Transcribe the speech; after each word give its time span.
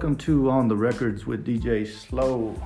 Welcome 0.00 0.16
to 0.16 0.48
On 0.48 0.66
the 0.66 0.76
Records 0.76 1.26
with 1.26 1.44
DJ 1.44 1.86
Slow. 1.86 2.58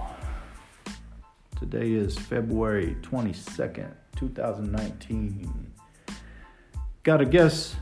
Today 1.59 1.91
is 1.91 2.17
February 2.17 2.97
22nd, 3.03 3.93
2019. 4.15 5.73
Got 7.03 7.21
a 7.21 7.27
guest 7.27 7.75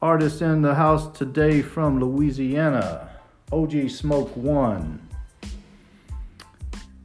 artist 0.00 0.40
in 0.40 0.62
the 0.62 0.72
house 0.72 1.08
today 1.18 1.62
from 1.62 1.98
Louisiana, 1.98 3.10
OG 3.50 3.90
Smoke 3.90 4.36
One. 4.36 5.04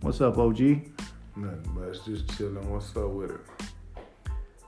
What's 0.02 0.22
up, 0.22 0.38
OG? 0.38 0.60
Nothing 1.36 1.64
much, 1.74 2.06
just 2.06 2.30
chilling. 2.38 2.72
What's 2.72 2.96
up 2.96 3.10
with 3.10 3.32
it? 3.32 3.42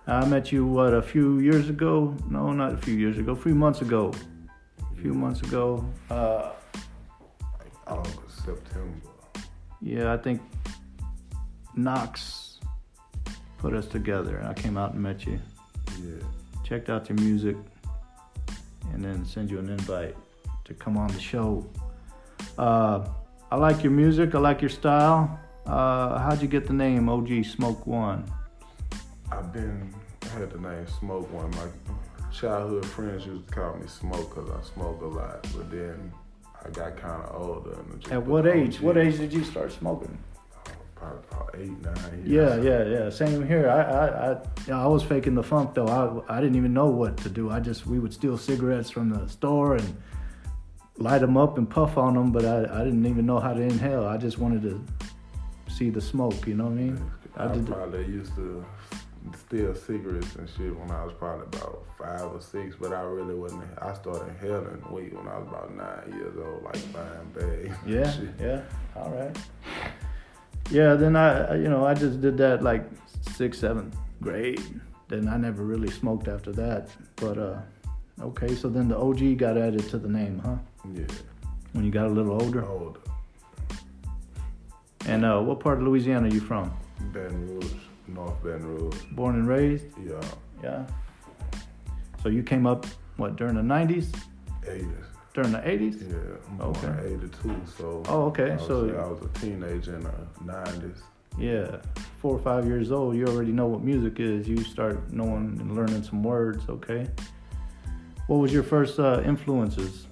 I 0.07 0.25
met 0.25 0.51
you, 0.51 0.65
what, 0.65 0.95
a 0.95 1.01
few 1.03 1.37
years 1.37 1.69
ago? 1.69 2.17
No, 2.27 2.53
not 2.53 2.73
a 2.73 2.77
few 2.77 2.95
years 2.95 3.19
ago, 3.19 3.33
a 3.33 3.35
few 3.35 3.53
months 3.53 3.83
ago. 3.83 4.11
A 4.91 4.99
few 4.99 5.13
months 5.13 5.41
ago. 5.41 5.87
Uh, 6.09 6.53
August, 7.97 8.45
September. 8.45 9.09
Yeah, 9.81 10.13
I 10.13 10.17
think 10.17 10.41
Knox 11.75 12.59
put 13.57 13.73
us 13.73 13.87
together. 13.87 14.43
I 14.47 14.53
came 14.53 14.77
out 14.77 14.93
and 14.93 15.01
met 15.01 15.25
you, 15.25 15.39
Yeah. 16.01 16.23
checked 16.63 16.89
out 16.89 17.09
your 17.09 17.17
music, 17.19 17.55
and 18.93 19.03
then 19.03 19.25
send 19.25 19.49
you 19.51 19.59
an 19.59 19.69
invite 19.69 20.15
to 20.65 20.73
come 20.73 20.97
on 20.97 21.07
the 21.07 21.19
show. 21.19 21.65
Uh, 22.57 23.05
I 23.51 23.55
like 23.57 23.83
your 23.83 23.91
music. 23.91 24.35
I 24.35 24.39
like 24.39 24.61
your 24.61 24.69
style. 24.69 25.39
Uh, 25.65 26.17
how'd 26.19 26.41
you 26.41 26.47
get 26.47 26.65
the 26.67 26.73
name 26.73 27.07
OG 27.09 27.43
Smoke 27.43 27.85
One? 27.87 28.25
I've 29.31 29.51
been 29.53 29.93
I 30.23 30.39
had 30.39 30.51
the 30.51 30.59
name 30.59 30.87
Smoke 30.99 31.31
One. 31.31 31.49
My 31.51 31.67
childhood 32.31 32.85
friends 32.85 33.25
used 33.25 33.47
to 33.47 33.53
call 33.53 33.75
me 33.77 33.87
Smoke 33.87 34.33
because 34.33 34.49
I 34.49 34.61
smoke 34.73 35.01
a 35.01 35.05
lot. 35.05 35.47
But 35.55 35.69
then 35.71 36.11
I 36.65 36.69
got 36.69 36.97
kind 36.97 37.23
of 37.23 37.41
older. 37.41 37.73
And 37.73 37.99
just 37.99 38.13
At 38.13 38.25
what 38.25 38.47
age? 38.47 38.79
What 38.81 38.97
age 38.97 39.17
did 39.17 39.33
you 39.33 39.43
start 39.43 39.71
smoking? 39.71 40.17
Probably, 40.95 41.21
probably 41.29 41.63
eight, 41.63 41.81
nine 41.81 42.23
Yeah, 42.25 42.55
years. 42.55 42.65
yeah, 42.65 42.99
yeah. 43.03 43.09
Same 43.09 43.45
here. 43.45 43.69
I, 43.69 43.81
I, 43.81 44.31
I, 44.31 44.37
yeah, 44.67 44.81
I 44.83 44.87
was 44.87 45.03
faking 45.03 45.35
the 45.35 45.43
funk 45.43 45.73
though. 45.73 46.23
I, 46.29 46.37
I 46.37 46.39
didn't 46.41 46.55
even 46.55 46.73
know 46.73 46.85
what 46.87 47.17
to 47.17 47.29
do. 47.29 47.49
I 47.49 47.59
just 47.59 47.85
we 47.85 47.99
would 47.99 48.13
steal 48.13 48.37
cigarettes 48.37 48.89
from 48.89 49.09
the 49.09 49.27
store 49.27 49.75
and 49.75 49.97
light 50.97 51.19
them 51.19 51.35
up 51.35 51.57
and 51.57 51.69
puff 51.69 51.97
on 51.97 52.13
them, 52.13 52.31
but 52.31 52.45
I, 52.45 52.59
I 52.81 52.83
didn't 52.85 53.05
even 53.05 53.25
know 53.25 53.39
how 53.39 53.51
to 53.53 53.61
inhale. 53.61 54.05
I 54.05 54.15
just 54.17 54.37
wanted 54.37 54.61
to 54.61 54.81
see 55.67 55.89
the 55.89 55.99
smoke. 55.99 56.47
You 56.47 56.55
know 56.55 56.65
what 56.65 56.71
I 56.73 56.75
mean? 56.75 57.11
I, 57.35 57.45
I 57.45 57.47
did. 57.53 57.67
probably 57.67 58.05
used 58.05 58.33
to 58.35 58.63
steal 59.37 59.73
cigarettes 59.75 60.35
and 60.35 60.49
shit 60.49 60.77
when 60.77 60.91
I 60.91 61.03
was 61.03 61.13
probably 61.13 61.45
about 61.57 61.85
five 61.97 62.21
or 62.23 62.41
six, 62.41 62.75
but 62.79 62.91
I 62.93 63.01
really 63.01 63.33
wasn't. 63.35 63.63
I 63.81 63.93
started 63.93 64.27
inhaling 64.29 64.83
weed 64.91 65.13
when 65.13 65.27
I 65.27 65.37
was 65.39 65.47
about 65.47 65.75
nine 65.75 66.17
years 66.17 66.35
old, 66.37 66.63
like 66.63 66.93
buying 66.93 67.29
bags. 67.33 67.77
Yeah, 67.85 68.13
yeah. 68.39 68.61
All 68.95 69.09
right. 69.11 69.35
Yeah. 70.69 70.93
Then 70.95 71.15
I, 71.15 71.53
I- 71.53 71.55
you 71.55 71.69
know, 71.69 71.85
I 71.85 71.93
just 71.93 72.21
did 72.21 72.37
that 72.37 72.63
like 72.63 72.83
sixth, 73.35 73.59
seventh 73.61 73.95
grade. 74.21 74.61
Then 75.07 75.27
I 75.27 75.37
never 75.37 75.63
really 75.63 75.91
smoked 75.91 76.27
after 76.27 76.51
that. 76.53 76.89
But 77.17 77.37
uh, 77.37 77.59
okay. 78.21 78.55
So 78.55 78.69
then 78.69 78.87
the 78.87 78.97
OG 78.97 79.37
got 79.37 79.57
added 79.57 79.87
to 79.89 79.97
the 79.97 80.09
name, 80.09 80.39
huh? 80.43 80.55
Yeah, 80.93 81.05
When 81.73 81.83
you 81.85 81.91
got 81.91 82.07
a 82.07 82.09
little 82.09 82.41
older. 82.41 82.65
older. 82.65 82.99
And 85.05 85.25
uh, 85.25 85.39
what 85.41 85.59
part 85.59 85.79
of 85.79 85.83
Louisiana 85.83 86.27
are 86.27 86.31
you 86.33 86.39
from? 86.39 86.71
Baton 87.11 87.45
Rouge, 87.47 87.73
North 88.07 88.41
Baton 88.43 88.65
Rouge. 88.65 88.95
Born 89.11 89.35
and 89.35 89.47
raised? 89.47 89.85
Yeah, 90.05 90.19
Yeah. 90.63 90.85
So 92.21 92.29
you 92.29 92.43
came 92.43 92.65
up 92.65 92.85
what 93.17 93.35
during 93.35 93.55
the 93.55 93.61
'90s? 93.61 94.11
80s. 94.65 94.87
During 95.33 95.51
the 95.51 95.59
'80s? 95.67 96.01
Yeah, 96.09 96.65
Okay. 96.65 96.87
in 97.07 97.15
82, 97.15 97.55
so. 97.77 98.03
Oh, 98.07 98.23
okay, 98.27 98.51
I 98.51 98.57
so- 98.57 98.89
I 98.89 99.05
was 99.09 99.21
a 99.23 99.39
teenager 99.39 99.95
in 99.95 100.03
the 100.03 100.13
90s. 100.45 101.01
Yeah. 101.37 101.77
Four 102.19 102.35
or 102.35 102.39
five 102.39 102.65
years 102.67 102.91
old, 102.91 103.15
you 103.15 103.25
already 103.25 103.51
know 103.51 103.65
what 103.67 103.83
music 103.83 104.19
is. 104.19 104.47
You 104.47 104.63
start 104.63 105.11
knowing 105.11 105.57
and 105.59 105.75
learning 105.75 106.03
some 106.03 106.21
words. 106.23 106.63
Okay. 106.69 107.07
What 108.27 108.37
was 108.37 108.53
your 108.53 108.63
first 108.63 108.99
uh, 108.99 109.21
influences? 109.25 110.07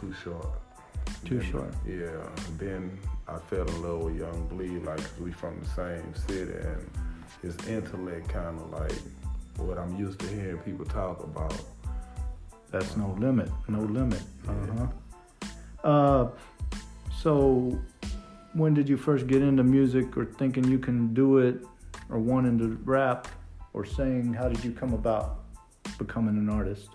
Too 0.00 0.12
short. 0.24 0.46
Too 1.24 1.38
Then, 1.38 1.50
short. 1.52 1.74
Yeah. 1.86 2.08
Then 2.58 2.98
I 3.30 3.38
fell 3.38 3.66
in 3.66 3.82
love 3.82 4.00
with 4.04 4.16
Young 4.16 4.46
Bleed, 4.48 4.84
like 4.84 5.00
we 5.20 5.30
from 5.30 5.60
the 5.60 5.66
same 5.66 6.14
city, 6.26 6.52
and 6.52 6.90
his 7.42 7.56
intellect 7.68 8.28
kind 8.28 8.58
of 8.58 8.70
like 8.70 8.92
what 9.56 9.78
I'm 9.78 9.94
used 9.96 10.18
to 10.20 10.26
hearing 10.26 10.58
people 10.58 10.84
talk 10.84 11.22
about. 11.22 11.54
That's 12.70 12.96
no 12.96 13.16
limit. 13.18 13.50
No 13.68 13.80
limit. 13.80 14.22
Uh 14.48 14.52
huh. 15.82 15.88
Uh, 15.88 16.30
so 17.20 17.78
when 18.52 18.74
did 18.74 18.88
you 18.88 18.96
first 18.96 19.26
get 19.26 19.42
into 19.42 19.62
music, 19.62 20.16
or 20.16 20.24
thinking 20.24 20.64
you 20.64 20.78
can 20.78 21.14
do 21.14 21.38
it, 21.38 21.64
or 22.08 22.18
wanting 22.18 22.58
to 22.58 22.78
rap 22.84 23.28
or 23.74 23.84
sing? 23.84 24.32
How 24.32 24.48
did 24.48 24.64
you 24.64 24.72
come 24.72 24.92
about 24.92 25.44
becoming 25.98 26.36
an 26.36 26.48
artist? 26.48 26.88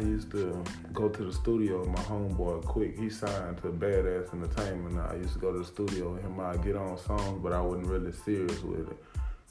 I 0.00 0.02
used 0.04 0.30
to 0.30 0.64
go 0.94 1.10
to 1.10 1.24
the 1.24 1.32
studio 1.32 1.80
with 1.80 1.88
my 1.90 2.02
homeboy 2.04 2.64
Quick. 2.64 2.98
He 2.98 3.10
signed 3.10 3.58
to 3.58 3.68
Badass 3.68 4.32
Entertainment. 4.32 4.98
I 4.98 5.16
used 5.16 5.34
to 5.34 5.38
go 5.38 5.52
to 5.52 5.58
the 5.58 5.64
studio 5.64 6.12
with 6.14 6.22
him. 6.22 6.40
I'd 6.40 6.64
get 6.64 6.74
on 6.74 6.96
songs, 6.96 7.38
but 7.42 7.52
I 7.52 7.60
wasn't 7.60 7.86
really 7.88 8.12
serious 8.12 8.62
with 8.62 8.88
it. 8.90 8.96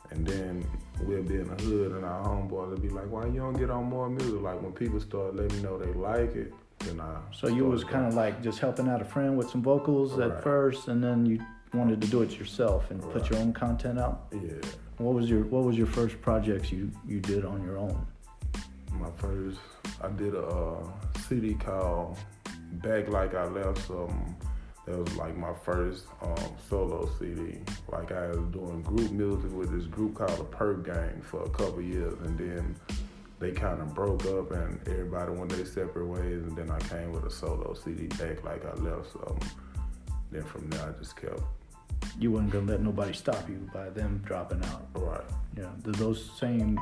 And 0.10 0.26
then 0.26 0.66
we'll 1.04 1.22
be 1.22 1.36
in 1.36 1.56
the 1.56 1.64
hood 1.64 1.92
and 1.92 2.04
our 2.04 2.26
homeboys 2.26 2.72
would 2.72 2.82
be 2.82 2.90
like, 2.90 3.12
why 3.12 3.28
you 3.28 3.42
don't 3.42 3.54
get 3.60 3.70
on 3.70 3.84
more 3.86 4.10
music? 4.10 4.42
Like 4.42 4.60
when 4.60 4.72
people 4.72 5.00
start 5.00 5.36
letting 5.36 5.56
me 5.58 5.62
know 5.62 5.78
they 5.78 5.94
like 5.94 6.36
it, 6.36 6.52
then 6.80 7.00
I. 7.00 7.18
So 7.32 7.48
you 7.48 7.66
was 7.66 7.84
kind 7.84 8.08
of 8.08 8.16
like 8.16 8.42
just 8.42 8.58
helping 8.58 8.88
out 8.88 9.04
a 9.04 9.06
friend 9.06 9.38
with 9.38 9.52
some 9.52 9.62
vocals 9.62 10.14
Right. 10.14 10.32
at 10.32 10.42
first, 10.44 10.88
and 10.88 11.04
then 11.04 11.28
you 11.28 11.40
wanted 11.76 12.02
to 12.02 12.08
do 12.08 12.24
it 12.24 12.40
yourself 12.40 12.90
and 12.90 13.00
put 13.12 13.30
your 13.30 13.38
own 13.38 13.54
content 13.54 14.00
out. 14.00 14.26
Yeah. 14.32 14.54
What 14.98 15.14
was 15.14 15.30
your 15.30 15.44
What 15.44 15.64
was 15.64 15.78
your 15.78 15.86
first 15.88 16.20
projects 16.24 16.72
you 16.72 16.92
you 17.08 17.20
did 17.20 17.46
on 17.46 17.64
your 17.64 17.78
own? 17.78 18.04
My 19.00 19.12
first, 19.18 19.60
I 20.02 20.08
did 20.10 20.36
a 20.36 20.78
CD 21.28 21.54
called 21.54 22.18
Back 22.74 23.10
Like 23.10 23.36
I 23.36 23.46
Left 23.46 23.78
Something. 23.88 24.36
That 24.86 24.98
was 24.98 25.16
like 25.18 25.38
my 25.38 25.54
first 25.54 26.06
um, 26.22 26.36
solo 26.68 27.10
CD. 27.20 27.60
Like 27.92 28.12
I 28.12 28.28
was 28.30 28.40
doing 28.52 28.82
group 28.82 29.12
music 29.12 29.52
with 29.52 29.72
this 29.72 29.86
group 29.86 30.16
called 30.16 30.38
the 30.40 30.46
Perk 30.46 30.86
Gang 30.86 31.22
for 31.22 31.44
a 31.44 31.50
couple 31.50 31.82
years, 31.82 32.14
and 32.24 32.38
then 32.38 32.76
they 33.40 33.52
kind 33.52 33.82
of 33.82 33.94
broke 33.94 34.26
up, 34.26 34.52
and 34.52 34.80
everybody 34.88 35.32
went 35.32 35.52
their 35.52 35.66
separate 35.66 36.08
ways. 36.08 36.44
And 36.44 36.56
then 36.56 36.72
I 36.72 36.80
came 36.80 37.12
with 37.12 37.26
a 37.26 37.32
solo 37.32 37.74
CD, 37.74 38.08
Back 38.08 38.44
Like 38.44 38.66
I 38.66 38.74
Left 38.76 39.12
Something. 39.12 39.50
Then 40.32 40.44
from 40.44 40.70
there, 40.70 40.90
I 40.90 41.00
just 41.00 41.16
kept 41.16 41.40
You 42.18 42.32
wasn't 42.32 42.52
gonna 42.52 42.72
let 42.72 42.82
nobody 42.82 43.14
stop 43.14 43.48
you 43.50 43.70
by 43.74 43.90
them 43.90 44.22
dropping 44.26 44.64
out. 44.66 44.88
right. 44.96 45.22
Yeah. 45.58 45.68
Do 45.84 45.92
those 45.92 46.30
same 46.40 46.80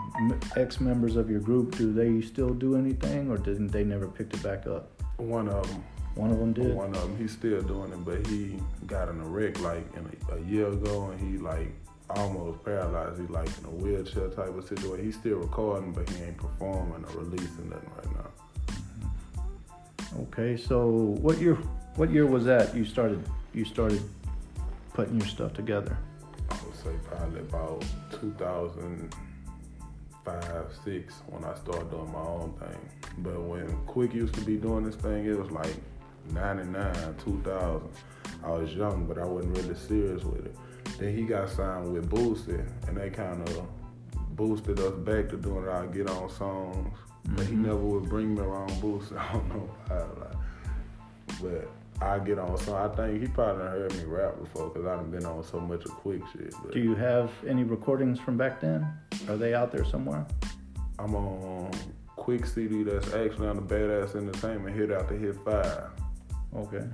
ex 0.56 0.80
members 0.80 1.16
of 1.16 1.30
your 1.30 1.40
group 1.40 1.76
do 1.78 1.92
they 1.94 2.22
still 2.22 2.54
do 2.54 2.76
anything, 2.76 3.30
or 3.32 3.38
didn't 3.38 3.70
they 3.70 3.84
never 3.84 4.08
picked 4.08 4.34
it 4.36 4.44
back 4.44 4.68
up? 4.68 4.92
One 5.18 5.48
of 5.50 5.68
them 5.68 5.84
One 6.16 6.32
of 6.32 6.40
them 6.40 6.54
did. 6.54 6.76
One 6.76 6.94
of 6.96 7.02
them, 7.02 7.18
he's 7.18 7.32
still 7.32 7.62
doing 7.62 7.92
it, 7.92 8.06
but 8.06 8.26
he 8.28 8.60
got 8.86 9.10
in 9.10 9.20
a 9.20 9.26
wreck 9.26 9.60
like 9.62 9.86
in 9.96 10.06
a, 10.30 10.36
a 10.36 10.40
year 10.42 10.68
ago, 10.68 11.10
and 11.12 11.20
he 11.20 11.38
like 11.38 11.74
almost 12.10 12.64
paralyzed. 12.64 13.20
He 13.20 13.28
like 13.28 13.50
in 13.60 13.66
a 13.66 13.70
wheelchair 13.70 14.30
type 14.30 14.56
of 14.56 14.68
situation. 14.68 15.06
He's 15.06 15.16
still 15.16 15.38
recording, 15.38 15.92
but 15.92 16.10
he 16.10 16.24
ain't 16.24 16.38
performing 16.38 17.04
or 17.06 17.22
releasing 17.22 17.70
nothing 17.70 17.92
right 17.98 18.12
now. 18.16 18.30
Mm-hmm. 18.68 20.22
Okay. 20.24 20.58
So 20.58 20.88
what 21.22 21.40
year 21.40 21.58
What 21.96 22.12
year 22.12 22.28
was 22.28 22.46
that? 22.46 22.76
You 22.76 22.86
started 22.86 23.24
You 23.54 23.66
started 23.66 24.02
putting 24.98 25.20
your 25.20 25.28
stuff 25.28 25.54
together. 25.54 25.96
I 26.50 26.56
would 26.66 26.76
say 26.76 26.90
probably 27.08 27.42
about 27.42 27.86
2005, 28.20 30.74
six 30.84 31.14
when 31.28 31.44
I 31.44 31.54
started 31.54 31.92
doing 31.92 32.12
my 32.12 32.18
own 32.20 32.52
thing. 32.60 32.80
But 33.20 33.40
when 33.44 33.68
Quick 33.86 34.16
used 34.16 34.34
to 34.34 34.42
be 34.42 34.58
doing 34.58 34.86
this 34.86 34.96
thing, 34.96 35.28
it 35.28 35.38
was 35.38 35.52
like 35.52 35.76
99, 36.34 37.16
2000. 37.24 37.88
I 38.44 38.50
was 38.50 38.74
young, 38.74 39.06
but 39.06 39.20
I 39.20 39.26
wasn't 39.26 39.56
really 39.60 39.76
serious 39.76 40.24
with 40.24 40.48
it. 40.48 40.56
Then 40.98 41.16
he 41.16 41.26
got 41.26 41.52
signed 41.52 41.94
with 41.94 42.10
Boosie, 42.10 42.66
and 42.88 42.98
they 42.98 43.12
kind 43.12 43.48
of 43.48 43.68
boosted 44.36 44.80
us 44.80 44.94
back 45.06 45.30
to 45.30 45.38
doing 45.38 45.68
our 45.68 45.86
get 45.86 46.10
on 46.10 46.28
songs. 46.32 46.98
But 47.36 47.46
he 47.46 47.54
Mhm. 47.54 47.66
never 47.68 47.76
would 47.92 48.10
bring 48.10 48.34
me 48.34 48.42
around 48.42 48.72
Boosie. 48.82 49.16
I 49.26 49.32
don't 49.34 49.48
know 49.50 49.70
why. 49.86 50.00
Like, 50.00 50.38
but 51.40 51.70
I 52.00 52.20
get 52.20 52.38
on 52.38 52.58
so 52.60 52.76
I 52.76 52.88
think 52.96 53.22
he 53.22 53.28
probably 53.28 53.64
done 53.64 53.72
heard 53.72 53.96
me 53.98 54.04
rap 54.04 54.40
before 54.40 54.70
because 54.70 54.86
I've 54.86 55.10
been 55.12 55.26
on 55.26 55.44
so 55.44 55.60
much 55.60 55.84
of 55.86 55.92
quick 55.92 56.22
shit. 56.32 56.54
But 56.64 56.74
Do 56.74 56.80
you 56.80 56.94
have 56.96 57.32
any 57.48 57.64
recordings 57.64 58.20
from 58.20 58.38
back 58.38 58.62
then? 58.62 58.88
Are 59.28 59.36
they 59.36 59.54
out 59.56 59.72
there 59.72 59.84
somewhere? 59.86 60.26
I'm 61.00 61.16
on 61.16 61.72
quick 62.16 62.46
CD 62.46 62.84
that's 62.84 63.14
actually 63.14 63.48
on 63.48 63.56
the 63.56 63.62
Badass 63.62 64.16
Entertainment 64.16 64.76
hit 64.76 64.92
out 64.92 65.08
the 65.08 65.16
hit 65.16 65.36
five. 65.44 65.90
Okay. 66.56 66.86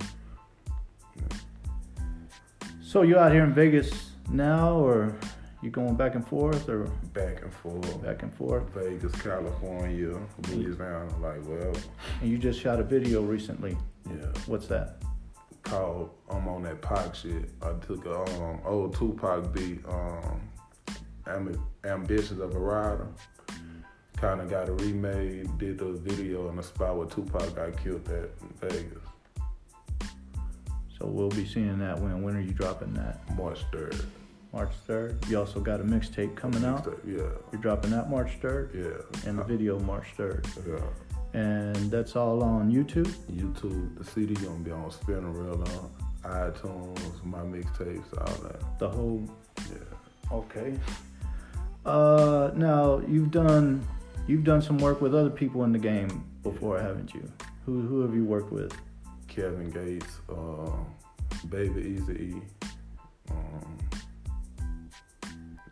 So 2.81 3.01
you 3.01 3.17
out 3.17 3.31
here 3.31 3.43
in 3.43 3.53
Vegas 3.53 4.11
now, 4.29 4.75
or 4.77 5.15
you 5.61 5.69
going 5.71 5.95
back 5.95 6.15
and 6.15 6.25
forth, 6.27 6.69
or 6.69 6.83
Back 7.13 7.41
and 7.41 7.51
forth. 7.53 8.03
back 8.03 8.23
and 8.23 8.33
forth? 8.33 8.69
Vegas, 8.73 9.11
California, 9.21 10.17
Louisiana, 10.49 11.07
like 11.19 11.45
well, 11.47 11.73
And 12.21 12.29
you 12.29 12.37
just 12.37 12.59
shot 12.59 12.79
a 12.79 12.83
video 12.83 13.21
recently. 13.21 13.75
Yeah. 14.09 14.25
What's 14.45 14.67
that? 14.67 15.01
Called 15.63 16.09
I'm 16.29 16.47
on 16.47 16.63
that 16.63 16.81
Pac 16.81 17.15
shit. 17.15 17.49
I 17.61 17.71
took 17.85 18.05
a 18.05 18.19
um, 18.21 18.59
old 18.65 18.95
Tupac 18.95 19.53
beat, 19.53 19.79
um 19.87 20.41
Am- 21.27 21.63
Ambitious 21.85 22.39
of 22.39 22.53
a 22.55 22.59
Rider. 22.59 23.07
Kinda 24.19 24.45
got 24.45 24.69
it 24.69 24.73
remade, 24.81 25.57
did 25.57 25.77
the 25.79 25.93
video 25.93 26.49
in 26.49 26.55
the 26.57 26.63
spot 26.63 26.97
where 26.97 27.07
Tupac 27.07 27.55
got 27.55 27.77
killed 27.81 28.07
at 28.09 28.29
in 28.41 28.53
Vegas. 28.61 29.03
So 30.99 31.07
we'll 31.07 31.29
be 31.29 31.45
seeing 31.45 31.79
that 31.79 31.99
when. 31.99 32.21
When 32.21 32.35
are 32.35 32.41
you 32.41 32.53
dropping 32.53 32.93
that? 32.93 33.19
March 33.35 33.59
third. 33.71 33.95
March 34.53 34.71
third. 34.85 35.17
You 35.27 35.39
also 35.39 35.59
got 35.59 35.81
a 35.81 35.83
mixtape 35.83 36.35
coming 36.35 36.63
out. 36.63 36.87
Yeah, 37.05 37.23
You're 37.51 37.61
dropping 37.61 37.91
that 37.91 38.09
March 38.09 38.33
third, 38.41 38.71
yeah. 38.73 39.29
and 39.29 39.39
the 39.39 39.43
video 39.43 39.79
March 39.79 40.07
third. 40.15 40.45
Yeah. 40.67 40.79
And 41.33 41.89
that's 41.89 42.15
all 42.15 42.43
on 42.43 42.71
YouTube. 42.71 43.11
YouTube, 43.31 43.97
the 43.97 44.03
CD 44.03 44.35
gonna 44.35 44.59
be 44.59 44.71
on 44.71 44.89
Spinrilla 44.91 45.67
on 45.79 45.91
iTunes, 46.23 47.23
my 47.23 47.39
mixtapes, 47.39 48.05
all 48.19 48.47
that. 48.47 48.79
The 48.79 48.89
whole 48.89 49.27
Yeah. 49.71 50.31
Okay. 50.31 50.79
Uh, 51.85 52.51
now 52.55 53.01
you've 53.07 53.31
done 53.31 53.85
you've 54.27 54.43
done 54.43 54.61
some 54.61 54.77
work 54.77 55.01
with 55.01 55.13
other 55.13 55.29
people 55.29 55.63
in 55.63 55.71
the 55.71 55.79
game 55.79 56.23
before, 56.43 56.79
haven't 56.79 57.13
you? 57.13 57.29
Who 57.65 57.81
who 57.81 58.01
have 58.01 58.15
you 58.15 58.23
worked 58.23 58.51
with? 58.51 58.73
Kevin 59.27 59.69
Gates, 59.71 60.19
uh, 60.29 60.69
Baby 61.49 61.97
Easy 61.97 62.13
E, 62.13 62.41
um, 63.31 63.77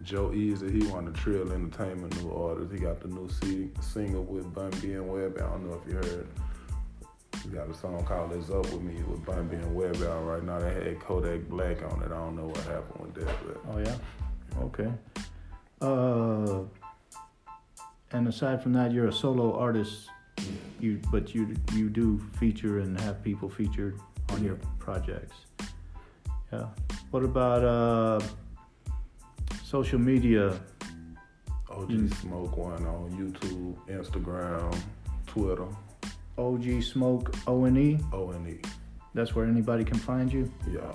Joe 0.03 0.33
Easy, 0.33 0.71
he 0.71 0.87
won 0.87 1.05
the 1.05 1.11
Trill 1.11 1.51
Entertainment 1.51 2.21
new 2.21 2.31
artist. 2.31 2.71
He 2.71 2.79
got 2.79 2.99
the 3.01 3.07
new 3.07 3.29
C- 3.41 3.69
single 3.81 4.23
with 4.23 4.53
Bun 4.53 4.71
B 4.81 4.93
and 4.93 5.07
Web. 5.07 5.37
I 5.37 5.41
don't 5.41 5.69
know 5.69 5.81
if 5.83 5.91
you 5.91 5.97
heard. 5.97 6.27
He 7.43 7.49
got 7.49 7.69
a 7.69 7.73
song 7.73 8.03
called 8.05 8.33
"It's 8.33 8.49
Up 8.49 8.63
with 8.71 8.81
Me" 8.81 9.01
with 9.03 9.25
Bun 9.25 9.47
B 9.47 9.55
and 9.55 9.75
Web 9.75 9.95
out 10.03 10.25
right 10.25 10.43
now. 10.43 10.59
They 10.59 10.73
had 10.73 10.99
Kodak 10.99 11.47
Black 11.49 11.81
on 11.83 12.01
it. 12.03 12.07
I 12.07 12.15
don't 12.15 12.35
know 12.35 12.45
what 12.45 12.57
happened 12.57 13.15
with 13.15 13.25
that, 13.25 13.35
but 13.45 13.61
Oh 13.69 13.79
yeah. 13.79 13.95
Okay. 14.61 14.91
Uh, 15.81 16.63
and 18.11 18.27
aside 18.27 18.61
from 18.61 18.73
that, 18.73 18.91
you're 18.91 19.07
a 19.07 19.13
solo 19.13 19.57
artist. 19.57 20.09
You 20.79 20.99
but 21.11 21.33
you 21.33 21.55
you 21.73 21.89
do 21.89 22.19
feature 22.39 22.79
and 22.79 22.99
have 23.01 23.23
people 23.23 23.49
featured 23.49 23.99
on 24.29 24.43
your 24.43 24.57
projects. 24.79 25.45
Yeah. 26.51 26.67
What 27.11 27.23
about 27.23 27.63
uh 27.63 28.25
social 29.71 29.99
media? 29.99 30.59
OG 31.69 31.91
Mm. 31.91 32.13
Smoke 32.15 32.57
one 32.57 32.85
on 32.85 33.09
YouTube, 33.19 33.73
Instagram, 33.87 34.75
Twitter, 35.25 35.69
OG 36.37 36.81
Smoke 36.81 37.33
O 37.47 37.63
and 37.63 37.77
E. 37.77 37.97
O 38.11 38.31
and 38.31 38.45
E. 38.49 38.59
That's 39.13 39.33
where 39.33 39.45
anybody 39.45 39.85
can 39.85 39.97
find 39.97 40.27
you. 40.31 40.51
Yeah. 40.69 40.91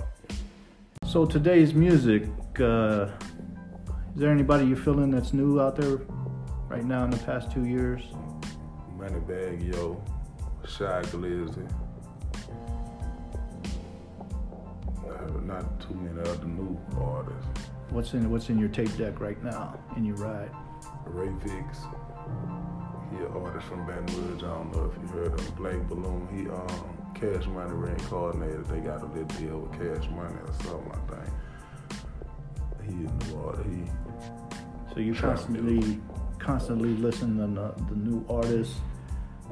So 1.06 1.24
today's 1.24 1.72
music, 1.72 2.24
uh, 2.60 3.08
is 4.14 4.20
there 4.20 4.30
anybody 4.30 4.66
you're 4.66 4.84
feeling 4.88 5.10
that's 5.10 5.32
new 5.32 5.58
out 5.58 5.76
there 5.76 5.96
right 6.68 6.84
now 6.84 7.04
in 7.04 7.10
the 7.10 7.22
past 7.28 7.50
two 7.50 7.64
years? 7.64 8.02
Moneybagg 8.98 9.72
Yo, 9.72 10.02
Shy 10.66 11.00
Glizzy. 11.12 11.66
Not 15.46 15.80
too 15.80 15.94
many 15.94 16.20
other 16.28 16.44
new 16.44 16.78
artists. 16.98 17.55
What's 17.90 18.12
in 18.14 18.30
What's 18.30 18.48
in 18.48 18.58
your 18.58 18.68
tape 18.68 18.94
deck 18.96 19.20
right 19.20 19.42
now 19.42 19.78
in 19.96 20.04
your 20.04 20.16
ride? 20.16 20.50
Ray 21.06 21.30
Vix. 21.40 21.78
He 23.10 23.16
an 23.24 23.32
artist 23.34 23.66
from 23.66 23.86
Baton 23.86 24.06
Rouge. 24.06 24.42
I 24.42 24.46
don't 24.48 24.72
know 24.72 24.92
if 24.92 25.00
you 25.00 25.08
heard 25.16 25.32
of 25.32 25.40
him. 25.40 25.54
Black 25.54 25.88
Balloon. 25.88 26.28
He 26.34 26.48
um 26.48 26.96
Cash 27.14 27.46
Money 27.46 27.72
reincarnated. 27.72 28.66
They 28.66 28.80
got 28.80 29.02
a 29.02 29.06
little 29.06 29.24
deal 29.24 29.58
with 29.60 29.72
Cash 29.72 30.10
Money 30.10 30.36
or 30.36 30.52
something. 30.64 30.92
I 30.92 31.14
think. 31.14 31.34
He 32.84 32.92
a 32.92 33.32
new 33.32 33.46
artist. 33.46 33.68
He 33.68 34.94
So 34.94 35.00
you 35.00 35.14
constantly 35.14 36.00
constantly 36.38 36.90
listen 36.90 37.38
to 37.38 37.46
the, 37.46 37.84
the 37.88 37.96
new 37.96 38.24
artists. 38.28 38.76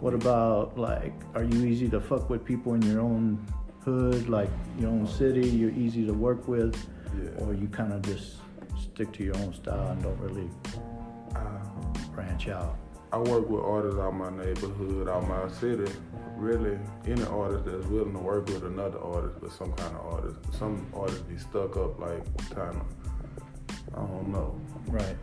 What 0.01 0.15
about 0.15 0.77
like, 0.77 1.15
are 1.35 1.45
you 1.45 1.65
easy 1.65 1.89
to 1.89 2.01
fuck 2.01 2.29
with 2.29 2.45
people 2.45 2.75
in 2.75 2.83
your 2.83 3.01
own 3.01 3.45
hood, 3.85 4.29
like 4.29 4.51
your 4.79 4.91
own 4.91 5.07
city? 5.07 5.49
You're 5.49 5.71
easy 5.71 6.05
to 6.07 6.13
work 6.13 6.47
with, 6.47 6.77
yeah. 7.23 7.45
or 7.45 7.55
you 7.55 7.69
kind 7.69 7.93
of 7.93 8.03
just 8.03 8.37
stick 8.81 9.13
to 9.13 9.25
your 9.25 9.37
own 9.39 9.55
style 9.55 9.89
and 9.89 10.03
don't 10.03 10.19
really 10.19 10.49
I, 11.35 11.41
branch 12.15 12.49
out? 12.49 12.77
I 13.13 13.19
work 13.19 13.49
with 13.49 13.63
artists 13.63 14.01
out 14.01 14.15
my 14.15 14.31
neighborhood, 14.31 15.09
out 15.09 15.29
my 15.29 15.49
city. 15.49 15.91
Really, 16.37 16.77
any 17.07 17.23
artist 17.27 17.65
that's 17.65 17.87
willing 17.87 18.13
to 18.13 18.19
work 18.19 18.47
with 18.47 18.65
another 18.65 18.99
artist, 18.99 19.37
but 19.41 19.53
some 19.53 19.73
kind 19.75 19.95
of 19.95 20.15
artist. 20.15 20.37
Some 20.59 20.85
artists 20.93 21.21
be 21.21 21.39
stuck 21.39 21.77
up, 21.77 22.01
like 22.01 22.25
kind 22.51 22.77
of. 22.77 22.87
I 23.95 23.99
don't 23.99 24.29
know. 24.29 24.61
Right. 24.89 25.17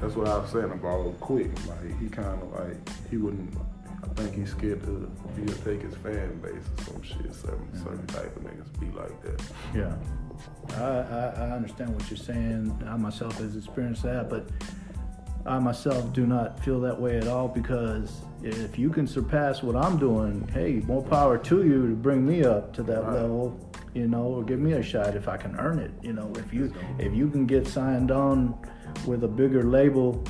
That's 0.00 0.14
what 0.14 0.28
I 0.28 0.38
was 0.38 0.50
saying 0.50 0.70
about 0.70 1.18
Quick. 1.18 1.50
Like 1.66 2.00
he 2.00 2.08
kind 2.08 2.40
of 2.40 2.52
like 2.60 2.76
he 3.10 3.16
wouldn't. 3.16 3.54
I 4.02 4.06
think 4.14 4.34
he's 4.34 4.50
scared 4.50 4.82
to 4.84 5.10
he'll 5.36 5.54
take 5.64 5.82
his 5.82 5.94
fan 5.96 6.40
base 6.40 6.62
or 6.78 6.84
some 6.84 7.02
shit. 7.02 7.34
Certain, 7.34 7.68
certain 7.82 8.06
type 8.08 8.34
of 8.36 8.42
niggas 8.42 8.80
be 8.80 8.86
like 8.96 9.22
that. 9.22 9.42
Yeah. 9.74 9.94
I, 10.76 10.82
I, 10.82 11.46
I 11.46 11.50
understand 11.52 11.94
what 11.94 12.08
you're 12.10 12.16
saying. 12.16 12.82
I 12.86 12.96
myself 12.96 13.38
has 13.38 13.56
experienced 13.56 14.02
that, 14.04 14.30
but 14.30 14.48
I 15.46 15.58
myself 15.58 16.12
do 16.12 16.26
not 16.26 16.62
feel 16.64 16.80
that 16.80 16.98
way 17.00 17.18
at 17.18 17.26
all 17.28 17.48
because 17.48 18.20
if 18.42 18.78
you 18.78 18.90
can 18.90 19.06
surpass 19.06 19.62
what 19.62 19.76
I'm 19.76 19.98
doing, 19.98 20.46
hey, 20.52 20.82
more 20.86 21.02
power 21.02 21.38
to 21.38 21.64
you 21.64 21.88
to 21.88 21.94
bring 21.94 22.26
me 22.26 22.44
up 22.44 22.72
to 22.74 22.82
that 22.84 23.02
Right. 23.04 23.14
level, 23.22 23.70
you 23.94 24.06
know, 24.06 24.22
or 24.24 24.42
give 24.44 24.60
me 24.60 24.72
a 24.74 24.82
shot 24.82 25.14
if 25.16 25.28
I 25.28 25.36
can 25.36 25.56
earn 25.58 25.78
it. 25.78 25.90
You 26.02 26.12
know, 26.12 26.30
if 26.36 26.52
you 26.52 26.72
if 26.98 27.14
you 27.14 27.28
can 27.30 27.46
get 27.46 27.66
signed 27.66 28.10
on 28.10 28.54
with 29.06 29.24
a 29.24 29.28
bigger 29.28 29.62
label, 29.62 30.24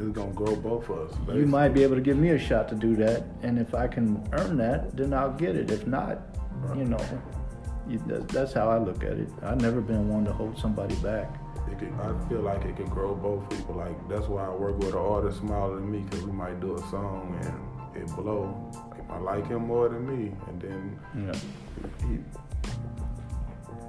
It's 0.00 0.16
gonna 0.16 0.32
grow 0.32 0.56
both 0.56 0.88
of 0.88 1.10
us. 1.10 1.36
you 1.36 1.46
might 1.46 1.70
be 1.70 1.82
able 1.82 1.94
to 1.96 2.00
give 2.00 2.16
me 2.16 2.30
a 2.30 2.38
shot 2.38 2.68
to 2.70 2.74
do 2.74 2.96
that. 2.96 3.24
And 3.42 3.58
if 3.58 3.74
I 3.74 3.86
can 3.86 4.26
earn 4.32 4.56
that, 4.56 4.96
then 4.96 5.12
I'll 5.12 5.32
get 5.32 5.56
it. 5.56 5.70
If 5.70 5.86
not, 5.86 6.18
you 6.74 6.84
know, 6.84 7.04
you, 7.86 7.98
that, 8.06 8.28
that's 8.28 8.52
how 8.52 8.68
I 8.70 8.78
look 8.78 9.04
at 9.04 9.12
it. 9.18 9.28
I've 9.42 9.60
never 9.60 9.80
been 9.80 10.08
one 10.08 10.24
to 10.24 10.32
hold 10.32 10.56
somebody 10.58 10.94
back. 10.96 11.28
It 11.70 11.78
can, 11.78 11.92
I 12.00 12.28
feel 12.28 12.40
like 12.40 12.64
it 12.64 12.76
can 12.76 12.86
grow 12.86 13.14
both 13.14 13.48
people. 13.50 13.74
Like 13.76 14.08
that's 14.08 14.26
why 14.26 14.44
I 14.46 14.50
work 14.50 14.78
with 14.78 14.88
an 14.88 14.94
artist 14.98 15.38
smaller 15.40 15.76
than 15.76 15.90
me 15.90 16.00
because 16.00 16.24
we 16.24 16.32
might 16.32 16.60
do 16.60 16.74
a 16.76 16.80
song 16.88 17.38
and 17.42 18.02
it 18.02 18.06
blow. 18.16 18.70
Like, 18.90 19.10
I 19.10 19.18
like 19.18 19.46
him 19.48 19.66
more 19.66 19.88
than 19.88 20.06
me, 20.06 20.32
and 20.48 20.60
then 20.62 20.98
Yeah. 21.26 21.38
he 22.08 22.18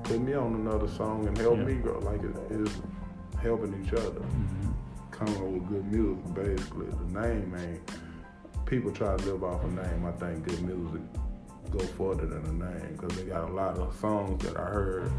put 0.04 0.20
me 0.20 0.34
on 0.34 0.56
another 0.56 0.88
song 0.90 1.28
and 1.28 1.38
help 1.38 1.58
Yeah. 1.58 1.64
me 1.66 1.74
grow. 1.76 2.00
Like 2.00 2.22
it 2.24 2.36
is 2.52 2.70
helping 3.42 3.82
each 3.84 3.94
other. 3.94 4.20
Mm-hmm. 4.20 4.72
Coming 5.26 5.36
up 5.36 5.44
with 5.52 5.70
good 5.70 5.92
music, 5.92 6.34
basically. 6.34 6.88
The 6.88 7.22
name 7.22 7.56
ain't. 7.56 8.66
People 8.66 8.92
try 8.92 9.16
to 9.16 9.24
live 9.26 9.44
off 9.44 9.64
a 9.64 9.68
name. 9.68 10.04
I 10.04 10.12
think 10.14 10.48
good 10.48 10.62
music 10.64 11.02
go 11.70 11.78
further 11.80 12.26
than 12.26 12.44
a 12.46 12.66
name 12.66 12.98
because 12.98 13.16
they 13.16 13.26
got 13.26 13.48
a 13.48 13.54
lot 13.54 13.78
of 13.78 13.96
songs 14.00 14.44
that 14.44 14.58
I 14.58 14.64
heard. 14.64 15.12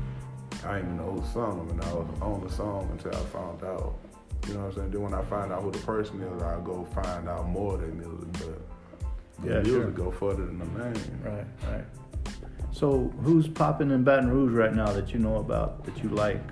I 0.66 0.78
didn't 0.78 0.94
even 0.94 0.96
know 0.96 1.12
who 1.12 1.32
sung 1.32 1.56
them, 1.58 1.70
and 1.70 1.84
I 1.88 1.92
was 1.94 2.08
on 2.20 2.44
the 2.44 2.52
song 2.52 2.88
until 2.90 3.14
I 3.14 3.24
found 3.26 3.62
out. 3.62 3.94
You 4.48 4.54
know 4.54 4.60
what 4.60 4.66
I'm 4.70 4.74
saying? 4.74 4.90
Then 4.90 5.02
when 5.02 5.14
I 5.14 5.22
find 5.22 5.52
out 5.52 5.62
who 5.62 5.70
the 5.70 5.78
person 5.78 6.20
is, 6.20 6.42
I 6.42 6.58
go 6.64 6.84
find 6.86 7.28
out 7.28 7.48
more 7.48 7.74
of 7.74 7.80
their 7.82 7.90
music. 7.90 8.32
But 8.32 9.46
Yeah, 9.46 9.60
music 9.60 9.72
sure. 9.72 9.90
go 9.92 10.10
further 10.10 10.46
than 10.46 10.58
the 10.58 10.64
name. 10.84 11.20
Right, 11.22 11.46
right. 11.72 11.84
So 12.72 13.12
who's 13.22 13.46
popping 13.46 13.92
in 13.92 14.02
Baton 14.02 14.30
Rouge 14.30 14.52
right 14.52 14.74
now 14.74 14.92
that 14.92 15.12
you 15.12 15.20
know 15.20 15.36
about 15.36 15.84
that 15.84 16.02
you 16.02 16.08
like? 16.08 16.42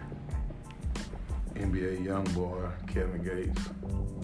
NBA 1.62 2.04
YoungBoy 2.06 2.86
Kevin 2.86 3.22
Gates. 3.22 3.68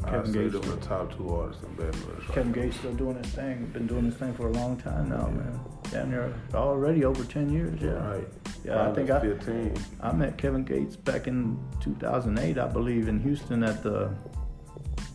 I 0.05 0.11
Kevin 0.11 0.33
Gates. 0.33 0.53
them 0.55 0.79
the 0.81 0.87
top 0.87 1.17
two 1.17 1.35
artists 1.35 1.63
in 1.65 1.75
Baton 1.75 2.01
Rouge. 2.07 2.27
Kevin. 2.29 2.53
Gates 2.53 2.77
still 2.77 2.95
doing 2.95 3.17
his 3.17 3.27
thing. 3.33 3.67
Been 3.73 3.87
doing 3.87 4.05
his 4.05 4.15
thing 4.15 4.35
for 4.35 4.49
a 4.49 4.53
long 4.53 4.77
time 4.77 5.09
now, 5.09 5.29
man. 5.29 5.61
Down 5.91 6.11
there 6.11 6.33
already 6.55 7.05
over 7.05 7.25
ten 7.25 7.51
years. 7.51 7.81
Yeah. 7.81 7.91
Right. 7.91 8.29
Yeah, 8.65 8.89
I 8.89 8.93
think 8.95 9.11
I, 9.11 9.21
Probably 9.21 9.37
15. 9.37 9.75
I 10.01 10.13
met 10.13 10.37
Kevin 10.39 10.65
Gates 10.65 10.97
back 10.97 11.29
in 11.29 11.57
2008, 11.81 12.59
I 12.59 12.67
believe, 12.67 13.07
in 13.07 13.21
Houston 13.21 13.63
at 13.63 13.83
the 13.83 14.11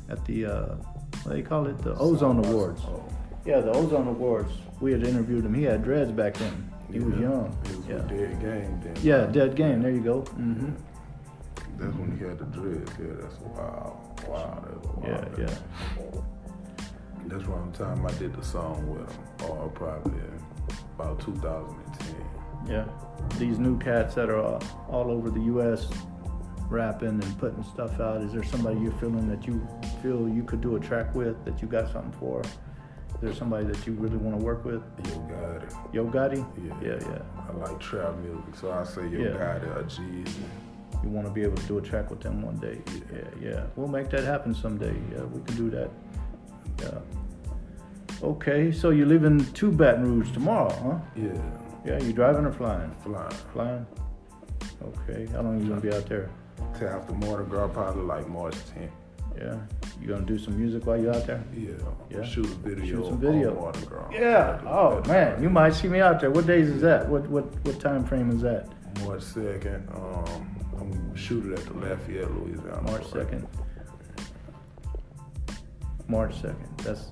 at 0.09 0.23
the 0.25 0.45
uh, 0.45 0.75
what 1.23 1.33
do 1.33 1.37
you 1.37 1.43
call 1.43 1.67
it? 1.67 1.77
The 1.79 1.93
Ozone 1.95 2.43
Awards. 2.45 2.81
Oh, 2.85 3.03
Yeah, 3.45 3.59
the 3.59 3.71
Ozone 3.71 4.07
Awards. 4.07 4.53
We 4.79 4.91
had 4.93 5.03
interviewed 5.03 5.45
him. 5.45 5.53
He 5.53 5.63
had 5.63 5.83
dreads 5.83 6.11
back 6.11 6.35
then. 6.35 6.71
He 6.91 6.99
was 6.99 7.17
young. 7.19 7.55
He 7.67 7.75
was 7.75 7.87
Yeah. 7.87 7.97
Dead 8.07 8.39
Game 8.41 8.81
then. 8.83 8.95
Yeah, 9.01 9.25
Dead 9.25 9.55
Game. 9.55 9.81
There 9.81 9.91
you 9.91 10.01
go. 10.01 10.21
hmm 10.21 10.71
That's 11.81 11.95
when 11.95 12.17
he 12.17 12.23
had 12.23 12.37
the 12.37 12.45
dreads. 12.45 12.91
Yeah, 12.99 13.07
that's 13.21 13.39
wow. 13.39 13.99
Wow, 14.27 14.63
that's 14.67 14.85
a 14.85 14.89
Yeah, 15.07 15.21
wow. 15.21 15.35
yeah. 15.37 16.21
That's 17.27 17.43
around 17.45 17.73
the 17.73 17.85
time 17.85 18.05
I 18.05 18.11
did 18.13 18.33
the 18.35 18.43
song 18.43 18.87
with 18.89 19.09
him, 19.09 19.49
or 19.49 19.69
probably 19.69 20.19
about 20.95 21.19
2010. 21.21 22.15
Yeah, 22.67 22.85
these 23.39 23.57
new 23.57 23.77
cats 23.79 24.13
that 24.15 24.29
are 24.29 24.37
all, 24.39 24.61
all 24.89 25.09
over 25.11 25.29
the 25.31 25.39
U.S. 25.41 25.87
rapping 26.69 27.09
and 27.09 27.39
putting 27.39 27.63
stuff 27.63 27.99
out. 27.99 28.21
Is 28.21 28.31
there 28.33 28.43
somebody 28.43 28.79
you're 28.79 28.91
feeling 28.93 29.27
that 29.29 29.47
you 29.47 29.65
feel 30.03 30.29
you 30.29 30.43
could 30.43 30.61
do 30.61 30.75
a 30.75 30.79
track 30.79 31.13
with 31.15 31.43
that 31.45 31.61
you 31.61 31.67
got 31.67 31.91
something 31.91 32.11
for? 32.19 32.41
Is 32.41 33.21
there 33.21 33.33
somebody 33.33 33.65
that 33.65 33.85
you 33.87 33.93
really 33.93 34.17
want 34.17 34.37
to 34.39 34.43
work 34.43 34.65
with? 34.65 34.81
Yo 35.05 35.11
Gotti. 35.29 35.93
Yo 35.93 36.05
Gotti? 36.07 36.45
Yeah. 36.83 36.91
yeah, 36.91 37.09
yeah. 37.09 37.21
I 37.49 37.51
like 37.69 37.79
trap 37.79 38.15
music, 38.19 38.55
so 38.59 38.71
I 38.71 38.83
say 38.83 39.07
Yo 39.07 39.19
Yeah. 39.19 39.37
got 39.37 39.57
it 39.57 39.67
or 39.77 39.83
Jeezy. 39.83 40.43
You 41.03 41.09
want 41.09 41.25
to 41.27 41.33
be 41.33 41.41
able 41.43 41.57
to 41.57 41.63
do 41.67 41.77
a 41.77 41.81
track 41.81 42.09
with 42.09 42.21
them 42.21 42.41
one 42.41 42.57
day? 42.57 42.77
Yeah, 43.13 43.49
yeah. 43.49 43.63
We'll 43.75 43.87
make 43.87 44.09
that 44.11 44.23
happen 44.23 44.53
someday. 44.53 44.93
Yeah, 45.11 45.23
we 45.23 45.41
can 45.43 45.55
do 45.55 45.69
that. 45.71 45.89
Yeah. 46.79 46.99
Okay, 48.23 48.71
so 48.71 48.91
you're 48.91 49.07
leaving 49.07 49.43
to 49.53 49.71
Baton 49.71 50.03
Rouge 50.05 50.31
tomorrow, 50.31 50.71
huh? 50.83 50.99
Yeah, 51.15 51.41
Yeah, 51.85 51.99
you 52.03 52.13
driving 52.13 52.45
or 52.45 52.51
flying? 52.51 52.91
flying. 53.03 53.31
Flying. 53.53 53.85
Okay. 54.83 55.25
How 55.31 55.41
long 55.41 55.57
are 55.59 55.63
you 55.63 55.69
gonna 55.69 55.81
be 55.81 55.91
out 55.91 56.05
there? 56.07 56.29
Till 56.77 56.87
after 56.89 57.13
Mardi 57.13 57.49
Gras, 57.49 57.67
probably 57.69 58.03
like 58.03 58.27
March 58.29 58.55
10th. 58.75 58.91
Yeah. 59.37 59.55
You 59.99 60.07
gonna 60.07 60.25
do 60.25 60.37
some 60.37 60.55
music 60.59 60.85
while 60.85 60.99
you're 61.01 61.13
out 61.15 61.25
there? 61.25 61.43
Yeah, 61.57 61.69
Yeah. 62.11 62.23
shoot 62.23 62.45
a 62.45 62.49
video, 62.49 62.85
Shoot 62.85 63.05
some 63.07 63.17
video. 63.19 63.55
Mardi 63.55 63.85
Gras. 63.87 64.07
Yeah. 64.11 64.59
Oh 64.67 65.01
man, 65.07 65.41
you 65.41 65.49
might 65.49 65.73
see 65.73 65.87
me 65.87 65.99
out 66.01 66.19
there. 66.19 66.29
What 66.29 66.45
days 66.45 66.69
is 66.69 66.81
that? 66.81 67.09
What 67.09 67.27
what 67.29 67.45
what 67.65 67.79
time 67.79 68.03
frame 68.03 68.29
is 68.29 68.41
that? 68.41 68.67
March 69.03 69.21
2nd, 69.21 69.81
um, 69.95 70.55
I'm 70.81 70.91
gonna 70.91 71.17
shoot 71.17 71.45
it 71.45 71.59
at 71.59 71.65
the 71.65 71.73
Lafayette, 71.73 72.31
Louisiana. 72.31 72.81
March 72.81 73.05
second. 73.07 73.47
March 76.07 76.35
second. 76.35 76.77
That's 76.77 77.11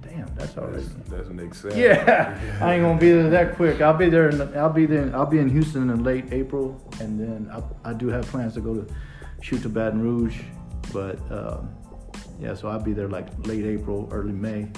damn. 0.00 0.34
That's 0.34 0.56
already. 0.56 0.82
That's, 0.82 1.10
that's 1.10 1.28
Nick 1.28 1.50
Saban. 1.50 1.76
Yeah, 1.76 2.40
I 2.60 2.74
ain't 2.74 2.82
gonna 2.82 2.98
be 2.98 3.12
there 3.12 3.30
that 3.30 3.56
quick. 3.56 3.80
I'll 3.82 3.96
be 3.96 4.08
there. 4.08 4.30
In, 4.30 4.40
I'll 4.56 4.72
be 4.72 4.86
there. 4.86 5.14
I'll 5.14 5.26
be 5.26 5.38
in 5.38 5.50
Houston 5.50 5.90
in 5.90 6.02
late 6.02 6.32
April, 6.32 6.80
and 7.00 7.20
then 7.20 7.50
I, 7.52 7.90
I 7.90 7.92
do 7.92 8.08
have 8.08 8.24
plans 8.26 8.54
to 8.54 8.60
go 8.60 8.74
to 8.74 8.94
shoot 9.42 9.62
to 9.62 9.68
Baton 9.68 10.00
Rouge, 10.00 10.40
but 10.92 11.18
um, 11.30 11.74
yeah, 12.40 12.54
so 12.54 12.68
I'll 12.68 12.80
be 12.80 12.94
there 12.94 13.08
like 13.08 13.28
late 13.46 13.64
April, 13.64 14.08
early 14.10 14.32
May. 14.32 14.68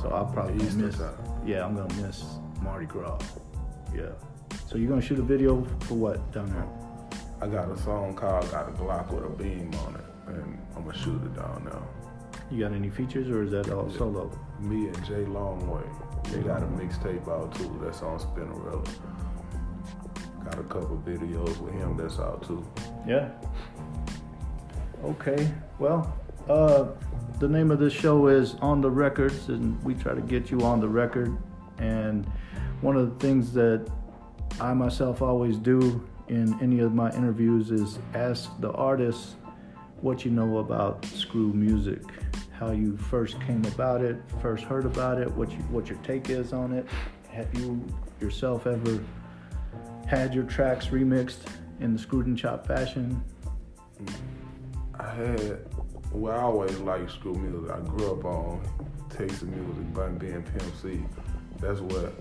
So 0.00 0.10
I'll 0.10 0.26
probably 0.26 0.64
miss. 0.76 0.98
time. 0.98 1.14
Yeah, 1.44 1.64
I'm 1.64 1.74
gonna 1.74 1.92
miss 2.02 2.24
Mardi 2.62 2.86
Gras. 2.86 3.18
Yeah. 3.94 4.10
So 4.68 4.76
you're 4.78 4.88
gonna 4.88 5.02
shoot 5.02 5.18
a 5.18 5.22
video 5.22 5.64
for 5.80 5.94
what 5.94 6.32
down 6.32 6.50
there? 6.50 6.85
I 7.40 7.46
got 7.46 7.70
a 7.70 7.76
song 7.82 8.14
called 8.14 8.50
Got 8.50 8.68
a 8.68 8.72
Glock 8.72 9.12
with 9.12 9.24
a 9.24 9.28
Beam 9.28 9.70
on 9.86 9.96
it, 9.96 10.04
and 10.28 10.58
I'm 10.74 10.84
gonna 10.84 10.96
shoot 10.96 11.22
it 11.22 11.36
down 11.36 11.64
now. 11.70 11.82
You 12.50 12.60
got 12.64 12.72
any 12.72 12.88
features, 12.90 13.28
or 13.28 13.42
is 13.42 13.50
that 13.50 13.70
all 13.70 13.88
Yeah. 13.90 13.98
solo? 13.98 14.30
Me 14.60 14.86
and 14.88 15.04
Jay 15.04 15.24
Longway. 15.24 15.82
They 16.32 16.40
got 16.42 16.62
a 16.62 16.66
mixtape 16.66 17.28
out 17.28 17.54
too. 17.54 17.70
That's 17.82 18.02
on 18.02 18.18
Spinrilla. 18.18 18.86
Got 20.44 20.58
a 20.58 20.62
couple 20.64 21.02
videos 21.04 21.58
with 21.60 21.74
him 21.74 21.96
that's 21.96 22.18
out 22.18 22.42
too. 22.42 22.64
Yeah. 23.06 23.28
Okay. 25.04 25.48
Well, 25.78 26.12
uh, 26.48 26.86
the 27.38 27.48
name 27.48 27.70
of 27.70 27.78
this 27.78 27.92
show 27.92 28.28
is 28.28 28.54
On 28.62 28.80
the 28.80 28.90
Records, 28.90 29.48
and 29.48 29.82
we 29.84 29.94
try 29.94 30.14
to 30.14 30.20
get 30.22 30.50
you 30.50 30.60
on 30.62 30.80
the 30.80 30.88
record. 30.88 31.36
And 31.78 32.26
one 32.80 32.96
of 32.96 33.10
the 33.10 33.26
things 33.26 33.52
that 33.52 33.86
I 34.60 34.72
myself 34.72 35.20
always 35.20 35.58
do 35.58 36.00
in 36.28 36.58
any 36.60 36.80
of 36.80 36.94
my 36.94 37.10
interviews 37.12 37.70
is 37.70 37.98
ask 38.14 38.50
the 38.60 38.72
artist 38.72 39.36
what 40.00 40.24
you 40.24 40.30
know 40.30 40.58
about 40.58 41.04
screw 41.06 41.52
music, 41.52 42.02
how 42.52 42.70
you 42.70 42.96
first 42.96 43.40
came 43.42 43.64
about 43.66 44.02
it, 44.02 44.16
first 44.40 44.64
heard 44.64 44.84
about 44.84 45.20
it, 45.20 45.30
what 45.32 45.50
you, 45.50 45.58
what 45.70 45.88
your 45.88 45.98
take 45.98 46.30
is 46.30 46.52
on 46.52 46.72
it. 46.72 46.86
Have 47.30 47.52
you 47.58 47.82
yourself 48.20 48.66
ever 48.66 49.02
had 50.06 50.34
your 50.34 50.44
tracks 50.44 50.86
remixed 50.86 51.48
in 51.80 51.92
the 51.92 51.98
screwed 51.98 52.26
and 52.26 52.38
chop 52.38 52.66
fashion? 52.66 53.22
I 54.98 55.10
had, 55.14 55.58
well, 56.12 56.38
I 56.38 56.42
always 56.42 56.78
liked 56.78 57.10
screw 57.10 57.34
music. 57.34 57.70
I 57.70 57.80
grew 57.80 58.12
up 58.12 58.24
on 58.24 58.62
Texas 59.10 59.42
music, 59.42 59.94
Bun 59.94 60.16
B 60.18 60.28
and 60.28 60.44
Pimp 60.44 60.72
C. 60.80 61.04
That's 61.60 61.80
what 61.80 62.14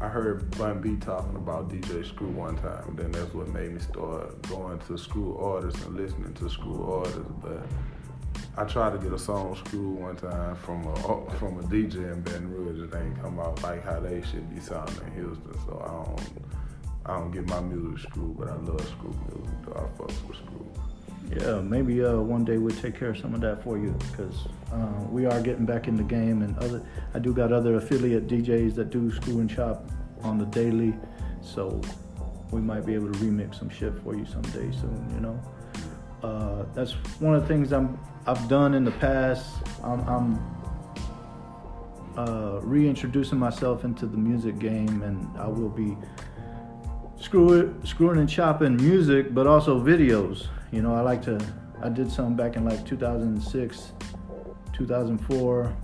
I 0.00 0.06
heard 0.06 0.56
Bun 0.56 0.80
B 0.80 0.94
talking 0.96 1.34
about 1.34 1.68
DJ 1.68 2.06
Screw 2.06 2.28
one 2.28 2.56
time. 2.56 2.94
Then 2.94 3.10
that's 3.10 3.34
what 3.34 3.48
made 3.48 3.72
me 3.72 3.80
start 3.80 4.40
going 4.42 4.78
to 4.78 4.96
screw 4.96 5.36
artists 5.36 5.84
and 5.84 5.96
listening 5.96 6.34
to 6.34 6.48
screw 6.48 6.84
artists. 6.84 7.32
But 7.42 7.66
I 8.56 8.64
tried 8.64 8.92
to 8.92 8.98
get 8.98 9.12
a 9.12 9.18
song 9.18 9.56
screw 9.56 9.90
one 9.90 10.14
time 10.14 10.54
from 10.54 10.86
a 10.86 10.94
from 11.38 11.58
a 11.58 11.62
DJ 11.64 12.12
in 12.12 12.20
Baton 12.20 12.48
Rouge. 12.48 12.78
It 12.78 12.96
ain't 12.96 13.20
come 13.20 13.40
out 13.40 13.60
like 13.64 13.84
how 13.84 13.98
they 13.98 14.22
should 14.22 14.48
be 14.54 14.60
sounding 14.60 15.04
in 15.08 15.12
Houston. 15.14 15.54
So 15.66 15.82
I 15.84 16.04
don't 16.04 16.20
I 17.04 17.18
don't 17.18 17.32
get 17.32 17.48
my 17.48 17.60
music 17.60 18.08
screw, 18.08 18.36
but 18.38 18.48
I 18.48 18.54
love 18.54 18.80
screw 18.86 19.14
music. 19.26 19.54
Though 19.64 19.72
I 19.72 20.00
fucks 20.00 20.28
with 20.28 20.36
screw. 20.36 20.77
Yeah, 21.48 21.62
maybe 21.62 22.04
uh, 22.04 22.16
one 22.16 22.44
day 22.44 22.58
we'll 22.58 22.76
take 22.76 22.98
care 22.98 23.08
of 23.08 23.16
some 23.16 23.32
of 23.32 23.40
that 23.40 23.64
for 23.64 23.78
you 23.78 23.96
because 24.10 24.48
uh, 24.70 25.02
we 25.10 25.24
are 25.24 25.40
getting 25.40 25.64
back 25.64 25.88
in 25.88 25.96
the 25.96 26.02
game, 26.02 26.42
and 26.42 26.58
other 26.58 26.82
I 27.14 27.20
do 27.20 27.32
got 27.32 27.54
other 27.54 27.76
affiliate 27.76 28.26
DJs 28.26 28.74
that 28.74 28.90
do 28.90 29.10
screw 29.10 29.40
and 29.40 29.48
chop 29.48 29.90
on 30.20 30.36
the 30.36 30.44
daily, 30.44 30.94
so 31.40 31.80
we 32.50 32.60
might 32.60 32.84
be 32.84 32.92
able 32.92 33.10
to 33.10 33.18
remix 33.20 33.58
some 33.58 33.70
shit 33.70 33.94
for 34.00 34.14
you 34.14 34.26
someday 34.26 34.70
soon. 34.72 35.10
You 35.14 35.20
know, 35.20 35.42
uh, 36.22 36.64
that's 36.74 36.92
one 37.18 37.34
of 37.34 37.40
the 37.40 37.48
things 37.48 37.72
I'm 37.72 37.98
I've 38.26 38.46
done 38.50 38.74
in 38.74 38.84
the 38.84 38.90
past. 38.90 39.46
I'm, 39.82 40.06
I'm 40.06 40.38
uh, 42.14 42.60
reintroducing 42.60 43.38
myself 43.38 43.86
into 43.86 44.04
the 44.04 44.18
music 44.18 44.58
game, 44.58 45.02
and 45.02 45.26
I 45.38 45.48
will 45.48 45.70
be 45.70 45.96
screwing, 47.20 47.80
screwing 47.84 48.18
and 48.18 48.28
chopping 48.28 48.76
music, 48.76 49.34
but 49.34 49.46
also 49.46 49.82
videos. 49.82 50.46
You 50.70 50.82
know, 50.82 50.94
I 50.94 51.00
like 51.00 51.22
to. 51.22 51.38
I 51.82 51.88
did 51.88 52.10
some 52.10 52.34
back 52.34 52.56
in 52.56 52.64
like 52.64 52.84
2006, 52.84 53.92
2004, 54.72 55.76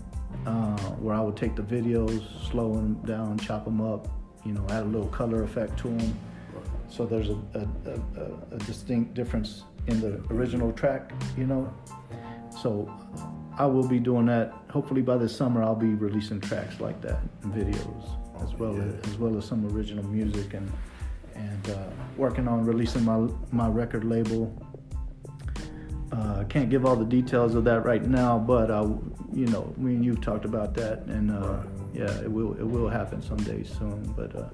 uh, 0.46 0.76
where 0.98 1.14
I 1.14 1.20
would 1.20 1.36
take 1.36 1.54
the 1.54 1.62
videos, 1.62 2.22
slow 2.50 2.74
them 2.74 2.94
down, 3.06 3.38
chop 3.38 3.64
them 3.64 3.80
up, 3.80 4.08
you 4.44 4.52
know, 4.52 4.66
add 4.70 4.82
a 4.82 4.86
little 4.86 5.08
color 5.08 5.44
effect 5.44 5.78
to 5.80 5.88
them. 5.88 6.18
So 6.88 7.06
there's 7.06 7.28
a, 7.28 7.38
a, 7.54 8.20
a, 8.20 8.56
a 8.56 8.58
distinct 8.58 9.14
difference 9.14 9.64
in 9.86 10.00
the 10.00 10.20
original 10.34 10.72
track, 10.72 11.12
you 11.36 11.46
know. 11.46 11.72
So 12.60 12.92
I 13.56 13.66
will 13.66 13.86
be 13.86 14.00
doing 14.00 14.26
that. 14.26 14.52
Hopefully 14.70 15.02
by 15.02 15.16
this 15.16 15.34
summer, 15.34 15.62
I'll 15.62 15.76
be 15.76 15.94
releasing 15.94 16.40
tracks 16.40 16.80
like 16.80 17.00
that 17.02 17.20
and 17.42 17.54
videos, 17.54 18.42
as 18.42 18.52
well 18.54 18.80
as 18.80 18.94
as 19.08 19.18
well 19.18 19.36
as 19.36 19.44
some 19.44 19.64
original 19.74 20.04
music 20.04 20.54
and 20.54 20.70
and 21.34 21.70
uh, 21.70 21.78
working 22.16 22.48
on 22.48 22.64
releasing 22.64 23.04
my 23.04 23.28
my 23.52 23.68
record 23.68 24.04
label. 24.04 24.60
Uh, 26.12 26.44
can't 26.44 26.70
give 26.70 26.86
all 26.86 26.94
the 26.94 27.04
details 27.04 27.56
of 27.56 27.64
that 27.64 27.84
right 27.84 28.04
now, 28.04 28.38
but 28.38 28.70
uh, 28.70 28.86
you 29.32 29.46
know, 29.46 29.74
me 29.76 29.94
and 29.94 30.04
you've 30.04 30.20
talked 30.20 30.44
about 30.44 30.72
that, 30.74 31.00
and 31.06 31.30
uh, 31.32 31.58
yeah, 31.92 32.10
it 32.20 32.30
will 32.30 32.54
it 32.54 32.62
will 32.62 32.88
happen 32.88 33.20
someday 33.20 33.64
soon. 33.64 34.02
But 34.16 34.34
uh, 34.36 34.48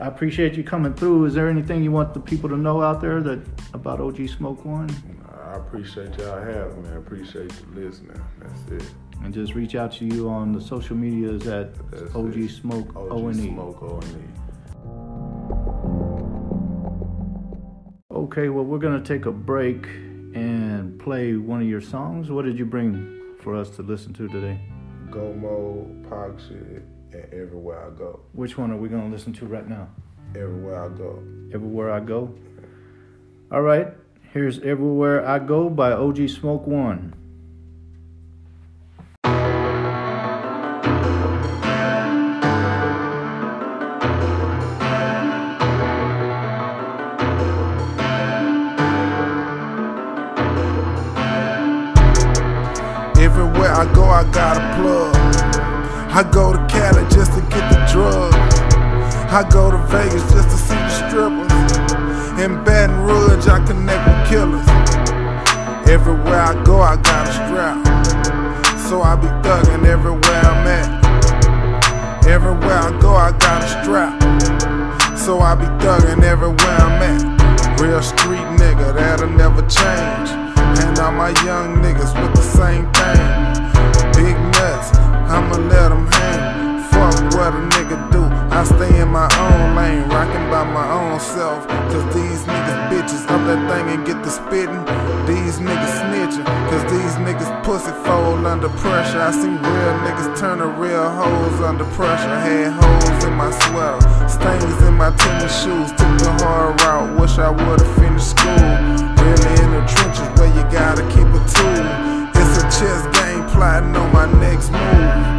I 0.00 0.06
appreciate 0.06 0.54
you 0.54 0.64
coming 0.64 0.94
through. 0.94 1.26
Is 1.26 1.34
there 1.34 1.48
anything 1.48 1.82
you 1.84 1.92
want 1.92 2.14
the 2.14 2.20
people 2.20 2.48
to 2.48 2.56
know 2.56 2.80
out 2.80 3.00
there 3.00 3.20
that 3.22 3.46
about 3.74 4.00
OG 4.00 4.28
Smoke 4.28 4.64
One? 4.64 4.88
I 5.52 5.56
appreciate 5.56 6.18
y'all 6.18 6.40
having 6.40 6.82
me. 6.82 6.88
I 6.88 6.94
appreciate 6.94 7.52
you 7.52 7.82
listening. 7.82 8.18
That's 8.40 8.82
it. 8.82 8.90
And 9.22 9.34
just 9.34 9.54
reach 9.54 9.74
out 9.74 9.92
to 9.92 10.06
you 10.06 10.30
on 10.30 10.52
the 10.52 10.60
social 10.60 10.96
medias 10.96 11.46
at 11.46 11.74
That's 11.90 12.14
OG 12.14 12.36
it. 12.36 12.50
Smoke 12.50 12.96
O 12.96 13.28
N 13.28 13.38
E. 13.38 14.51
Okay, 18.32 18.48
well 18.48 18.64
we're 18.64 18.78
gonna 18.78 19.04
take 19.04 19.26
a 19.26 19.30
break 19.30 19.84
and 20.34 20.98
play 20.98 21.36
one 21.36 21.60
of 21.60 21.68
your 21.68 21.82
songs. 21.82 22.30
What 22.30 22.46
did 22.46 22.58
you 22.58 22.64
bring 22.64 23.36
for 23.42 23.54
us 23.54 23.68
to 23.76 23.82
listen 23.82 24.14
to 24.14 24.26
today? 24.26 24.58
Gomo, 25.10 26.40
shit, 26.40 26.82
and 27.12 27.24
everywhere 27.30 27.86
I 27.86 27.90
go. 27.90 28.20
Which 28.32 28.56
one 28.56 28.70
are 28.70 28.78
we 28.78 28.88
gonna 28.88 29.10
listen 29.10 29.34
to 29.34 29.44
right 29.44 29.68
now? 29.68 29.86
Everywhere 30.34 30.82
I 30.82 30.88
go. 30.88 31.22
Everywhere 31.52 31.92
I 31.92 32.00
Go. 32.00 32.34
All 33.50 33.60
right, 33.60 33.88
here's 34.32 34.60
Everywhere 34.60 35.28
I 35.28 35.38
Go 35.38 35.68
by 35.68 35.92
OG 35.92 36.30
Smoke 36.30 36.66
One. 36.66 37.12
I 54.12 54.24
go, 54.24 54.30
got 54.32 54.56
a 54.58 54.64
plug. 54.76 55.16
I 56.12 56.22
go 56.30 56.52
to 56.52 56.58
Cali 56.68 57.02
just 57.08 57.32
to 57.32 57.40
get 57.48 57.64
the 57.72 57.80
drug. 57.90 58.34
I 59.32 59.48
go 59.50 59.70
to 59.70 59.78
Vegas 59.88 60.22
just 60.30 60.50
to 60.50 60.56
see 60.56 60.74
the 60.74 60.90
strippers. 60.90 61.52
In 62.38 62.62
Baton 62.62 63.00
Rouge, 63.00 63.48
I 63.48 63.64
connect 63.64 64.04
with 64.06 64.28
killers. 64.28 64.68
Everywhere 65.88 66.40
I 66.40 66.62
go, 66.62 66.80
I 66.80 66.96
got 66.96 67.26
a 67.26 67.32
strap. 67.32 67.80
So 68.76 69.00
I 69.00 69.16
be 69.16 69.28
thuggin' 69.40 69.86
everywhere 69.86 70.42
I'm 70.44 70.66
at. 70.66 72.26
Everywhere 72.26 72.78
I 72.78 73.00
go, 73.00 73.14
I 73.14 73.32
got 73.32 73.64
a 73.64 73.68
strap. 73.68 75.18
So 75.18 75.40
I 75.40 75.54
be 75.54 75.64
thuggin' 75.82 76.22
everywhere 76.22 76.76
I'm 76.84 77.02
at. 77.02 77.80
Real 77.80 78.02
street 78.02 78.46
nigga, 78.60 78.94
that'll 78.94 79.30
never 79.30 79.62
change. 79.62 80.41
And 80.80 80.98
all 80.98 81.12
my 81.12 81.30
young 81.44 81.76
niggas 81.82 82.12
with 82.20 82.34
the 82.34 82.42
same 82.42 82.86
thing. 82.92 83.20
Big 84.16 84.36
nuts, 84.56 84.96
I'ma 85.28 85.56
let 85.68 85.88
them 85.90 86.06
hang. 86.06 86.82
Fuck 86.92 87.16
what 87.34 87.52
a 87.54 87.62
nigga 87.74 87.98
do. 88.12 88.22
I 88.52 88.64
stay 88.64 89.00
in 89.00 89.08
my 89.08 89.28
own 89.40 89.74
lane, 89.74 90.08
rockin' 90.08 90.50
by 90.50 90.62
my 90.62 90.86
own 90.92 91.18
self. 91.18 91.66
Cause 91.66 92.04
these 92.14 92.44
niggas 92.44 92.80
bitches 92.90 93.24
up 93.32 93.40
that 93.48 93.60
thing 93.70 93.88
and 93.94 94.06
get 94.06 94.22
the 94.22 94.30
spittin'. 94.30 94.84
These 95.26 95.58
niggas 95.58 95.94
snitchin', 96.00 96.44
cause 96.68 96.84
these 96.92 97.14
niggas 97.24 97.50
pussy 97.64 97.92
fold 98.04 98.44
under 98.44 98.68
pressure. 98.68 99.20
I 99.20 99.30
seen 99.32 99.56
real 99.56 99.94
niggas 100.04 100.38
turn 100.38 100.58
to 100.58 100.66
real 100.66 101.08
hoes 101.10 101.60
under 101.60 101.84
pressure. 101.96 102.36
Had 102.44 102.72
holes 102.72 103.24
in 103.24 103.34
my 103.34 103.50
sweater, 103.50 104.28
stains 104.28 104.82
in 104.82 104.94
my 104.94 105.10
tennis 105.16 105.54
shoes. 105.62 105.90
Took 105.92 106.12
the 106.20 106.30
hard 106.44 106.80
route, 106.82 107.18
wish 107.18 107.38
I 107.38 107.50
would've 107.50 107.96
finished 107.96 108.30
school. 108.30 108.68
Really 109.22 109.61
the 109.72 109.80
trenches 109.88 110.28
where 110.38 110.52
you 110.52 110.62
gotta 110.70 111.02
keep 111.08 111.24
a 111.24 111.40
tool. 111.48 111.84
It's 112.36 112.60
a 112.60 112.64
chess 112.68 113.02
game 113.16 113.44
plotting 113.48 113.96
on 113.96 114.12
my 114.12 114.26
next 114.38 114.70
move. 114.70 115.32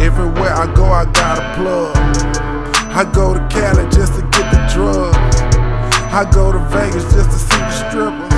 Everywhere 0.00 0.54
I 0.54 0.66
go, 0.74 0.84
I 0.84 1.04
got 1.12 1.38
a 1.38 1.44
plug. 1.56 1.96
I 2.96 3.04
go 3.12 3.34
to 3.34 3.40
Cali 3.52 3.84
just 3.90 4.14
to 4.14 4.22
get 4.32 4.50
the 4.50 4.60
drug. 4.72 5.14
I 6.10 6.24
go 6.32 6.52
to 6.52 6.58
Vegas 6.72 7.04
just 7.12 7.30
to 7.30 7.38
see 7.38 7.60
the 7.60 7.74
strippers. 7.84 8.36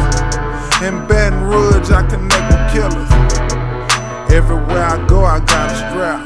In 0.82 1.06
Baton 1.06 1.44
Rouge, 1.44 1.90
I 1.90 2.02
connect 2.08 2.46
with 2.50 2.64
killers. 2.74 3.10
Everywhere 4.32 4.84
I 4.84 5.06
go, 5.06 5.24
I 5.24 5.38
got 5.38 5.70
a 5.70 5.76
strap. 5.76 6.20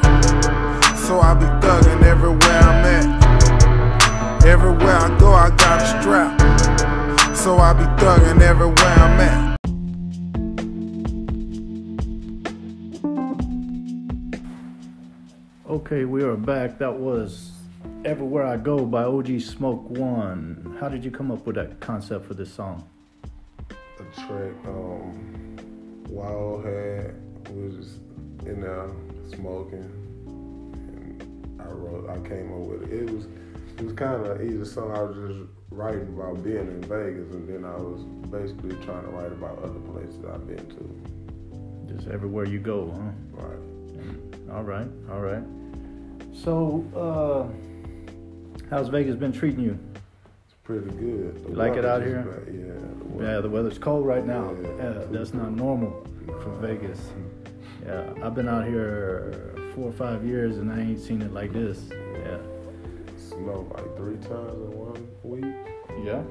So 0.97 1.19
I 1.19 1.35
be 1.35 1.45
thuggin' 1.61 2.01
everywhere 2.03 2.59
I'm 2.69 2.85
at. 2.97 4.45
Everywhere 4.45 4.97
I 4.97 5.17
go, 5.19 5.33
I 5.33 5.49
got 5.51 5.81
a 5.81 6.01
strap. 6.01 6.82
So 7.43 7.57
I 7.57 7.73
be 7.73 7.83
thuggin' 8.01 8.39
everywhere 8.39 8.77
I'm 8.77 9.19
at. 9.19 9.57
Okay, 15.69 16.05
we 16.05 16.23
are 16.23 16.37
back. 16.37 16.79
That 16.79 16.97
was 16.97 17.51
Everywhere 18.05 18.45
I 18.45 18.55
Go 18.55 18.85
by 18.85 19.03
OG 19.03 19.41
Smoke 19.41 19.89
One. 19.89 20.77
How 20.79 20.87
did 20.87 21.03
you 21.03 21.11
come 21.11 21.31
up 21.31 21.45
with 21.45 21.57
that 21.57 21.81
concept 21.81 22.25
for 22.27 22.33
this 22.33 22.49
song? 22.49 22.87
a 23.69 24.03
track 24.21 24.53
um 24.65 25.57
Wild 26.07 26.63
had 26.63 27.13
was 27.49 27.99
in 28.45 28.61
there 28.61 28.89
smoking 29.35 29.91
and 30.87 31.61
I 31.61 31.65
wrote 31.65 32.09
I 32.09 32.25
came 32.25 32.53
up 32.53 32.59
with 32.69 32.83
it. 32.83 33.01
It 33.01 33.09
was 33.09 33.27
it 33.77 33.83
was 33.83 33.93
kinda 33.93 34.33
an 34.33 34.47
easy 34.47 34.65
song. 34.65 34.91
I 34.91 35.01
was 35.01 35.15
just 35.15 35.49
writing 35.71 36.07
about 36.07 36.43
being 36.43 36.57
in 36.57 36.81
Vegas 36.81 37.31
and 37.33 37.47
then 37.47 37.65
I 37.65 37.75
was 37.75 38.01
basically 38.29 38.75
trying 38.85 39.03
to 39.03 39.09
write 39.09 39.31
about 39.31 39.59
other 39.63 39.79
places 39.79 40.23
I've 40.25 40.47
been 40.47 40.65
to. 40.67 41.93
Just 41.95 42.07
everywhere 42.07 42.45
you 42.45 42.59
go, 42.59 42.91
huh? 42.91 43.41
Right. 43.41 43.59
All 44.51 44.63
right, 44.63 44.87
all 45.11 45.21
right. 45.21 45.43
So, 46.31 46.85
uh, 46.95 47.47
how's 48.69 48.89
Vegas 48.89 49.15
been 49.15 49.31
treating 49.31 49.61
you? 49.63 49.79
It's 50.45 50.55
pretty 50.63 50.89
good. 50.91 51.43
The 51.43 51.49
You 51.49 51.55
like 51.55 51.75
it 51.75 51.85
out 51.85 52.03
here? 52.03 52.21
bad. 52.21 52.53
Yeah, 52.53 53.17
the 53.17 53.23
Yeah, 53.33 53.41
the 53.41 53.49
weather's 53.49 53.79
cold 53.79 54.05
right 54.05 54.25
now. 54.25 54.55
Yeah. 54.61 54.69
Yeah, 54.77 55.05
that's 55.09 55.33
not 55.33 55.51
normal 55.53 56.05
for 56.41 56.51
Vegas. 56.61 56.99
Yeah, 57.85 58.03
I've 58.23 58.35
been 58.35 58.47
out 58.47 58.67
here 58.67 59.55
four 59.73 59.89
or 59.89 59.93
five 59.93 60.23
years 60.23 60.57
and 60.57 60.71
I 60.71 60.79
ain't 60.81 60.99
seen 60.99 61.21
it 61.21 61.33
like 61.33 61.51
this. 61.51 61.79
Yeah. 61.91 62.37
Snow 63.43 63.67
like 63.75 63.97
three 63.97 64.15
times 64.17 64.53
in 64.53 64.71
one 64.71 65.07
week. 65.23 65.53
Yeah. 66.03 66.23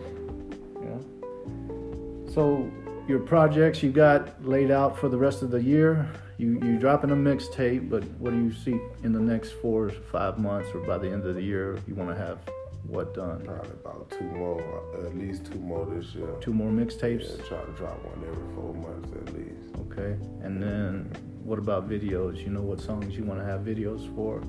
Yeah. 0.82 2.32
So 2.32 2.70
your 3.06 3.20
projects 3.20 3.82
you 3.82 3.90
got 3.90 4.42
laid 4.44 4.70
out 4.70 4.98
for 4.98 5.08
the 5.08 5.18
rest 5.18 5.42
of 5.42 5.50
the 5.50 5.62
year. 5.62 6.08
You 6.38 6.58
you 6.62 6.78
dropping 6.78 7.10
a 7.10 7.14
mixtape, 7.14 7.90
but 7.90 8.04
what 8.18 8.30
do 8.30 8.38
you 8.38 8.52
see 8.52 8.80
in 9.04 9.12
the 9.12 9.20
next 9.20 9.52
four 9.60 9.86
or 9.86 9.90
five 9.90 10.38
months 10.38 10.70
or 10.74 10.80
by 10.80 10.98
the 10.98 11.10
end 11.10 11.26
of 11.26 11.34
the 11.34 11.42
year 11.42 11.78
you 11.86 11.94
want 11.94 12.10
to 12.10 12.16
have 12.16 12.38
what 12.86 13.14
done? 13.14 13.44
Probably 13.44 13.70
about 13.70 14.10
two 14.10 14.24
more, 14.24 14.82
at 15.06 15.16
least 15.16 15.46
two 15.46 15.58
more 15.58 15.84
this 15.86 16.14
year. 16.14 16.34
Two 16.40 16.54
more 16.54 16.70
mixtapes. 16.70 17.28
Yeah, 17.28 17.36
mixtapes. 17.36 17.48
try 17.48 17.64
to 17.64 17.72
drop 17.72 18.02
one 18.04 18.24
every 18.26 18.54
four 18.54 18.74
months 18.74 19.12
at 19.12 19.34
least. 19.34 19.76
Okay. 19.92 20.16
And 20.42 20.62
then 20.62 21.12
what 21.44 21.58
about 21.58 21.88
videos? 21.88 22.38
You 22.38 22.50
know 22.50 22.62
what 22.62 22.80
songs 22.80 23.16
you 23.16 23.24
want 23.24 23.40
to 23.40 23.46
have 23.46 23.60
videos 23.60 24.12
for? 24.14 24.42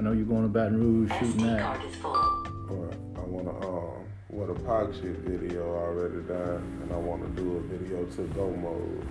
I 0.00 0.02
know 0.02 0.12
you're 0.12 0.24
going 0.24 0.44
to 0.44 0.48
Baton 0.48 0.80
Rouge 0.80 1.10
shooting 1.18 1.42
SD 1.42 1.58
that. 1.58 1.60
card. 2.00 2.48
But 2.68 3.20
I 3.20 3.26
wanna 3.26 3.50
um 3.68 4.06
with 4.30 4.48
a 4.48 4.54
Pac 4.54 4.94
shit 4.94 5.18
video 5.18 5.62
already 5.76 6.22
done 6.26 6.80
and 6.82 6.90
I 6.90 6.96
wanna 6.96 7.28
do 7.36 7.58
a 7.58 7.60
video 7.60 8.06
to 8.06 8.22
Go 8.28 8.50
Mode. 8.50 9.06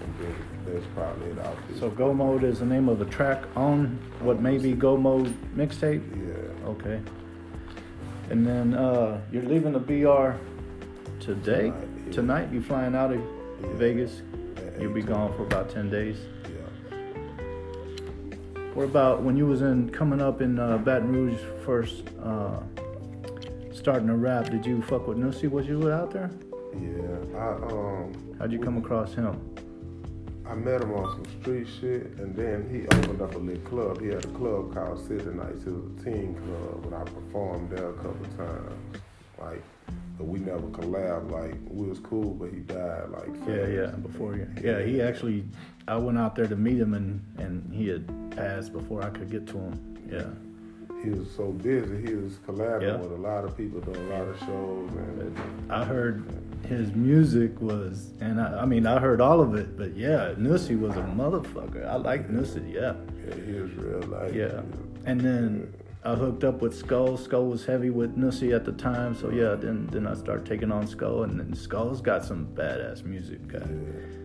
And 0.00 0.14
then 0.18 0.34
that's 0.64 0.86
probably 0.94 1.32
it 1.32 1.38
out. 1.38 1.58
So 1.78 1.90
Go 1.90 2.14
Mode 2.14 2.44
is 2.44 2.60
the 2.60 2.64
name 2.64 2.88
of 2.88 3.02
a 3.02 3.04
track 3.04 3.42
on 3.56 3.98
what 4.20 4.40
may 4.40 4.56
be 4.56 4.72
Go 4.72 4.96
Mode 4.96 5.34
mixtape. 5.54 6.02
Yeah. 6.16 6.66
Okay. 6.70 6.98
And 8.30 8.46
then 8.46 8.72
uh, 8.72 9.20
you're 9.30 9.42
leaving 9.42 9.74
the 9.74 9.80
BR 9.80 10.38
today. 11.20 11.64
Tonight, 11.72 11.88
yeah. 12.06 12.12
Tonight 12.12 12.52
you 12.54 12.62
flying 12.62 12.94
out 12.94 13.12
of 13.12 13.20
Yeah. 13.20 13.68
Vegas. 13.74 14.22
You'll 14.80 14.94
be 14.94 15.02
gone 15.02 15.36
for 15.36 15.42
about 15.42 15.68
ten 15.68 15.90
days. 15.90 16.16
What 18.74 18.84
about 18.84 19.22
when 19.22 19.36
you 19.36 19.46
was 19.46 19.60
in 19.60 19.90
coming 19.90 20.22
up 20.22 20.40
in 20.40 20.58
uh, 20.58 20.78
Baton 20.78 21.12
Rouge 21.12 21.38
first, 21.62 22.04
uh, 22.24 22.60
starting 23.70 24.08
to 24.08 24.14
rap? 24.14 24.48
Did 24.48 24.64
you 24.64 24.80
fuck 24.80 25.06
with 25.06 25.18
Nussie? 25.18 25.50
Was 25.50 25.66
you 25.66 25.92
out 25.92 26.10
there? 26.10 26.30
Yeah, 26.80 27.38
I 27.38 27.48
um. 27.70 28.36
How'd 28.38 28.50
you 28.50 28.58
come 28.58 28.78
across 28.78 29.12
him? 29.14 29.38
I 30.48 30.54
met 30.54 30.80
him 30.80 30.94
on 30.94 31.12
some 31.12 31.40
street 31.40 31.66
shit, 31.80 32.18
and 32.18 32.34
then 32.34 32.66
he 32.70 32.86
opened 32.96 33.20
up 33.20 33.34
a 33.34 33.38
little 33.38 33.62
club. 33.62 34.00
He 34.00 34.08
had 34.08 34.24
a 34.24 34.28
club 34.28 34.72
called 34.72 35.06
City 35.06 35.30
Nights. 35.30 35.64
It 35.64 35.72
was 35.72 36.00
a 36.00 36.04
teen 36.04 36.34
club, 36.34 36.86
and 36.86 36.94
I 36.94 37.04
performed 37.04 37.70
there 37.70 37.90
a 37.90 37.94
couple 37.94 38.26
times. 38.38 38.72
Like, 39.38 39.62
but 40.18 40.26
we 40.26 40.38
never 40.38 40.66
collabed. 40.68 41.30
Like, 41.30 41.54
we 41.68 41.86
was 41.88 41.98
cool, 42.00 42.30
but 42.34 42.50
he 42.50 42.60
died. 42.60 43.08
Like, 43.10 43.28
Yeah, 43.48 43.66
yeah. 43.66 43.86
Before 43.90 44.36
you, 44.36 44.46
yeah, 44.62 44.82
he 44.82 45.00
actually. 45.02 45.44
I 45.88 45.96
went 45.96 46.16
out 46.16 46.36
there 46.36 46.46
to 46.46 46.56
meet 46.56 46.78
him, 46.78 46.94
and 46.94 47.20
and 47.38 47.72
he 47.72 47.88
had 47.88 48.06
passed 48.36 48.72
before 48.72 49.02
I 49.02 49.10
could 49.10 49.30
get 49.30 49.46
to 49.48 49.58
him. 49.58 49.98
Yeah. 50.10 50.24
He 51.02 51.10
was 51.10 51.28
so 51.34 51.50
busy. 51.50 52.00
He 52.06 52.14
was 52.14 52.34
collabing 52.46 52.82
Yeah. 52.82 52.96
with 52.96 53.10
a 53.10 53.16
lot 53.16 53.44
of 53.44 53.56
people, 53.56 53.80
doing 53.80 54.06
a 54.06 54.10
lot 54.16 54.28
of 54.28 54.38
shows, 54.38 54.90
and 54.92 55.36
I 55.72 55.84
heard 55.84 56.24
his 56.68 56.94
music 56.94 57.60
was, 57.60 58.10
and 58.20 58.40
I, 58.40 58.60
I 58.62 58.66
mean, 58.66 58.86
I 58.86 59.00
heard 59.00 59.20
all 59.20 59.40
of 59.40 59.56
it, 59.56 59.76
but 59.76 59.96
yeah, 59.96 60.32
Nussie 60.38 60.78
was 60.78 60.94
a 60.94 61.00
motherfucker. 61.02 61.84
I 61.84 61.96
like 61.96 62.30
Nussie, 62.30 62.72
yeah. 62.72 62.94
yeah, 63.26 63.34
he 63.44 63.52
was 63.60 63.72
real 63.72 64.00
life. 64.02 64.32
Yeah. 64.32 64.62
And 65.04 65.20
then 65.20 65.74
I 66.04 66.14
hooked 66.14 66.42
up 66.42 66.60
with 66.60 66.76
Skull. 66.76 67.16
Skull 67.16 67.46
was 67.46 67.64
heavy 67.64 67.90
with 67.90 68.16
Nussie 68.16 68.54
at 68.54 68.64
the 68.64 68.72
time, 68.72 69.14
so 69.14 69.30
yeah, 69.30 69.54
then 69.54 69.86
then 69.92 70.06
I 70.06 70.14
started 70.14 70.44
taking 70.46 70.72
on 70.72 70.86
Skull, 70.86 71.22
and 71.22 71.38
then 71.38 71.54
Skull's 71.54 72.00
got 72.00 72.24
some 72.24 72.46
badass 72.54 73.04
music 73.04 73.46
guy 73.46 73.68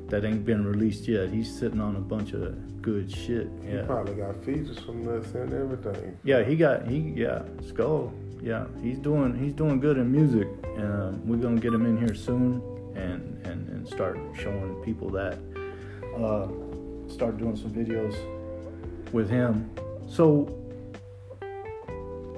that 0.07 0.25
ain't 0.25 0.45
been 0.45 0.65
released 0.65 1.07
yet. 1.07 1.29
He's 1.29 1.55
sitting 1.55 1.79
on 1.79 1.95
a 1.95 1.99
bunch 1.99 2.33
of 2.33 2.81
good 2.81 3.11
shit. 3.11 3.49
He 3.63 3.77
probably 3.85 4.15
got 4.15 4.43
features 4.43 4.79
from 4.79 5.07
us 5.07 5.31
and 5.33 5.53
everything. 5.53 6.17
Yeah, 6.23 6.43
he 6.43 6.55
got 6.55 6.87
he 6.87 7.13
yeah 7.15 7.43
Skull. 7.67 8.13
Yeah, 8.41 8.65
he's 8.81 8.99
doing 8.99 9.37
he's 9.37 9.53
doing 9.53 9.79
good 9.79 9.97
in 9.97 10.11
music, 10.11 10.47
and 10.63 10.93
um, 10.93 11.27
we're 11.27 11.37
gonna 11.37 11.59
get 11.59 11.73
him 11.73 11.85
in 11.85 11.97
here 11.97 12.15
soon, 12.15 12.61
and 12.95 13.39
and 13.45 13.69
and 13.69 13.87
start 13.87 14.17
showing 14.35 14.81
people 14.83 15.09
that. 15.09 15.37
Uh, 16.15 16.47
start 17.09 17.37
doing 17.37 17.55
some 17.55 17.71
videos 17.71 18.15
with 19.11 19.29
him. 19.29 19.69
So, 20.07 20.53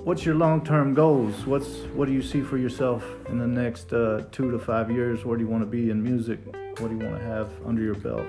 what's 0.10 0.26
your 0.26 0.34
long 0.34 0.65
term 0.65 0.95
goals? 0.95 1.45
What's 1.45 1.82
what 1.93 2.08
do 2.08 2.13
you 2.13 2.24
see 2.24 2.41
for 2.41 2.58
yourself 2.58 3.06
in 3.28 3.38
the 3.38 3.45
next 3.45 3.93
uh, 3.93 4.24
two 4.32 4.50
to 4.50 4.58
five 4.58 4.89
years? 4.89 5.24
Where 5.24 5.38
do 5.38 5.43
you 5.43 5.50
want 5.50 5.62
to 5.62 5.69
be 5.69 5.91
in 5.91 6.02
music? 6.02 6.39
What 6.80 6.89
do 6.89 6.98
you 6.98 7.06
want 7.06 7.19
to 7.19 7.24
have 7.24 7.52
under 7.63 7.84
your 7.84 7.93
belt? 7.93 8.26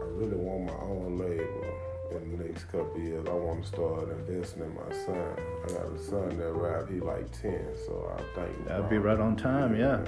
I 0.00 0.04
really 0.04 0.36
want 0.36 0.64
my 0.64 0.80
own 0.94 1.18
label 1.18 1.64
in 2.12 2.38
the 2.38 2.44
next 2.44 2.64
couple 2.72 2.98
years. 2.98 3.26
I 3.28 3.32
want 3.32 3.60
to 3.62 3.68
start 3.68 4.08
investing 4.08 4.62
in 4.62 4.74
my 4.74 4.90
son. 5.04 5.36
I 5.64 5.68
got 5.68 5.84
a 5.84 6.02
son 6.02 6.38
that 6.38 6.52
rap. 6.52 6.88
He 6.88 6.98
like 7.00 7.30
ten, 7.42 7.66
so 7.84 8.10
I 8.16 8.22
think 8.34 8.66
That'd 8.66 8.88
be 8.88 8.96
right 8.96 9.20
on 9.20 9.36
time. 9.36 9.78
Yeah. 9.78 10.00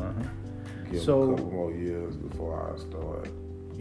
Uh-huh. 0.00 0.10
Give 0.90 1.02
So- 1.02 1.22
a 1.22 1.36
couple 1.36 1.52
more 1.52 1.70
years 1.70 2.16
before 2.16 2.72
I 2.72 2.78
start. 2.80 3.28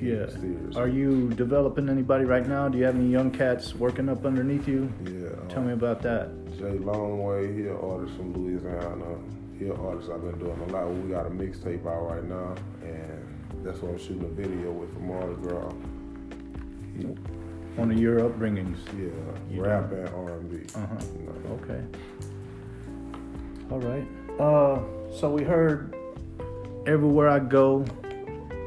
Yeah. 0.02 0.28
Are 0.76 0.88
you 0.88 1.30
developing 1.30 1.89
anybody 1.89 2.26
right 2.26 2.48
now? 2.48 2.69
Do 2.69 2.78
you 2.78 2.86
have 2.86 2.95
any 2.95 3.10
young 3.10 3.32
cats 3.32 3.76
working 3.76 4.08
up 4.08 4.26
underneath 4.26 4.67
you? 4.67 4.91
Yeah. 5.06 5.54
Tell 5.54 5.62
me 5.62 5.74
about 5.74 6.02
that. 6.04 6.30
Jay 6.60 6.78
Longway, 6.78 7.56
he 7.56 7.67
an 7.69 7.78
artist 7.78 8.17
from 8.17 8.34
Louisiana. 8.34 9.15
He 9.58 9.65
an 9.67 9.78
artist 9.78 10.10
I've 10.13 10.22
been 10.22 10.38
doing 10.39 10.60
a 10.60 10.74
lot. 10.74 10.89
We 10.89 11.10
got 11.10 11.26
a 11.26 11.30
mixtape 11.30 11.86
out 11.88 12.10
right 12.10 12.24
now, 12.26 12.54
and 12.84 13.26
that's 13.63 13.80
what 13.82 13.91
I'm 13.93 13.98
shooting 13.98 14.26
a 14.26 14.28
video 14.28 14.69
with 14.74 14.93
for 14.93 15.00
Mardi 15.00 15.36
Gras. 15.41 15.72
He, 16.98 17.04
One 17.80 17.91
of 17.91 17.98
your 17.98 18.19
upbringings. 18.19 18.76
yeah, 18.98 19.08
You 19.50 19.63
rap 19.63 19.89
and 19.93 20.10
R&B. 20.10 20.65
Uh-huh. 20.76 20.95
You 21.17 21.26
know. 21.26 21.60
Okay. 21.63 21.82
All 23.72 23.80
right. 23.80 24.08
Uh, 24.38 24.82
so 25.17 25.30
we 25.32 25.43
heard 25.45 25.95
"Everywhere 26.88 27.30
I 27.30 27.39
Go." 27.39 27.86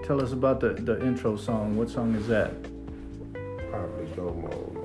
Tell 0.03 0.23
us 0.23 0.33
about 0.33 0.61
the 0.61 0.71
the 0.73 0.99
intro 1.05 1.37
song. 1.37 1.77
What 1.77 1.91
song 1.91 2.15
is 2.15 2.27
that? 2.29 2.55
Probably 3.71 4.07
Go 4.17 4.33
Mode 4.33 4.51
gonna 4.51 4.75
be 4.75 4.81
the 4.81 4.82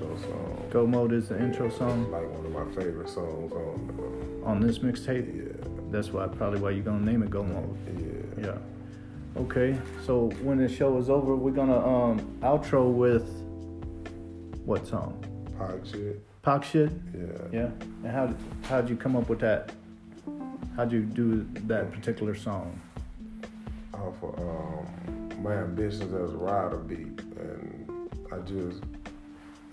intro 0.00 0.16
song. 0.18 0.68
Go 0.70 0.86
Mode 0.86 1.12
is 1.12 1.28
the 1.28 1.38
intro 1.38 1.68
song 1.70 2.10
like 2.10 2.28
one 2.30 2.46
of 2.46 2.52
my 2.52 2.74
favorite 2.82 3.08
songs 3.08 3.52
on 3.52 4.42
on 4.44 4.60
this 4.60 4.78
mixtape. 4.78 5.26
yeah, 5.36 5.68
That's 5.90 6.12
why 6.12 6.26
probably 6.28 6.60
why 6.60 6.70
you're 6.70 6.84
gonna 6.84 7.04
name 7.04 7.22
it 7.22 7.30
Go 7.30 7.42
Mode. 7.42 7.76
yeah. 8.38 8.46
Yeah. 8.46 9.40
Okay. 9.42 9.76
So 10.04 10.28
when 10.42 10.58
the 10.58 10.68
show 10.68 10.96
is 10.98 11.08
over, 11.10 11.34
we're 11.36 11.50
gonna 11.50 11.78
um 11.78 12.20
outro 12.42 12.90
with 12.92 13.26
what 14.64 14.86
song? 14.86 15.22
Pac 15.58 15.86
shit, 15.86 16.42
Pac 16.42 16.64
shit. 16.64 16.90
yeah. 17.14 17.22
Yeah. 17.52 17.70
And 18.04 18.06
how 18.08 18.34
how'd 18.68 18.88
you 18.88 18.96
come 18.96 19.16
up 19.16 19.28
with 19.28 19.40
that? 19.40 19.72
How'd 20.76 20.92
you 20.92 21.00
do 21.02 21.46
that 21.68 21.90
particular 21.92 22.34
song? 22.34 22.78
Off 23.94 24.22
of 24.22 24.38
um, 24.38 25.42
my 25.42 25.54
ambitions 25.54 26.12
as 26.12 26.34
a 26.34 26.36
rider 26.36 26.76
beat, 26.76 27.18
and 27.38 28.10
I 28.30 28.38
just 28.40 28.82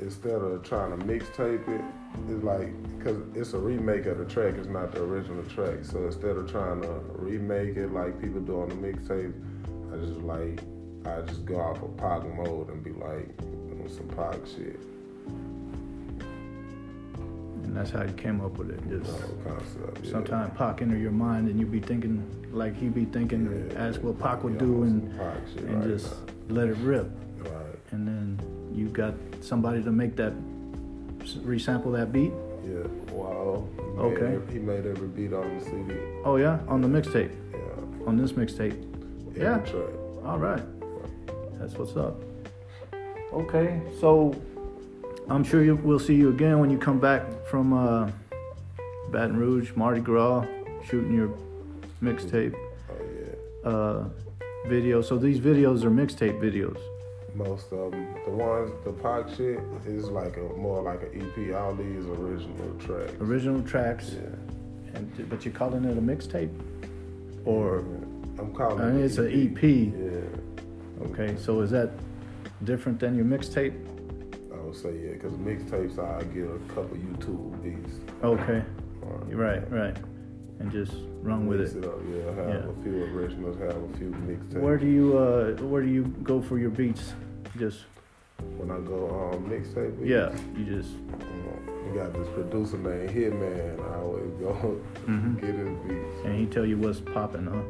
instead 0.03 0.33
of 0.41 0.63
trying 0.63 0.97
to 0.97 1.05
mixtape 1.05 1.67
it, 1.67 1.81
it's 2.29 2.43
like 2.43 2.69
because 2.97 3.17
it's 3.33 3.53
a 3.53 3.57
remake 3.59 4.05
of 4.05 4.17
the 4.19 4.25
track, 4.25 4.55
it's 4.55 4.67
not 4.67 4.91
the 4.91 5.01
original 5.01 5.43
track. 5.45 5.83
So 5.83 6.05
instead 6.05 6.35
of 6.37 6.51
trying 6.51 6.81
to 6.81 6.89
remake 7.13 7.77
it 7.77 7.91
like 7.91 8.21
people 8.21 8.41
do 8.41 8.61
on 8.61 8.69
the 8.69 8.75
mixtape, 8.75 9.33
I 9.93 9.97
just 9.97 10.19
like 10.21 10.59
I 11.05 11.21
just 11.21 11.45
go 11.45 11.59
off 11.59 11.81
of 11.81 11.95
Pac 11.97 12.23
mode 12.35 12.69
and 12.69 12.83
be 12.83 12.91
like 12.91 13.35
doing 13.37 13.89
some 13.89 14.07
Pac 14.09 14.35
shit. 14.45 14.79
And 17.63 17.75
that's 17.77 17.89
how 17.91 18.03
you 18.03 18.13
came 18.13 18.41
up 18.41 18.57
with 18.57 18.69
it. 18.71 18.81
Just 18.89 19.19
concept. 19.43 20.03
Yeah. 20.05 20.11
sometimes 20.11 20.57
Pac 20.57 20.81
enter 20.81 20.97
your 20.97 21.11
mind 21.11 21.47
and 21.47 21.59
you 21.59 21.65
be 21.65 21.79
thinking 21.79 22.23
like 22.51 22.75
he 22.75 22.89
be 22.89 23.05
thinking 23.05 23.69
Yeah. 23.71 23.77
as 23.79 23.99
what 23.99 24.19
Pac 24.19 24.43
would 24.43 24.53
Yeah, 24.53 24.59
do 24.59 24.83
and 24.83 25.17
Pac 25.17 25.37
shit 25.53 25.63
and 25.63 25.79
right 25.79 25.87
just 25.87 26.13
let 26.49 26.67
it 26.67 26.77
rip. 26.77 27.09
You 28.93 29.03
got 29.03 29.13
somebody 29.43 29.82
to 29.84 29.91
make 29.91 30.15
that 30.17 30.34
resample 31.45 31.93
that 31.97 32.12
beat. 32.12 32.32
Yeah. 32.63 32.84
Wow. 33.12 33.67
He 33.75 33.82
made 33.82 33.99
Okay. 33.99 34.36
every- 34.36 34.53
he 34.53 34.60
made 34.60 34.86
every 34.86 35.08
beat 35.08 35.34
on 35.34 35.58
the 35.58 35.65
CD. 35.65 35.95
Oh 36.23 36.36
yeah, 36.38 36.60
on 36.67 36.82
the 36.82 36.88
mixtape, 36.88 37.32
Yeah. 37.51 38.08
on 38.08 38.17
this 38.17 38.34
mixtape. 38.34 38.75
Yeah. 39.36 39.62
All 40.25 40.38
right. 40.38 40.62
That's 41.60 41.75
what's 41.77 41.95
up. 41.97 42.21
Okay, 43.34 43.82
so 43.99 44.36
I'm 45.27 45.43
sure 45.43 45.63
you, 45.63 45.75
we'll 45.75 45.97
see 45.99 46.13
you 46.15 46.29
again 46.29 46.60
when 46.60 46.69
you 46.69 46.77
come 46.77 46.99
back 46.99 47.23
from 47.49 47.73
uh, 47.73 48.12
Baton 49.12 49.38
Rouge, 49.38 49.71
Mardi 49.75 50.01
Gras, 50.01 50.45
shooting 50.86 51.13
your 51.15 51.29
mixtape 52.03 52.53
Oh 52.53 52.93
yeah. 53.19 53.69
uh, 53.69 54.10
video. 54.67 55.01
So 55.01 55.17
these 55.17 55.39
videos 55.39 55.84
are 55.84 55.89
mixtape 55.89 56.39
videos. 56.39 56.77
Most 57.36 57.72
of 57.72 57.91
them, 57.91 58.08
the 58.26 58.32
ones, 58.32 58.72
the 58.86 58.91
Pac 58.93 59.28
shit 59.36 59.60
is 59.88 60.10
like 60.10 60.38
a 60.38 60.41
more 60.56 60.82
like 60.84 61.02
an 61.02 61.19
EP. 61.22 61.56
All 61.56 61.74
these 61.74 62.06
original 62.06 62.76
tracks. 62.80 63.13
Original 63.19 63.62
tracks, 63.63 64.12
Yeah. 64.12 64.96
and, 64.96 65.30
but 65.30 65.43
you're 65.43 65.54
calling 65.54 65.84
it 65.86 65.98
a 65.98 66.02
mixtape? 66.02 66.52
Or, 67.46 67.80
I'm 68.38 68.54
calling 68.54 68.82
I 68.82 68.91
mean, 68.91 69.02
it 69.02 69.06
it's 69.06 69.17
an 69.17 69.28
EP. 69.28 69.58
EP. 69.58 69.93
Yeah. 69.93 71.08
Okay, 71.12 71.36
so 71.39 71.62
is 71.62 71.72
that 71.72 71.91
different 72.63 73.00
than 73.00 73.15
your 73.15 73.26
mixtape? 73.26 73.74
I 74.54 74.58
would 74.63 74.76
say 74.76 74.96
yeah, 75.04 75.13
because 75.13 75.34
mixtapes 75.34 75.98
I 76.00 76.24
get 76.26 76.46
a 76.46 76.60
couple 76.74 76.98
YouTube 76.98 77.62
beats. 77.63 78.00
Okay, 78.24 78.63
Or, 79.02 79.17
right, 79.36 79.69
right. 79.72 79.98
And 80.60 80.72
just 80.72 80.93
run 81.23 81.47
with 81.47 81.62
it. 81.62 81.75
it 81.77 81.86
up. 81.86 81.99
Yeah, 82.12 82.25
have 82.36 82.47
Yeah. 82.49 82.69
a 82.69 82.83
few 82.83 83.03
originals, 83.15 83.57
have 83.59 83.75
a 83.75 83.97
few 83.97 84.09
mixtapes. 84.12 84.59
Where 84.62 84.77
do 84.77 84.88
you 84.88 85.17
uh 85.17 85.53
where 85.63 85.81
do 85.81 85.89
you 85.89 86.03
go 86.23 86.41
for 86.41 86.57
your 86.57 86.69
beats? 86.69 87.13
Just 87.57 87.86
when 88.57 88.71
I 88.71 88.79
go 88.79 89.31
um 89.33 89.49
mixtape? 89.49 89.97
beats, 89.99 90.09
yeah, 90.09 90.36
you 90.57 90.65
just 90.65 90.91
you 91.86 91.93
got 91.99 92.13
this 92.13 92.27
producer 92.33 92.77
named 92.77 93.09
Hitman. 93.09 93.79
I 93.91 93.99
always 93.99 94.31
go 94.39 94.79
Mhm. 95.07 95.39
get 95.39 95.55
his 95.55 95.77
beats. 95.88 96.25
and 96.25 96.36
he 96.39 96.45
tell 96.45 96.65
you 96.65 96.77
what's 96.77 96.99
popping, 96.99 97.45
huh? 97.45 97.62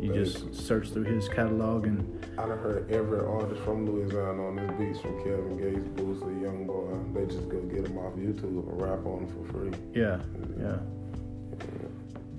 You 0.00 0.12
just 0.14 0.54
search 0.54 0.90
through 0.92 1.04
his 1.04 1.28
catalog 1.28 1.84
and 1.84 1.98
I 2.38 2.46
done 2.46 2.56
heard 2.58 2.88
every 2.88 3.18
artist 3.18 3.60
from 3.62 3.84
Louisiana 3.84 4.46
on 4.46 4.54
this 4.54 4.70
beats 4.78 5.00
from 5.00 5.18
Kevin 5.24 5.56
Gates, 5.56 5.88
Boosie, 5.96 6.40
Young 6.40 6.66
Boy. 6.68 6.86
They 7.12 7.26
just 7.26 7.48
go 7.48 7.58
get 7.62 7.82
them 7.84 7.98
off 7.98 8.14
YouTube 8.14 8.44
and 8.70 8.80
rap 8.80 9.04
on 9.04 9.26
them 9.26 9.28
for 9.34 9.52
free. 9.52 9.72
yeah, 9.94 10.20
yeah. 10.56 10.78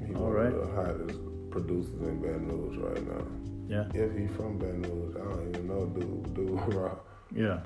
He 0.10 0.16
All 0.16 0.24
one 0.24 0.32
right. 0.34 0.54
of 0.54 0.68
the 0.68 0.76
hottest 0.76 1.20
producers 1.52 2.02
in 2.02 2.20
Baton 2.22 2.48
Rouge 2.48 2.78
right 2.78 3.08
now. 3.08 3.26
Yeah, 3.68 3.86
If 3.94 4.18
he 4.18 4.28
from 4.28 4.58
Baton 4.58 4.82
Rouge, 4.82 5.16
I 5.16 5.20
don't 5.32 5.50
even 5.50 5.68
know 5.68 5.86
dude. 5.86 6.34
Dude 6.34 6.74
rock. 6.74 7.06
yeah. 7.36 7.60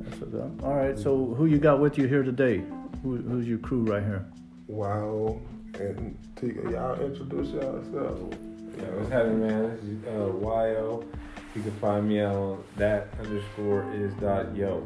That's 0.00 0.20
what's 0.20 0.34
up. 0.34 0.62
All 0.64 0.74
right, 0.74 0.98
so 0.98 1.34
who 1.34 1.46
you 1.46 1.58
got 1.58 1.78
with 1.80 1.96
you 1.96 2.08
here 2.08 2.22
today? 2.24 2.64
Who, 3.04 3.16
who's 3.18 3.46
your 3.46 3.58
crew 3.58 3.82
right 3.84 4.02
here? 4.02 4.26
Wow. 4.66 5.40
And 5.78 6.18
Tika, 6.36 6.68
y'all 6.70 7.00
introduce 7.00 7.50
yourselves. 7.50 8.36
Yeah, 8.76 8.84
what's 8.96 9.10
happening, 9.10 9.46
man? 9.46 9.76
This 9.76 9.84
is 9.84 10.04
uh, 10.06 10.32
YO. 10.40 11.04
You 11.54 11.62
can 11.62 11.70
find 11.72 12.08
me 12.08 12.20
on 12.22 12.62
that 12.76 13.08
underscore 13.20 13.84
is 13.94 14.12
dot 14.14 14.56
yo. 14.56 14.84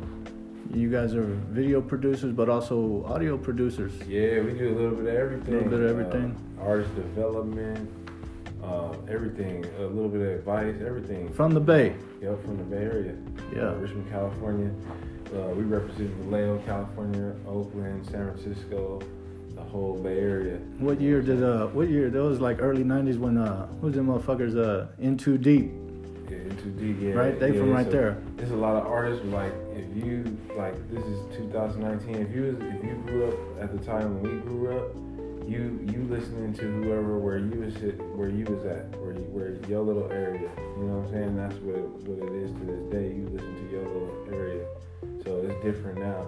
You 0.75 0.91
guys 0.91 1.15
are 1.15 1.25
video 1.51 1.81
producers, 1.81 2.33
but 2.33 2.49
also 2.49 3.05
audio 3.07 3.37
producers. 3.39 3.93
Yeah, 4.07 4.41
we 4.41 4.53
do 4.53 4.69
a 4.71 4.77
little 4.77 4.95
bit 4.97 5.07
of 5.07 5.15
everything. 5.15 5.55
A 5.55 5.57
little 5.57 5.71
bit 5.71 5.81
of 5.81 5.91
everything. 5.99 6.57
Uh, 6.59 6.63
artist 6.65 6.95
development, 6.95 7.91
uh, 8.63 8.95
everything. 9.09 9.65
A 9.79 9.83
little 9.83 10.09
bit 10.09 10.21
of 10.21 10.29
advice, 10.39 10.75
everything. 10.85 11.33
From 11.33 11.53
the 11.53 11.61
Bay. 11.61 11.95
Yep, 12.21 12.43
from 12.45 12.57
the 12.59 12.65
Bay 12.65 12.83
Area. 12.83 13.15
Yeah. 13.55 13.69
Uh, 13.71 13.75
Richmond, 13.75 14.11
California. 14.11 14.71
Uh, 15.35 15.49
we 15.55 15.65
represent 15.65 16.11
Vallejo, 16.25 16.59
California, 16.67 17.35
Oakland, 17.47 18.05
San 18.07 18.31
Francisco, 18.33 19.01
the 19.55 19.63
whole 19.63 19.97
Bay 19.99 20.19
Area. 20.19 20.57
What 20.79 21.01
year 21.01 21.23
did 21.23 21.43
uh? 21.43 21.67
What 21.69 21.89
year? 21.89 22.11
That 22.11 22.23
was 22.23 22.41
like 22.41 22.61
early 22.61 22.85
'90s 22.85 23.19
when 23.19 23.39
uh, 23.39 23.67
who's 23.81 23.95
them 23.95 24.07
motherfuckers 24.09 24.57
uh, 24.57 24.87
in 24.99 25.17
too 25.17 25.39
deep, 25.39 25.73
Yeah, 26.31 26.37
into 26.39 26.69
deep, 26.71 26.97
yeah. 27.01 27.13
right? 27.13 27.39
They 27.41 27.53
yeah, 27.53 27.61
from 27.61 27.71
right 27.71 27.87
so 27.87 27.93
there. 27.93 28.23
There's 28.37 28.51
a 28.53 28.57
lot 28.57 28.77
of 28.77 28.87
artists 28.87 29.25
like 29.27 29.53
if 29.77 30.05
you 30.05 30.37
like 30.57 30.75
this 30.91 31.05
is 31.05 31.37
2019. 31.37 32.17
If 32.17 32.35
you 32.35 32.43
was, 32.43 32.57
if 32.61 32.85
you 32.85 32.95
grew 33.07 33.29
up 33.29 33.63
at 33.63 33.79
the 33.79 33.85
time 33.85 34.21
when 34.21 34.35
we 34.35 34.41
grew 34.41 34.79
up, 34.79 34.95
you 35.47 35.79
you 35.93 36.07
listening 36.09 36.55
to 36.55 36.63
whoever 36.63 37.19
where 37.19 37.39
you 37.39 37.61
was 37.61 37.77
at, 37.77 37.99
where 38.17 38.31
you 38.31 38.45
was 38.47 38.65
at 38.65 38.91
where 39.01 39.13
you, 39.13 39.27
where 39.31 39.55
your 39.69 39.83
little 39.83 40.11
area. 40.11 40.51
You 40.77 40.85
know 40.85 40.99
what 40.99 41.07
I'm 41.07 41.13
saying? 41.13 41.37
That's 41.37 41.57
what 41.57 41.79
what 42.09 42.29
it 42.29 42.43
is 42.43 42.51
to 42.53 42.65
this 42.65 42.83
day. 42.91 43.15
You 43.15 43.29
listen 43.31 43.55
to 43.55 43.71
your 43.71 43.85
little 43.85 44.27
area. 44.33 44.67
So 45.25 45.47
it's 45.47 45.65
different 45.65 45.99
now. 45.99 46.27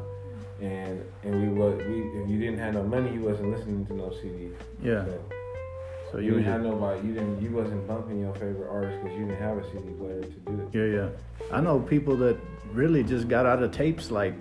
And 0.60 1.02
and 1.24 1.40
we 1.40 1.48
was 1.48 1.78
we 1.88 2.02
if 2.20 2.28
you 2.28 2.38
didn't 2.38 2.58
have 2.58 2.74
no 2.74 2.82
money, 2.82 3.12
you 3.12 3.20
wasn't 3.20 3.50
listening 3.50 3.86
to 3.86 3.94
no 3.94 4.12
CD. 4.20 4.50
Yeah. 4.82 5.04
So, 5.04 5.37
So 6.12 6.18
you 6.18 6.24
you 6.24 6.30
didn't 6.38 6.44
have 6.52 6.62
nobody. 6.62 7.06
You 7.06 7.14
didn't. 7.14 7.42
You 7.42 7.50
wasn't 7.50 7.86
bumping 7.86 8.20
your 8.20 8.34
favorite 8.34 8.68
artist 8.70 9.02
because 9.02 9.18
you 9.18 9.26
didn't 9.26 9.40
have 9.42 9.58
a 9.58 9.64
CD 9.70 9.92
player 9.92 10.22
to 10.22 10.28
do 10.28 10.68
it. 10.72 10.74
Yeah, 10.90 10.96
yeah. 11.02 11.08
I 11.56 11.60
know 11.60 11.78
people 11.80 12.16
that 12.18 12.36
really 12.72 13.02
just 13.02 13.28
got 13.28 13.44
out 13.46 13.62
of 13.62 13.72
tapes 13.72 14.10
like 14.10 14.34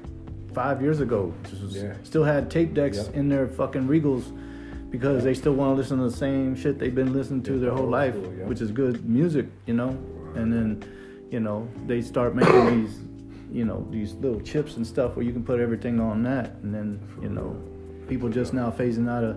five 0.53 0.81
years 0.81 1.01
ago. 1.01 1.33
Just 1.49 1.75
Yeah. 1.75 1.93
Still 2.03 2.23
had 2.23 2.49
tape 2.49 2.73
decks 2.73 2.97
Yep. 2.97 3.15
in 3.15 3.29
their 3.29 3.47
fucking 3.47 3.87
Regals 3.87 4.23
because 4.89 5.23
they 5.23 5.33
still 5.33 5.53
want 5.53 5.71
to 5.73 5.75
listen 5.75 5.97
to 5.97 6.05
the 6.05 6.11
same 6.11 6.55
shit 6.55 6.79
they've 6.79 6.95
been 6.95 7.11
listening 7.13 7.43
to 7.43 7.53
Yeah, 7.53 7.59
their 7.59 7.71
whole 7.71 7.87
life, 7.89 8.15
yeah. 8.15 8.45
which 8.45 8.61
is 8.61 8.71
good 8.71 9.07
music, 9.07 9.45
you 9.65 9.73
know. 9.73 9.95
And 10.35 10.51
then, 10.51 10.83
you 11.29 11.39
know, 11.41 11.67
they 11.85 12.01
start 12.01 12.33
making 12.35 12.65
these, 12.83 12.99
you 13.51 13.65
know, 13.65 13.85
these 13.91 14.13
little 14.15 14.39
chips 14.41 14.77
and 14.77 14.87
stuff 14.87 15.15
where 15.17 15.25
you 15.25 15.33
can 15.33 15.43
put 15.43 15.59
everything 15.59 15.99
on 15.99 16.23
that, 16.23 16.55
and 16.63 16.73
then, 16.73 16.99
you 17.21 17.29
know, 17.29 17.55
people 18.07 18.29
just 18.29 18.53
now 18.53 18.71
phasing 18.71 19.09
out 19.09 19.23
of. 19.25 19.35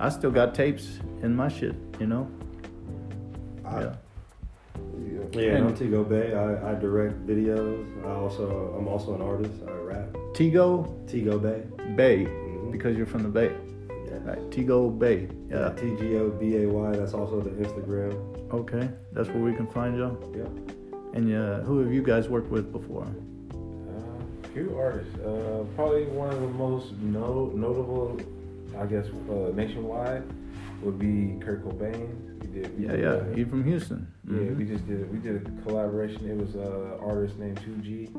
I 0.00 0.08
still 0.08 0.30
got 0.30 0.54
tapes 0.54 0.98
in 1.22 1.34
my 1.34 1.48
shit, 1.48 1.74
you 2.00 2.06
know. 2.06 2.28
I- 3.64 3.80
Yeah. 3.82 3.94
Yeah, 5.32 5.56
And- 5.56 5.68
I'm 5.68 5.74
Tigo 5.74 6.08
Bay. 6.08 6.32
I, 6.34 6.70
I 6.72 6.74
direct 6.74 7.26
videos. 7.26 7.84
I 8.04 8.10
also 8.10 8.74
I'm 8.78 8.86
also 8.86 9.14
an 9.14 9.22
artist. 9.22 9.54
I 9.66 9.72
rap. 9.72 10.12
Tigo 10.32 10.86
Tigo 11.06 11.40
Bay. 11.42 11.62
Bay, 11.96 12.24
Mhm. 12.26 12.70
because 12.70 12.96
you're 12.96 13.06
from 13.06 13.22
the 13.24 13.28
Bay. 13.28 13.50
Yeah. 13.88 14.18
Right, 14.30 14.50
Tigo 14.50 14.96
Bay. 14.96 15.28
Yeah. 15.48 15.58
Yeah. 15.60 15.68
T 15.70 15.96
G 15.98 16.16
O 16.18 16.30
B 16.30 16.56
A 16.62 16.68
Y. 16.68 16.92
That's 16.92 17.14
also 17.14 17.40
the 17.40 17.50
Instagram. 17.50 18.14
Okay, 18.52 18.88
that's 19.12 19.28
where 19.30 19.42
we 19.42 19.52
can 19.54 19.66
find 19.66 19.96
you. 19.96 20.16
Yeah. 20.36 20.46
And 21.14 21.32
uh, 21.34 21.60
who 21.62 21.78
have 21.80 21.92
you 21.92 22.02
guys 22.02 22.28
worked 22.28 22.50
with 22.50 22.70
before? 22.70 23.06
Uh, 23.52 24.46
few 24.52 24.76
artists. 24.78 25.14
Uh, 25.18 25.64
probably 25.74 26.04
one 26.06 26.28
of 26.30 26.40
the 26.40 26.48
most 26.48 26.92
no, 27.02 27.50
notable, 27.54 28.18
I 28.80 28.86
guess, 28.86 29.06
uh, 29.30 29.52
nationwide 29.54 30.22
would 30.82 30.98
be 30.98 31.38
Kirko 31.44 31.72
Bangz. 31.74 32.40
We 32.42 32.46
did. 32.60 32.78
We 32.78 32.84
Yeah, 32.86 32.90
did, 32.92 33.00
yeah. 33.00 33.08
uh, 33.10 33.36
You 33.36 33.46
from 33.46 33.64
Houston? 33.64 34.06
yeah, 34.28 34.38
Mhm. 34.38 34.56
we 34.58 34.64
just 34.64 34.86
did 34.86 35.00
it. 35.00 35.10
We 35.12 35.18
did 35.18 35.36
a 35.46 35.62
collaboration. 35.62 36.28
It 36.28 36.36
was 36.36 36.54
an 36.54 36.92
artist 37.00 37.38
named 37.38 37.58
2G 37.64 38.10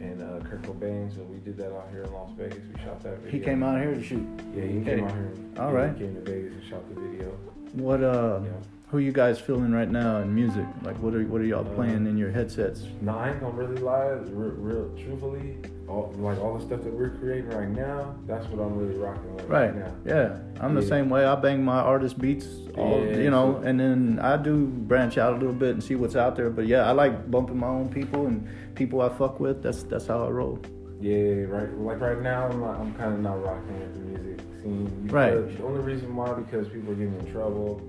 and 0.00 0.20
uh, 0.22 0.40
Kirko 0.40 0.74
Bangz. 0.78 1.14
So 1.14 1.22
we 1.22 1.38
did 1.38 1.56
that 1.58 1.72
out 1.72 1.88
here 1.90 2.02
in 2.02 2.12
Las 2.12 2.30
Vegas. 2.36 2.58
We 2.74 2.80
shot 2.82 3.00
that 3.04 3.18
video. 3.18 3.30
He 3.32 3.40
came 3.40 3.62
out 3.62 3.80
here 3.80 3.94
to 3.94 4.02
shoot. 4.02 4.26
Yeah, 4.54 4.64
he 4.64 4.78
Okay. 4.80 4.96
came 4.96 5.04
out 5.04 5.12
here. 5.12 5.32
All 5.58 5.72
yeah, 5.72 5.78
right. 5.78 5.92
He 5.96 6.04
came 6.04 6.14
to 6.16 6.20
Vegas 6.30 6.52
and 6.54 6.64
shot 6.64 6.94
the 6.94 7.00
video. 7.00 7.30
What 7.74 8.02
uh? 8.02 8.40
Yeah. 8.44 8.50
Who 8.88 8.98
you 8.98 9.12
guys 9.12 9.40
feeling 9.40 9.72
right 9.72 9.90
now 9.90 10.18
in 10.18 10.32
music? 10.32 10.66
Like, 10.82 10.96
what 10.98 11.14
are 11.14 11.24
what 11.24 11.40
are 11.40 11.44
y'all 11.44 11.64
playing 11.64 12.06
in 12.06 12.16
your 12.16 12.30
headsets? 12.30 12.84
No, 13.00 13.16
I 13.16 13.30
ain't 13.30 13.40
gonna 13.40 13.54
really 13.56 13.80
lie. 13.80 14.04
Real, 14.30 14.50
real 14.52 14.90
truthfully, 14.96 15.56
all, 15.88 16.14
like 16.18 16.38
all 16.38 16.56
the 16.58 16.64
stuff 16.64 16.82
that 16.82 16.92
we're 16.92 17.10
creating 17.10 17.48
right 17.50 17.68
now, 17.68 18.14
that's 18.26 18.46
what 18.48 18.64
I'm 18.64 18.76
really 18.76 18.94
rocking 18.96 19.34
with 19.34 19.46
right, 19.46 19.74
Right. 19.74 19.76
now. 19.76 19.92
Yeah, 20.04 20.38
I'm 20.60 20.74
the 20.74 20.82
same 20.82 21.08
way. 21.10 21.24
I 21.24 21.34
bang 21.34 21.64
my 21.64 21.80
artist 21.80 22.18
beats, 22.20 22.46
all 22.76 23.00
Yeah, 23.04 23.16
you 23.16 23.30
know, 23.30 23.58
so- 23.60 23.66
and 23.66 23.80
then 23.80 24.20
I 24.22 24.36
do 24.36 24.66
branch 24.66 25.18
out 25.18 25.32
a 25.32 25.36
little 25.38 25.54
bit 25.54 25.70
and 25.70 25.82
see 25.82 25.96
what's 25.96 26.14
out 26.14 26.36
there. 26.36 26.50
But 26.50 26.66
yeah, 26.68 26.86
I 26.88 26.92
like 26.92 27.30
bumping 27.30 27.58
my 27.58 27.66
own 27.68 27.88
people 27.88 28.26
and 28.26 28.46
people 28.76 29.00
I 29.00 29.08
fuck 29.08 29.40
with. 29.40 29.60
That's 29.62 29.82
that's 29.84 30.06
how 30.06 30.24
I 30.24 30.28
roll. 30.28 30.60
Yeah, 31.00 31.44
right. 31.48 31.72
Like 31.78 32.00
right 32.00 32.20
now, 32.22 32.46
I'm 32.48 32.60
not, 32.60 32.78
I'm 32.80 32.94
kind 32.94 33.14
of 33.14 33.20
not 33.20 33.42
rocking 33.42 33.80
with 33.80 33.94
the 33.94 34.00
music 34.00 34.40
scene. 34.62 35.08
Right. 35.10 35.32
The 35.58 35.64
only 35.64 35.80
reason 35.80 36.14
why 36.14 36.32
because 36.34 36.68
people 36.68 36.92
are 36.92 36.94
getting 36.94 37.18
in 37.18 37.32
trouble 37.32 37.82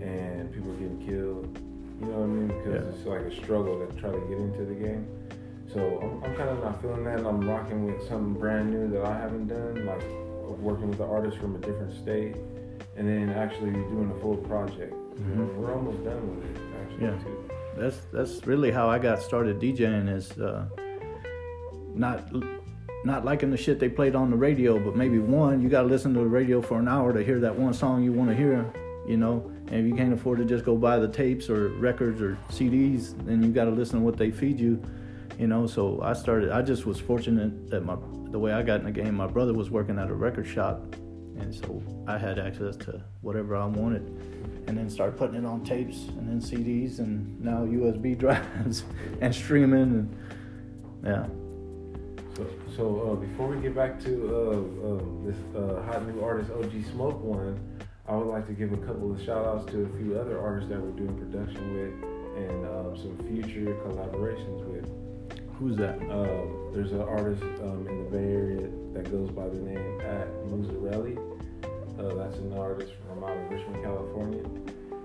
and 0.00 0.52
people 0.52 0.70
are 0.70 0.74
getting 0.76 1.04
killed. 1.06 1.58
You 2.00 2.06
know 2.06 2.18
what 2.20 2.24
I 2.24 2.26
mean? 2.26 2.46
Because 2.48 2.74
Yeah. 2.74 2.90
it's 2.94 3.06
like 3.06 3.20
a 3.22 3.34
struggle 3.34 3.84
to 3.84 3.86
try 4.00 4.10
to 4.10 4.20
get 4.28 4.38
into 4.38 4.64
the 4.64 4.74
game. 4.74 5.06
So 5.72 5.80
I'm, 6.00 6.22
I'm 6.24 6.36
kind 6.36 6.48
of 6.50 6.62
not 6.62 6.80
feeling 6.80 7.04
that. 7.04 7.20
I'm 7.26 7.46
rocking 7.48 7.84
with 7.84 8.06
something 8.08 8.34
brand 8.34 8.70
new 8.70 8.88
that 8.92 9.04
I 9.04 9.14
haven't 9.18 9.48
done, 9.48 9.84
like 9.86 10.02
working 10.60 10.88
with 10.88 11.00
an 11.00 11.08
artist 11.10 11.36
from 11.38 11.56
a 11.56 11.58
different 11.58 11.92
state, 11.92 12.36
and 12.96 13.06
then 13.08 13.30
actually 13.30 13.70
doing 13.72 14.10
a 14.16 14.20
full 14.20 14.36
project. 14.36 14.94
Mhm. 15.16 15.56
We're 15.56 15.74
almost 15.74 16.02
done 16.04 16.36
with 16.36 16.44
it, 16.44 16.60
actually. 16.80 17.04
Yeah. 17.04 17.18
Too. 17.22 17.44
That's 17.76 18.00
that's 18.12 18.46
really 18.46 18.70
how 18.70 18.88
I 18.88 18.98
got 18.98 19.20
started 19.20 19.60
DJing. 19.60 20.08
Is 20.08 20.32
uh, 20.38 20.66
not 21.94 22.30
not 23.04 23.24
liking 23.24 23.50
the 23.50 23.56
shit 23.56 23.78
they 23.78 23.88
played 23.88 24.14
on 24.14 24.30
the 24.30 24.36
radio, 24.36 24.78
but 24.78 24.96
maybe 24.96 25.18
one 25.18 25.60
you 25.62 25.68
got 25.68 25.82
to 25.82 25.88
listen 25.88 26.12
to 26.14 26.20
the 26.20 26.26
radio 26.26 26.60
for 26.60 26.78
an 26.78 26.88
hour 26.88 27.12
to 27.12 27.22
hear 27.22 27.38
that 27.40 27.56
one 27.56 27.72
song 27.74 28.02
you 28.02 28.12
want 28.12 28.30
to 28.30 28.36
hear. 28.36 28.64
You 29.06 29.16
know, 29.16 29.50
and 29.70 29.80
if 29.80 29.86
you 29.86 29.94
can't 29.94 30.12
afford 30.12 30.38
to 30.38 30.44
just 30.44 30.64
go 30.64 30.76
buy 30.76 30.98
the 30.98 31.08
tapes 31.08 31.48
or 31.50 31.68
records 31.68 32.20
or 32.20 32.38
CDs, 32.50 33.14
then 33.26 33.42
you 33.42 33.50
got 33.50 33.64
to 33.64 33.70
listen 33.70 33.98
to 33.98 34.04
what 34.04 34.16
they 34.16 34.30
feed 34.30 34.58
you. 34.58 34.82
You 35.38 35.46
know, 35.46 35.66
so 35.66 36.00
I 36.02 36.14
started. 36.14 36.50
I 36.50 36.62
just 36.62 36.86
was 36.86 36.98
fortunate 36.98 37.70
that 37.70 37.84
my 37.84 37.96
the 38.30 38.38
way 38.38 38.52
I 38.52 38.62
got 38.62 38.80
in 38.80 38.86
the 38.86 38.92
game, 38.92 39.14
my 39.14 39.26
brother 39.26 39.54
was 39.54 39.70
working 39.70 39.98
at 39.98 40.08
a 40.08 40.14
record 40.14 40.46
shop, 40.46 40.80
and 41.38 41.54
so 41.54 41.82
I 42.06 42.18
had 42.18 42.38
access 42.38 42.76
to 42.76 43.02
whatever 43.20 43.56
I 43.56 43.66
wanted 43.66 44.02
and 44.68 44.76
then 44.76 44.90
start 44.90 45.16
putting 45.16 45.34
it 45.34 45.46
on 45.46 45.64
tapes 45.64 46.08
and 46.08 46.28
then 46.28 46.40
CDs 46.40 46.98
and 46.98 47.42
now 47.42 47.64
USB 47.64 48.16
drives 48.24 48.84
and 49.20 49.34
streaming 49.34 49.80
and 49.80 50.16
yeah. 51.04 51.26
So, 52.36 52.46
so 52.76 53.10
uh, 53.10 53.14
before 53.14 53.48
we 53.48 53.60
get 53.60 53.74
back 53.74 54.00
to 54.04 54.12
uh, 54.28 54.90
um, 54.90 55.24
this 55.24 55.36
uh, 55.56 55.82
hot 55.82 56.06
new 56.06 56.22
artist 56.22 56.50
OG 56.52 56.84
Smoke 56.92 57.20
one, 57.22 57.58
I 58.08 58.16
would 58.16 58.26
like 58.28 58.46
to 58.46 58.54
give 58.54 58.72
a 58.72 58.76
couple 58.78 59.12
of 59.12 59.22
shout 59.22 59.44
outs 59.44 59.70
to 59.72 59.82
a 59.82 59.98
few 59.98 60.18
other 60.18 60.40
artists 60.40 60.70
that 60.70 60.80
we're 60.80 60.96
doing 60.96 61.14
production 61.18 61.74
with 61.74 62.48
and 62.48 62.64
um, 62.64 62.96
some 62.96 63.18
future 63.28 63.74
collaborations 63.84 64.64
with. 64.64 64.88
Who's 65.58 65.76
that? 65.76 66.00
Um, 66.10 66.70
there's 66.72 66.92
an 66.92 67.02
artist 67.02 67.42
um, 67.42 67.86
in 67.86 68.04
the 68.04 68.10
Bay 68.10 68.32
Area 68.32 68.70
that 68.94 69.10
goes 69.10 69.30
by 69.30 69.46
the 69.48 69.58
name 69.58 70.00
at 70.00 70.26
Muzzarelli. 70.46 71.18
Uh, 71.98 72.14
that's 72.14 72.38
an 72.38 72.56
artist 72.56 72.92
from 73.06 73.24
out 73.24 73.36
of 73.36 73.50
Richmond, 73.50 73.84
California. 73.84 74.44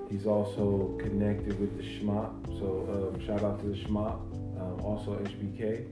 He's 0.09 0.25
also 0.25 0.95
connected 0.99 1.59
with 1.59 1.75
the 1.75 1.83
Schmop, 1.83 2.31
so 2.57 3.11
um, 3.13 3.25
shout 3.25 3.43
out 3.43 3.59
to 3.59 3.65
the 3.65 3.75
Schmop. 3.83 4.21
Um, 4.61 4.79
also 4.79 5.17
HBK. 5.17 5.87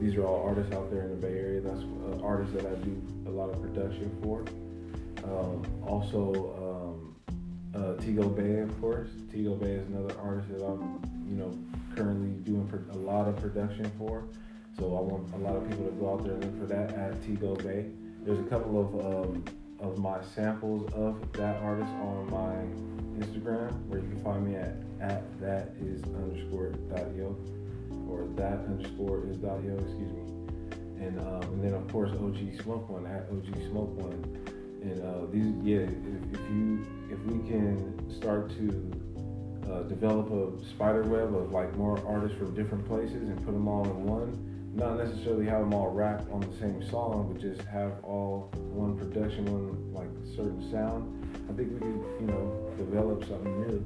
These 0.00 0.14
are 0.14 0.24
all 0.24 0.46
artists 0.46 0.72
out 0.72 0.92
there 0.92 1.02
in 1.02 1.10
the 1.10 1.26
Bay 1.26 1.36
Area. 1.36 1.60
That's 1.60 1.82
uh, 1.82 2.22
artists 2.22 2.54
that 2.54 2.66
I 2.66 2.74
do 2.84 3.02
a 3.26 3.30
lot 3.30 3.50
of 3.50 3.60
production 3.60 4.16
for. 4.22 4.44
Um, 5.24 5.64
also, 5.86 6.54
um, 6.58 7.16
uh, 7.74 7.94
Tigo 8.02 8.34
Bay, 8.34 8.60
of 8.60 8.80
course. 8.80 9.08
Tigo 9.32 9.58
Bay 9.58 9.72
is 9.72 9.88
another 9.88 10.14
artist 10.20 10.48
that 10.50 10.64
I'm, 10.64 11.00
you 11.28 11.36
know, 11.36 11.56
currently 11.96 12.30
doing 12.44 12.68
a 12.92 12.96
lot 12.96 13.28
of 13.28 13.36
production 13.36 13.90
for. 13.98 14.24
So 14.78 14.96
I 14.96 15.00
want 15.00 15.32
a 15.34 15.38
lot 15.38 15.56
of 15.56 15.68
people 15.68 15.84
to 15.84 15.92
go 15.92 16.12
out 16.12 16.24
there 16.24 16.34
and 16.34 16.44
look 16.44 16.58
for 16.60 16.66
that 16.74 16.94
at 16.94 17.20
Tigo 17.22 17.62
Bay. 17.62 17.90
There's 18.24 18.38
a 18.38 18.48
couple 18.48 18.80
of 18.80 19.04
um, 19.04 19.44
of 19.80 19.98
my 19.98 20.22
samples 20.34 20.90
of 20.92 21.20
that 21.32 21.56
artist 21.56 21.90
on 21.90 22.30
my 22.30 22.54
Instagram, 23.24 23.84
where 23.86 24.00
you 24.00 24.08
can 24.08 24.22
find 24.22 24.46
me 24.46 24.56
at 24.56 24.76
at 25.00 25.40
that 25.40 25.74
is 25.80 26.02
underscore 26.04 26.70
dot 26.94 27.14
yo, 27.16 27.36
or 28.08 28.28
that 28.36 28.60
underscore 28.66 29.26
is 29.28 29.36
dot 29.38 29.62
yo, 29.64 29.74
excuse 29.74 30.12
me. 30.12 30.22
And 31.04 31.20
um, 31.20 31.42
and 31.42 31.64
then 31.64 31.74
of 31.74 31.86
course 31.88 32.10
OG 32.12 32.62
Smoke 32.62 32.88
One 32.88 33.06
at 33.06 33.28
OG 33.30 33.54
Smoke 33.70 33.90
One. 33.96 34.51
And 34.82 35.00
uh, 35.02 35.26
these, 35.30 35.54
yeah, 35.62 35.78
if, 35.78 35.90
if 36.34 36.40
you 36.50 36.86
if 37.10 37.18
we 37.26 37.48
can 37.48 38.10
start 38.20 38.50
to 38.50 39.70
uh, 39.70 39.82
develop 39.84 40.30
a 40.32 40.64
spider 40.70 41.02
web 41.04 41.34
of 41.34 41.52
like 41.52 41.74
more 41.76 42.02
artists 42.06 42.36
from 42.36 42.54
different 42.54 42.86
places 42.86 43.14
and 43.14 43.36
put 43.44 43.52
them 43.52 43.68
all 43.68 43.84
in 43.84 44.04
one. 44.04 44.48
Not 44.74 44.96
necessarily 44.96 45.44
have 45.46 45.60
them 45.60 45.74
all 45.74 45.90
rap 45.90 46.24
on 46.32 46.40
the 46.40 46.56
same 46.58 46.82
song, 46.88 47.30
but 47.30 47.40
just 47.42 47.60
have 47.68 47.92
all 48.02 48.50
one 48.56 48.96
production, 48.96 49.44
one 49.44 49.92
like 49.92 50.08
certain 50.34 50.70
sound. 50.72 51.28
I 51.50 51.52
think 51.52 51.72
we 51.74 51.78
could, 51.78 52.04
you 52.20 52.26
know, 52.26 52.72
develop 52.78 53.22
something 53.24 53.60
new 53.68 53.78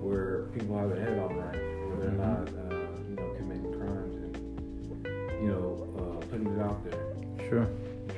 where 0.00 0.44
people 0.54 0.78
have 0.78 0.90
their 0.90 1.00
head 1.00 1.18
on 1.18 1.36
right, 1.36 1.58
where 1.88 1.96
they're 1.98 2.10
Mhm. 2.10 2.18
not, 2.18 2.48
uh, 2.54 2.86
you 3.10 3.16
know, 3.16 3.34
committing 3.36 3.72
crimes 3.74 4.14
and, 4.14 5.06
you 5.42 5.48
know, 5.48 5.88
uh, 5.98 6.26
putting 6.26 6.46
it 6.46 6.60
out 6.60 6.84
there. 6.84 7.48
Sure, 7.48 7.66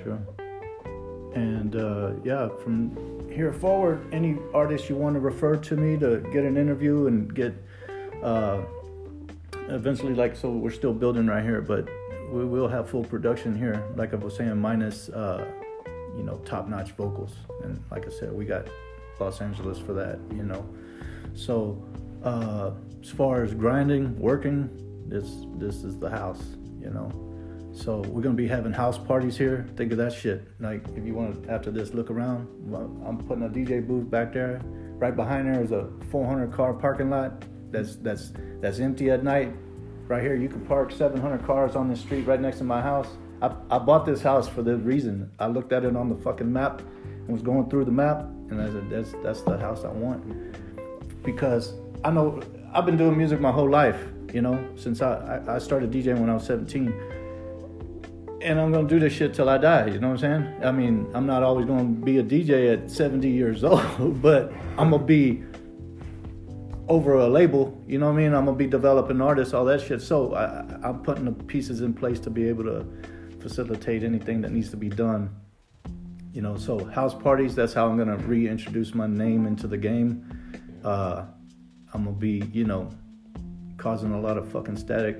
sure. 0.02 0.43
And 1.34 1.76
uh, 1.76 2.12
yeah, 2.22 2.48
from 2.62 3.28
here 3.30 3.52
forward, 3.52 4.06
any 4.12 4.38
artist 4.52 4.88
you 4.88 4.96
want 4.96 5.14
to 5.14 5.20
refer 5.20 5.56
to 5.56 5.76
me 5.76 5.98
to 5.98 6.20
get 6.32 6.44
an 6.44 6.56
interview 6.56 7.06
and 7.06 7.34
get 7.34 7.52
uh, 8.22 8.62
eventually, 9.68 10.14
like, 10.14 10.36
so 10.36 10.50
we're 10.50 10.70
still 10.70 10.92
building 10.94 11.26
right 11.26 11.42
here, 11.42 11.60
but 11.60 11.88
we 12.30 12.44
will 12.44 12.68
have 12.68 12.88
full 12.88 13.04
production 13.04 13.56
here, 13.56 13.82
like 13.96 14.12
I 14.12 14.16
was 14.16 14.36
saying, 14.36 14.56
minus, 14.56 15.08
uh, 15.08 15.44
you 16.16 16.22
know, 16.22 16.38
top 16.44 16.68
notch 16.68 16.92
vocals. 16.92 17.34
And 17.62 17.82
like 17.90 18.06
I 18.06 18.10
said, 18.10 18.32
we 18.32 18.44
got 18.44 18.68
Los 19.18 19.40
Angeles 19.40 19.78
for 19.78 19.92
that, 19.94 20.18
you 20.30 20.42
know. 20.42 20.66
So, 21.34 21.84
uh, 22.22 22.70
as 23.02 23.10
far 23.10 23.42
as 23.42 23.54
grinding, 23.54 24.18
working, 24.18 24.70
this 25.08 25.46
this 25.56 25.84
is 25.84 25.98
the 25.98 26.08
house, 26.08 26.42
you 26.80 26.90
know. 26.90 27.33
So 27.74 27.98
we're 28.08 28.22
gonna 28.22 28.34
be 28.34 28.46
having 28.46 28.72
house 28.72 28.98
parties 28.98 29.36
here. 29.36 29.66
Think 29.76 29.90
of 29.90 29.98
that 29.98 30.12
shit. 30.12 30.46
Like 30.60 30.86
if 30.96 31.04
you 31.04 31.14
want 31.14 31.42
to 31.42 31.50
after 31.50 31.72
this, 31.72 31.92
look 31.92 32.08
around. 32.08 32.46
I'm 33.04 33.18
putting 33.18 33.42
a 33.42 33.48
DJ 33.48 33.86
booth 33.86 34.08
back 34.08 34.32
there. 34.32 34.60
Right 34.64 35.14
behind 35.14 35.52
there 35.52 35.60
is 35.60 35.72
a 35.72 35.90
400 36.10 36.52
car 36.52 36.72
parking 36.72 37.10
lot. 37.10 37.44
That's 37.72 37.96
that's 37.96 38.32
that's 38.60 38.78
empty 38.78 39.10
at 39.10 39.24
night. 39.24 39.52
Right 40.06 40.22
here, 40.22 40.36
you 40.36 40.48
can 40.48 40.64
park 40.66 40.92
700 40.92 41.44
cars 41.44 41.74
on 41.74 41.88
the 41.88 41.96
street 41.96 42.26
right 42.26 42.40
next 42.40 42.58
to 42.58 42.64
my 42.64 42.80
house. 42.80 43.08
I, 43.42 43.52
I 43.70 43.78
bought 43.78 44.06
this 44.06 44.22
house 44.22 44.48
for 44.48 44.62
this 44.62 44.80
reason. 44.80 45.30
I 45.40 45.48
looked 45.48 45.72
at 45.72 45.84
it 45.84 45.96
on 45.96 46.08
the 46.08 46.16
fucking 46.16 46.50
map 46.50 46.80
and 46.80 47.28
was 47.28 47.42
going 47.42 47.68
through 47.70 47.86
the 47.86 47.90
map, 47.90 48.20
and 48.50 48.62
I 48.62 48.66
said, 48.66 48.88
that's 48.88 49.12
that's 49.24 49.42
the 49.42 49.58
house 49.58 49.84
I 49.84 49.88
want 49.88 50.22
because 51.24 51.74
I 52.04 52.12
know 52.12 52.40
I've 52.72 52.86
been 52.86 52.96
doing 52.96 53.16
music 53.16 53.40
my 53.40 53.50
whole 53.50 53.68
life. 53.68 54.00
You 54.32 54.42
know, 54.42 54.64
since 54.76 55.02
I 55.02 55.42
I 55.48 55.58
started 55.58 55.90
DJing 55.90 56.20
when 56.20 56.30
I 56.30 56.34
was 56.34 56.46
17 56.46 56.92
and 58.44 58.60
I'm 58.60 58.70
gonna 58.70 58.86
do 58.86 59.00
this 59.00 59.12
shit 59.12 59.32
till 59.34 59.48
I 59.48 59.56
die. 59.56 59.86
You 59.86 59.98
know 59.98 60.10
what 60.10 60.22
I'm 60.22 60.42
saying? 60.42 60.64
I 60.64 60.70
mean, 60.70 61.10
I'm 61.14 61.26
not 61.26 61.42
always 61.42 61.66
gonna 61.66 61.84
be 61.84 62.18
a 62.18 62.22
DJ 62.22 62.72
at 62.74 62.90
70 62.90 63.28
years 63.28 63.64
old, 63.64 64.20
but 64.20 64.52
I'm 64.78 64.90
gonna 64.90 65.02
be 65.02 65.42
over 66.86 67.14
a 67.14 67.26
label. 67.26 67.82
You 67.86 67.98
know 67.98 68.06
what 68.06 68.18
I 68.18 68.22
mean? 68.22 68.34
I'm 68.34 68.44
gonna 68.44 68.56
be 68.56 68.66
developing 68.66 69.20
artists, 69.22 69.54
all 69.54 69.64
that 69.64 69.80
shit. 69.80 70.02
So 70.02 70.34
I, 70.34 70.60
I'm 70.86 71.02
putting 71.02 71.24
the 71.24 71.32
pieces 71.32 71.80
in 71.80 71.94
place 71.94 72.20
to 72.20 72.30
be 72.30 72.46
able 72.46 72.64
to 72.64 72.86
facilitate 73.40 74.04
anything 74.04 74.42
that 74.42 74.52
needs 74.52 74.68
to 74.70 74.76
be 74.76 74.90
done. 74.90 75.34
You 76.32 76.42
know, 76.42 76.56
so 76.56 76.84
house 76.84 77.14
parties. 77.14 77.54
That's 77.54 77.72
how 77.72 77.88
I'm 77.88 77.96
gonna 77.96 78.18
reintroduce 78.18 78.94
my 78.94 79.06
name 79.06 79.46
into 79.46 79.66
the 79.66 79.78
game. 79.78 80.28
Uh, 80.84 81.24
I'm 81.94 82.04
gonna 82.04 82.16
be, 82.16 82.42
you 82.52 82.64
know, 82.64 82.90
causing 83.78 84.12
a 84.12 84.20
lot 84.20 84.36
of 84.36 84.52
fucking 84.52 84.76
static 84.76 85.16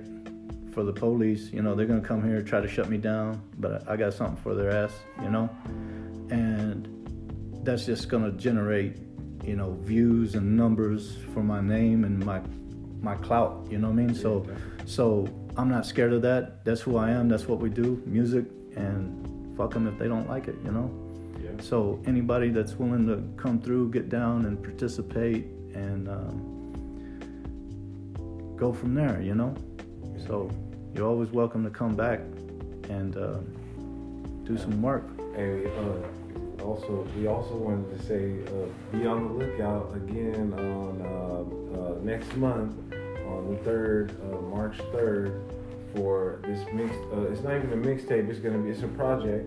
for 0.75 0.83
the 0.83 0.93
police. 0.93 1.53
You 1.53 1.63
know, 1.63 1.75
they're 1.75 1.87
gonna 1.87 2.01
come 2.01 2.23
here 2.23 2.43
try 2.43 2.61
to 2.61 2.69
shut 2.69 2.91
me 2.91 2.99
down, 2.99 3.41
but 3.59 3.89
I 3.89 3.97
got 3.97 4.13
something 4.13 4.37
for 4.43 4.55
their 4.55 4.71
ass. 4.71 4.93
You 5.23 5.31
know, 5.31 5.49
and 6.31 6.89
that's 7.63 7.87
just 7.87 8.09
gonna 8.09 8.33
generate, 8.33 8.97
you 9.45 9.57
know, 9.57 9.79
views 9.81 10.35
and 10.35 10.57
numbers 10.57 11.17
for 11.33 11.43
my 11.43 11.61
name 11.61 12.05
and 12.05 12.19
my 12.25 12.43
my 13.01 13.15
clout. 13.17 13.67
You 13.71 13.79
know 13.79 13.89
what 13.89 14.01
I 14.01 14.07
mean? 14.07 14.15
So, 14.15 14.45
so 14.85 15.27
I'm 15.57 15.69
not 15.69 15.87
scared 15.87 16.13
of 16.13 16.23
that. 16.23 16.65
That's 16.65 16.81
who 16.81 16.97
I 16.97 17.11
am. 17.11 17.29
That's 17.29 17.47
what 17.47 17.61
we 17.61 17.71
do. 17.71 18.03
Music 18.05 18.45
and 18.77 19.57
fuck 19.57 19.73
them 19.73 19.87
if 19.87 19.97
they 19.99 20.09
don't 20.09 20.29
like 20.29 20.49
it. 20.49 20.57
You 20.65 20.73
know. 20.73 20.91
Yeah. 21.43 21.51
So 21.61 22.03
anybody 22.07 22.51
that's 22.51 22.75
willing 22.75 23.07
to 23.07 23.23
come 23.41 23.61
through, 23.61 23.91
get 23.91 24.09
down 24.09 24.47
and 24.47 24.61
participate, 24.63 25.47
and 25.75 26.09
um, 26.09 26.51
go 28.57 28.73
from 28.73 28.95
there, 28.95 29.21
you 29.21 29.35
know. 29.35 29.55
So 30.27 30.51
you're 30.95 31.09
always 31.09 31.31
welcome 31.31 31.65
to 31.65 31.71
come 31.71 31.95
back 31.97 32.21
and 32.89 33.17
uh, 33.17 33.39
do 34.45 34.57
some 34.57 34.81
work. 34.81 35.05
And 35.37 35.67
uh, 35.67 36.63
also, 36.63 37.07
we 37.17 37.27
also 37.27 37.57
wanted 37.57 37.99
to 37.99 38.07
say, 38.07 38.37
uh, 38.47 38.97
be 38.97 39.07
on 39.07 39.27
the 39.27 39.45
lookout 39.45 39.93
again 39.97 40.53
on 40.55 41.03
uh, 41.03 41.81
uh, 41.81 41.99
next 42.03 42.37
month 42.37 42.77
on 43.27 43.51
the 43.51 43.57
third, 43.65 44.13
uh, 44.23 44.41
March 44.43 44.77
third, 44.93 45.43
for 45.95 46.39
this 46.43 46.65
mix. 46.73 46.95
Uh, 47.13 47.23
it's 47.23 47.43
not 47.43 47.57
even 47.57 47.73
a 47.73 47.77
mixtape. 47.77 48.29
It's 48.29 48.39
gonna 48.39 48.59
be. 48.59 48.71
It's 48.71 48.83
a 48.83 48.89
project, 48.89 49.47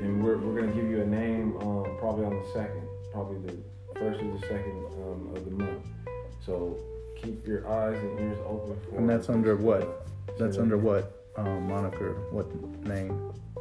and 0.00 0.22
we're 0.22 0.36
we're 0.36 0.60
gonna 0.60 0.74
give 0.74 0.88
you 0.90 1.02
a 1.02 1.06
name 1.06 1.56
um, 1.60 1.96
probably 1.98 2.26
on 2.26 2.34
the 2.34 2.46
second, 2.52 2.82
probably 3.12 3.38
the 3.50 3.56
first 3.98 4.20
or 4.20 4.38
the 4.38 4.40
second 4.40 4.84
um, 5.02 5.34
of 5.34 5.44
the 5.44 5.50
month. 5.50 5.86
So 6.44 6.78
keep 7.16 7.46
your 7.46 7.66
eyes 7.66 7.98
and 7.98 8.20
ears 8.20 8.38
open 8.46 8.76
for. 8.88 8.98
And 8.98 9.08
that's 9.08 9.28
under 9.28 9.56
what? 9.56 10.06
That's 10.38 10.58
under 10.58 10.76
what 10.76 11.12
um, 11.36 11.68
moniker? 11.68 12.12
What 12.30 12.46
name? 12.86 13.10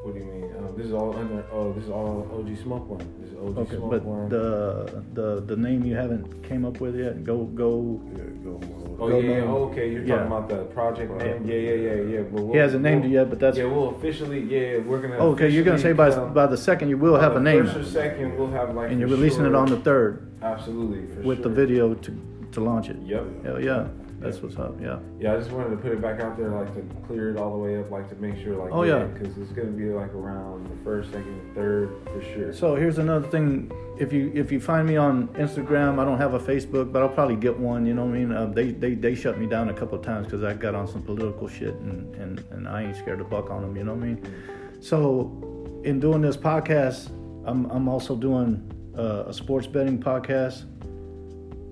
What 0.04 0.14
do 0.14 0.20
you 0.20 0.26
mean? 0.26 0.52
Um, 0.58 0.76
this 0.78 0.86
is 0.86 0.94
all 0.94 1.16
under. 1.18 1.44
Oh, 1.52 1.74
this 1.74 1.86
is 1.86 1.90
all 1.90 2.30
OG 2.32 2.58
Smoke 2.62 2.88
One. 2.88 3.16
This 3.20 3.32
is 3.32 3.38
OG 3.38 3.58
Okay, 3.58 3.76
Smoke 3.78 3.90
but 3.92 4.04
One. 4.04 4.30
the 4.30 5.04
the 5.14 5.42
the 5.42 5.56
name 5.56 5.84
you 5.84 5.96
haven't 5.96 6.44
came 6.44 6.64
up 6.66 6.80
with 6.80 6.96
yet. 7.00 7.24
Go 7.24 7.46
go. 7.46 8.02
Yeah, 8.16 8.24
go. 8.44 8.60
Oh 9.00 9.10
Go 9.10 9.20
yeah, 9.20 9.38
yeah, 9.38 9.44
oh, 9.44 9.64
okay. 9.72 9.92
You're 9.92 10.04
Yeah. 10.04 10.16
talking 10.18 10.28
about 10.32 10.50
the 10.50 10.64
project 10.66 11.12
name. 11.18 11.44
Yeah, 11.46 11.56
yeah, 11.56 11.74
yeah, 11.74 12.02
yeah. 12.14 12.22
But 12.22 12.44
we'll, 12.44 12.54
He 12.54 12.60
hasn't 12.60 12.84
named 12.84 13.02
we'll, 13.04 13.12
it 13.12 13.16
yet, 13.16 13.30
but 13.30 13.40
that's 13.40 13.58
Yeah, 13.58 13.66
we'll 13.66 13.90
officially. 13.96 14.42
Yeah, 14.42 14.78
we're 14.80 15.02
gonna. 15.02 15.18
oh, 15.18 15.32
okay. 15.32 15.50
You're 15.50 15.64
gonna 15.64 15.80
say 15.80 15.94
by 15.94 16.10
um, 16.12 16.34
by 16.34 16.46
the 16.46 16.58
second 16.58 16.90
you 16.90 16.98
will 16.98 17.18
have 17.20 17.36
a 17.36 17.40
name, 17.40 17.66
First 17.66 17.78
or 17.78 17.84
second, 17.86 18.38
we'll 18.38 18.52
have 18.52 18.76
like. 18.76 18.92
and 18.92 19.00
you're 19.00 19.10
releasing 19.10 19.46
it 19.46 19.56
on 19.56 19.68
the 19.70 19.78
third 19.80 20.32
Absolutely. 20.42 21.08
For 21.16 21.22
with 21.22 21.42
the 21.42 21.50
video 21.50 21.94
to 21.96 22.12
to 22.52 22.60
launch 22.62 22.90
it. 22.90 22.98
Yep. 23.04 23.24
Hell 23.44 23.60
yeah, 23.62 23.88
that's 24.20 24.42
what's 24.42 24.58
up. 24.58 24.80
Yeah. 24.82 25.00
Yeah, 25.20 25.34
I 25.34 25.38
just 25.38 25.52
wanted 25.52 25.72
to 25.72 25.78
put 25.78 25.92
it 25.92 26.02
back 26.02 26.20
out 26.20 26.38
there, 26.38 26.50
like 26.50 26.74
to 26.76 26.82
clear 27.06 27.32
it 27.32 27.38
all 27.38 27.52
the 27.52 27.58
way 27.58 27.80
up, 27.80 27.92
like 27.92 28.10
to 28.10 28.16
make 28.16 28.42
sure, 28.42 28.56
like. 28.56 28.72
Oh, 28.72 28.84
yeah. 28.84 29.04
Because 29.04 29.38
it's 29.38 29.52
gonna 29.52 29.72
be 29.72 29.86
like 29.86 30.14
around 30.14 30.68
the 30.68 30.84
first, 30.84 31.12
second, 31.12 31.54
third 31.54 31.90
for 32.06 32.22
sure. 32.34 32.54
So 32.54 32.76
here's 32.76 32.98
another 32.98 33.28
thing. 33.28 33.72
If 34.00 34.12
you 34.12 34.32
if 34.34 34.52
you 34.52 34.60
find 34.60 34.88
me 34.88 34.98
on 34.98 35.28
Instagram, 35.30 36.00
I 36.00 36.06
don't 36.06 36.18
have 36.18 36.34
a 36.34 36.40
Facebook, 36.40 36.92
but 36.92 37.02
I'll 37.02 37.10
probably 37.10 37.36
get 37.36 37.58
one. 37.58 37.86
You 37.86 37.94
know 37.94 38.06
what 38.06 38.16
I 38.16 38.20
mean? 38.20 38.32
Uh, 38.32 38.46
they 38.48 38.72
they 38.72 38.94
they 38.96 39.16
shut 39.16 39.38
me 39.38 39.48
down 39.48 39.70
a 39.70 39.74
couple 39.74 39.98
of 39.98 40.04
times 40.04 40.26
because 40.28 40.44
I 40.44 40.54
got 40.54 40.76
on 40.76 40.88
some 40.88 41.02
political 41.02 41.48
shit, 41.48 41.76
and, 41.76 42.14
and 42.16 42.44
and 42.52 42.68
I 42.68 42.84
ain't 42.84 42.98
scared 42.98 43.20
to 43.20 43.26
buck 43.26 43.50
on 43.50 43.62
them. 43.62 43.76
You 43.76 43.84
know 43.84 43.94
what 43.94 44.04
I 44.04 44.08
mean? 44.08 44.34
So 44.82 45.82
in 45.84 46.00
doing 46.00 46.22
this 46.22 46.38
podcast, 46.38 47.10
I'm 47.46 47.70
I'm 47.72 47.88
also 47.88 48.16
doing 48.16 48.72
uh, 48.98 49.26
a 49.28 49.34
sports 49.34 49.68
betting 49.68 50.00
podcast, 50.00 50.66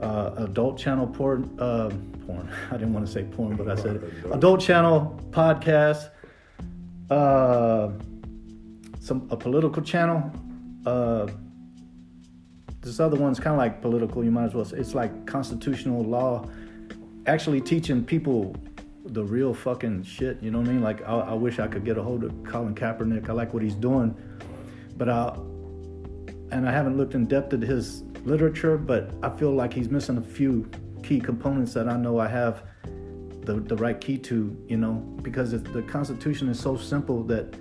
uh, 0.03 0.33
adult 0.37 0.77
channel 0.77 1.07
porn. 1.07 1.49
Uh, 1.59 1.89
porn. 2.25 2.49
I 2.71 2.73
didn't 2.73 2.93
want 2.93 3.05
to 3.05 3.11
say 3.11 3.23
porn, 3.23 3.55
but 3.55 3.69
I 3.69 3.75
said 3.75 3.97
it. 3.97 4.13
adult 4.31 4.61
channel 4.61 5.19
podcast. 5.31 6.09
Uh, 7.09 7.91
some 8.99 9.27
a 9.31 9.37
political 9.37 9.81
channel. 9.81 10.31
Uh, 10.85 11.27
this 12.81 12.99
other 12.99 13.17
one's 13.17 13.39
kind 13.39 13.53
of 13.53 13.57
like 13.57 13.81
political. 13.81 14.23
You 14.23 14.31
might 14.31 14.45
as 14.45 14.53
well 14.53 14.65
say 14.65 14.77
it's 14.77 14.93
like 14.93 15.25
constitutional 15.25 16.03
law. 16.03 16.45
Actually 17.25 17.61
teaching 17.61 18.03
people 18.03 18.55
the 19.05 19.23
real 19.23 19.53
fucking 19.53 20.03
shit. 20.03 20.41
You 20.41 20.51
know 20.51 20.59
what 20.59 20.67
I 20.67 20.71
mean? 20.71 20.81
Like 20.81 21.01
I, 21.03 21.19
I 21.19 21.33
wish 21.33 21.59
I 21.59 21.67
could 21.67 21.85
get 21.85 21.97
a 21.97 22.03
hold 22.03 22.23
of 22.23 22.43
Colin 22.43 22.75
Kaepernick. 22.75 23.29
I 23.29 23.33
like 23.33 23.53
what 23.53 23.63
he's 23.63 23.75
doing, 23.75 24.15
but 24.97 25.09
I 25.09 25.35
and 26.51 26.67
I 26.67 26.71
haven't 26.71 26.97
looked 26.97 27.15
in 27.15 27.25
depth 27.25 27.53
at 27.53 27.61
his 27.61 28.03
literature, 28.25 28.77
but 28.77 29.11
I 29.21 29.29
feel 29.29 29.51
like 29.51 29.73
he's 29.73 29.89
missing 29.89 30.17
a 30.17 30.21
few 30.21 30.69
key 31.03 31.19
components 31.19 31.73
that 31.73 31.87
I 31.89 31.97
know 31.97 32.19
I 32.19 32.27
have 32.27 32.63
the 33.41 33.55
the 33.55 33.75
right 33.75 33.99
key 33.99 34.17
to. 34.19 34.55
You 34.67 34.77
know, 34.77 34.93
because 35.21 35.51
the 35.51 35.81
Constitution 35.83 36.49
is 36.49 36.59
so 36.59 36.77
simple 36.77 37.23
that 37.25 37.55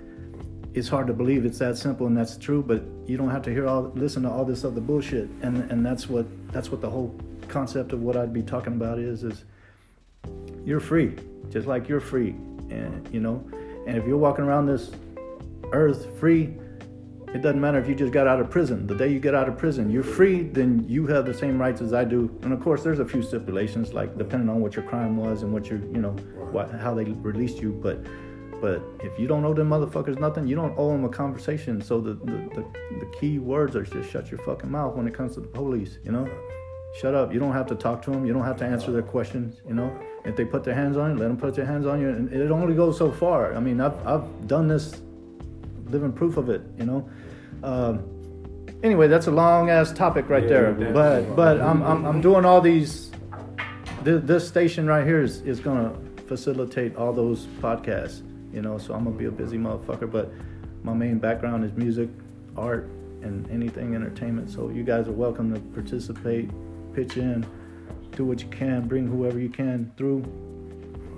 it's 0.73 0.87
hard 0.87 1.07
to 1.07 1.13
believe 1.13 1.45
it's 1.45 1.59
that 1.59 1.77
simple 1.77 2.07
and 2.07 2.17
that's 2.17 2.35
true 2.37 2.63
but 2.63 2.83
you 3.05 3.15
don't 3.15 3.29
have 3.29 3.43
to 3.43 3.51
hear 3.51 3.67
all 3.67 3.91
listen 3.95 4.23
to 4.23 4.29
all 4.29 4.43
this 4.43 4.65
other 4.65 4.81
bullshit 4.81 5.29
and 5.41 5.69
and 5.71 5.85
that's 5.85 6.09
what 6.09 6.25
that's 6.51 6.71
what 6.71 6.81
the 6.81 6.89
whole 6.89 7.15
concept 7.47 7.93
of 7.93 8.01
what 8.01 8.17
I'd 8.17 8.33
be 8.33 8.41
talking 8.41 8.73
about 8.73 8.97
is 8.97 9.23
is 9.23 9.45
you're 10.65 10.79
free 10.79 11.15
just 11.49 11.67
like 11.67 11.87
you're 11.87 11.99
free 11.99 12.29
and 12.69 13.07
you 13.11 13.19
know 13.19 13.43
and 13.85 13.97
if 13.97 14.05
you're 14.07 14.17
walking 14.17 14.45
around 14.45 14.65
this 14.65 14.91
earth 15.71 16.07
free 16.19 16.55
it 17.33 17.41
doesn't 17.41 17.59
matter 17.59 17.79
if 17.79 17.87
you 17.87 17.95
just 17.95 18.13
got 18.13 18.27
out 18.27 18.39
of 18.39 18.49
prison 18.49 18.85
the 18.87 18.95
day 18.95 19.07
you 19.07 19.19
get 19.19 19.33
out 19.33 19.47
of 19.47 19.57
prison 19.57 19.89
you're 19.89 20.03
free 20.03 20.43
then 20.43 20.85
you 20.87 21.07
have 21.07 21.25
the 21.25 21.33
same 21.33 21.59
rights 21.59 21.81
as 21.81 21.93
I 21.93 22.03
do 22.03 22.35
and 22.43 22.53
of 22.53 22.61
course 22.61 22.83
there's 22.83 22.99
a 22.99 23.05
few 23.05 23.21
stipulations 23.21 23.93
like 23.93 24.17
depending 24.17 24.49
on 24.49 24.61
what 24.61 24.75
your 24.75 24.85
crime 24.85 25.17
was 25.17 25.43
and 25.43 25.51
what 25.51 25.67
your 25.67 25.79
you 25.79 26.01
know 26.01 26.11
what 26.51 26.71
how 26.71 26.93
they 26.93 27.05
released 27.05 27.57
you 27.57 27.71
but 27.71 28.05
but 28.63 28.81
if 29.01 29.19
you 29.19 29.27
don't 29.27 29.43
owe 29.43 29.53
them 29.53 29.69
motherfuckers 29.69 30.17
nothing, 30.21 30.47
you 30.47 30.55
don't 30.55 30.73
owe 30.77 30.93
them 30.93 31.03
a 31.03 31.09
conversation. 31.09 31.81
So 31.81 31.99
the, 31.99 32.13
the, 32.13 32.37
the, 32.55 32.65
the 33.01 33.05
key 33.19 33.37
words 33.37 33.75
are 33.75 33.83
just 33.83 34.09
shut 34.09 34.31
your 34.31 34.37
fucking 34.37 34.71
mouth 34.71 34.95
when 34.95 35.05
it 35.05 35.13
comes 35.13 35.33
to 35.33 35.41
the 35.41 35.49
police, 35.49 35.97
you 36.05 36.13
know? 36.13 36.29
Shut 36.95 37.13
up. 37.13 37.33
You 37.33 37.41
don't 37.41 37.51
have 37.51 37.67
to 37.67 37.75
talk 37.75 38.01
to 38.03 38.11
them. 38.11 38.25
You 38.25 38.31
don't 38.31 38.45
have 38.45 38.55
to 38.59 38.65
answer 38.65 38.93
their 38.93 39.01
questions, 39.01 39.59
you 39.67 39.73
know? 39.73 39.93
If 40.23 40.37
they 40.37 40.45
put 40.45 40.63
their 40.63 40.75
hands 40.75 40.95
on 40.95 41.11
you, 41.11 41.17
let 41.17 41.27
them 41.27 41.35
put 41.35 41.55
their 41.55 41.65
hands 41.65 41.85
on 41.85 41.99
you. 41.99 42.07
And 42.07 42.31
it 42.31 42.51
only 42.51 42.73
goes 42.73 42.97
so 42.97 43.11
far. 43.11 43.53
I 43.53 43.59
mean, 43.59 43.81
I've, 43.81 44.07
I've 44.07 44.47
done 44.47 44.69
this, 44.69 45.01
living 45.87 46.13
proof 46.13 46.37
of 46.37 46.49
it, 46.49 46.61
you 46.77 46.85
know? 46.85 47.09
Um, 47.63 48.67
anyway, 48.83 49.07
that's 49.07 49.27
a 49.27 49.31
long 49.31 49.69
ass 49.69 49.91
topic 49.91 50.29
right 50.29 50.43
Yeah, 50.43 50.49
there. 50.49 50.71
But, 50.73 51.35
but 51.35 51.61
I'm, 51.61 51.81
I'm, 51.81 52.05
I'm 52.05 52.21
doing 52.21 52.45
all 52.45 52.61
these, 52.61 53.11
this, 54.03 54.21
this 54.23 54.47
station 54.47 54.85
right 54.85 55.05
here 55.05 55.21
is, 55.21 55.41
is 55.41 55.59
going 55.59 55.89
to 55.89 56.23
facilitate 56.23 56.95
all 56.95 57.13
those 57.13 57.45
podcasts 57.61 58.21
you 58.53 58.61
know. 58.61 58.77
So 58.77 58.93
I'm 58.93 59.03
gonna 59.03 59.17
be 59.17 59.25
a 59.25 59.31
busy 59.31 59.57
motherfucker. 59.57 60.09
But 60.09 60.31
my 60.83 60.93
main 60.93 61.17
background 61.17 61.65
is 61.65 61.73
music, 61.73 62.09
art, 62.55 62.85
and 63.21 63.49
anything 63.49 63.95
entertainment. 63.95 64.49
So 64.49 64.69
you 64.69 64.83
guys 64.83 65.07
are 65.07 65.13
welcome 65.13 65.53
to 65.53 65.59
participate, 65.59 66.49
pitch 66.93 67.17
in, 67.17 67.45
do 68.11 68.23
what 68.23 68.41
you 68.41 68.49
can, 68.49 68.87
bring 68.87 69.07
whoever 69.07 69.39
you 69.39 69.49
can 69.49 69.91
through. 69.97 70.23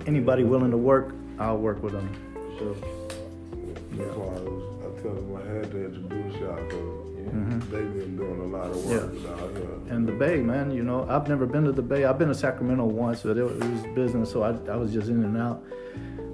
Anybody 0.06 0.44
willing 0.44 0.70
to 0.70 0.78
work, 0.78 1.14
I'll 1.38 1.58
work 1.58 1.82
with 1.82 1.92
them. 1.92 3.05
That's 3.52 4.16
why 4.16 4.26
I, 4.26 4.40
was, 4.40 4.62
I 4.82 5.02
tell 5.02 5.14
them 5.14 5.36
I 5.36 5.54
had 5.58 5.70
to 5.70 5.84
introduce 5.86 6.40
y'all 6.40 6.56
because 6.56 7.06
Mhm. 7.26 7.70
they've 7.70 7.94
been 7.94 8.16
doing 8.16 8.40
a 8.40 8.44
lot 8.56 8.70
of 8.70 8.86
work 8.86 9.02
out 9.02 9.50
here. 9.56 9.66
And 9.94 10.06
the 10.06 10.12
Bay, 10.12 10.40
man, 10.40 10.70
you 10.70 10.82
know, 10.84 11.06
I've 11.08 11.28
never 11.28 11.44
been 11.46 11.64
to 11.64 11.72
the 11.72 11.82
Bay. 11.82 12.04
I've 12.04 12.18
been 12.18 12.28
to 12.28 12.34
Sacramento 12.34 12.84
once, 12.84 13.22
but 13.22 13.36
it 13.36 13.42
was, 13.42 13.56
business, 13.94 14.30
so 14.30 14.42
I, 14.42 14.50
I 14.70 14.76
was 14.76 14.92
just 14.92 15.08
in 15.08 15.24
and 15.24 15.36
out. 15.36 15.64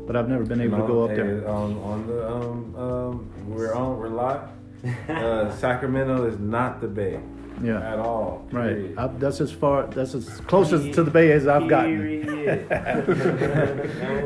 But 0.06 0.16
I've 0.16 0.28
never 0.28 0.44
been 0.44 0.60
able 0.60 0.78
to 0.78 0.86
go 0.86 1.04
up 1.04 1.14
there. 1.14 1.48
Um, 1.48 1.78
on 1.78 2.06
the 2.06 2.28
um, 2.28 2.74
um, 2.76 3.30
we're 3.48 3.72
on. 3.74 3.98
We're 3.98 4.08
live. 4.08 4.40
Uh, 5.08 5.48
Sacramento 5.56 6.24
is 6.26 6.38
not 6.40 6.80
the 6.80 6.88
Bay 6.88 7.20
Yeah, 7.62 7.92
at 7.92 7.98
all. 7.98 8.46
right. 8.50 8.68
period. 8.74 8.98
I, 8.98 9.06
that's 9.06 9.40
as 9.40 9.52
far, 9.52 9.86
that's 9.86 10.14
as 10.14 10.40
closest 10.42 10.92
to 10.94 11.02
the 11.04 11.10
Bay 11.10 11.30
as 11.32 11.46
I've 11.46 11.68
gotten. 11.68 11.96
Period. 11.98 12.22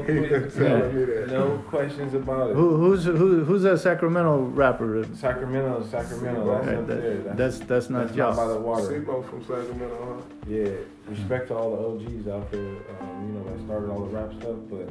He 0.07 0.51
telling 0.59 1.27
no 1.29 1.63
questions 1.69 2.15
about 2.15 2.51
it. 2.51 2.55
Who, 2.55 2.77
who's 2.77 3.05
who, 3.05 3.45
who's 3.45 3.63
that 3.63 3.79
Sacramento 3.79 4.39
rapper? 4.55 5.05
Sacramento, 5.15 5.87
Sacramento. 5.91 6.47
That's 6.47 6.67
Right, 6.67 6.77
up 6.79 6.87
that- 6.87 7.03
there. 7.03 7.35
that's 7.35 7.59
that's 7.61 7.91
not 7.91 8.07
that's 8.09 8.17
not 8.17 8.37
by 8.37 8.43
y'all. 8.45 8.55
the 8.55 8.61
water. 8.61 8.89
C-Bo 9.01 9.23
from 9.23 9.41
Sacramento, 9.43 10.23
Yeah, 10.49 10.71
respect 11.09 11.49
to 11.49 11.55
all 11.57 11.71
the 11.77 12.07
OGs 12.07 12.29
out 12.29 12.51
there, 12.51 12.61
um, 13.01 13.27
you 13.27 13.33
know, 13.35 13.45
that 13.45 13.65
started 13.65 13.91
all 13.91 14.01
the 14.01 14.17
rap 14.17 14.33
stuff, 14.41 14.57
but 14.71 14.89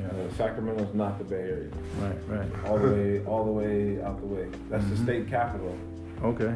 Yeah, 0.00 0.06
uh, 0.08 0.32
Sacramento's 0.36 0.92
not 0.94 1.18
the 1.18 1.24
Bay 1.24 1.36
Area. 1.36 1.70
right, 2.00 2.16
right. 2.28 2.48
All 2.66 2.78
the 2.78 2.88
way, 2.90 3.24
all 3.24 3.44
the 3.44 3.50
way 3.52 4.02
out 4.02 4.20
the 4.20 4.26
way. 4.26 4.46
That's 4.70 4.84
the 4.88 4.94
Mhm. 4.96 5.04
state 5.04 5.28
capital. 5.28 5.74
Okay. 6.22 6.54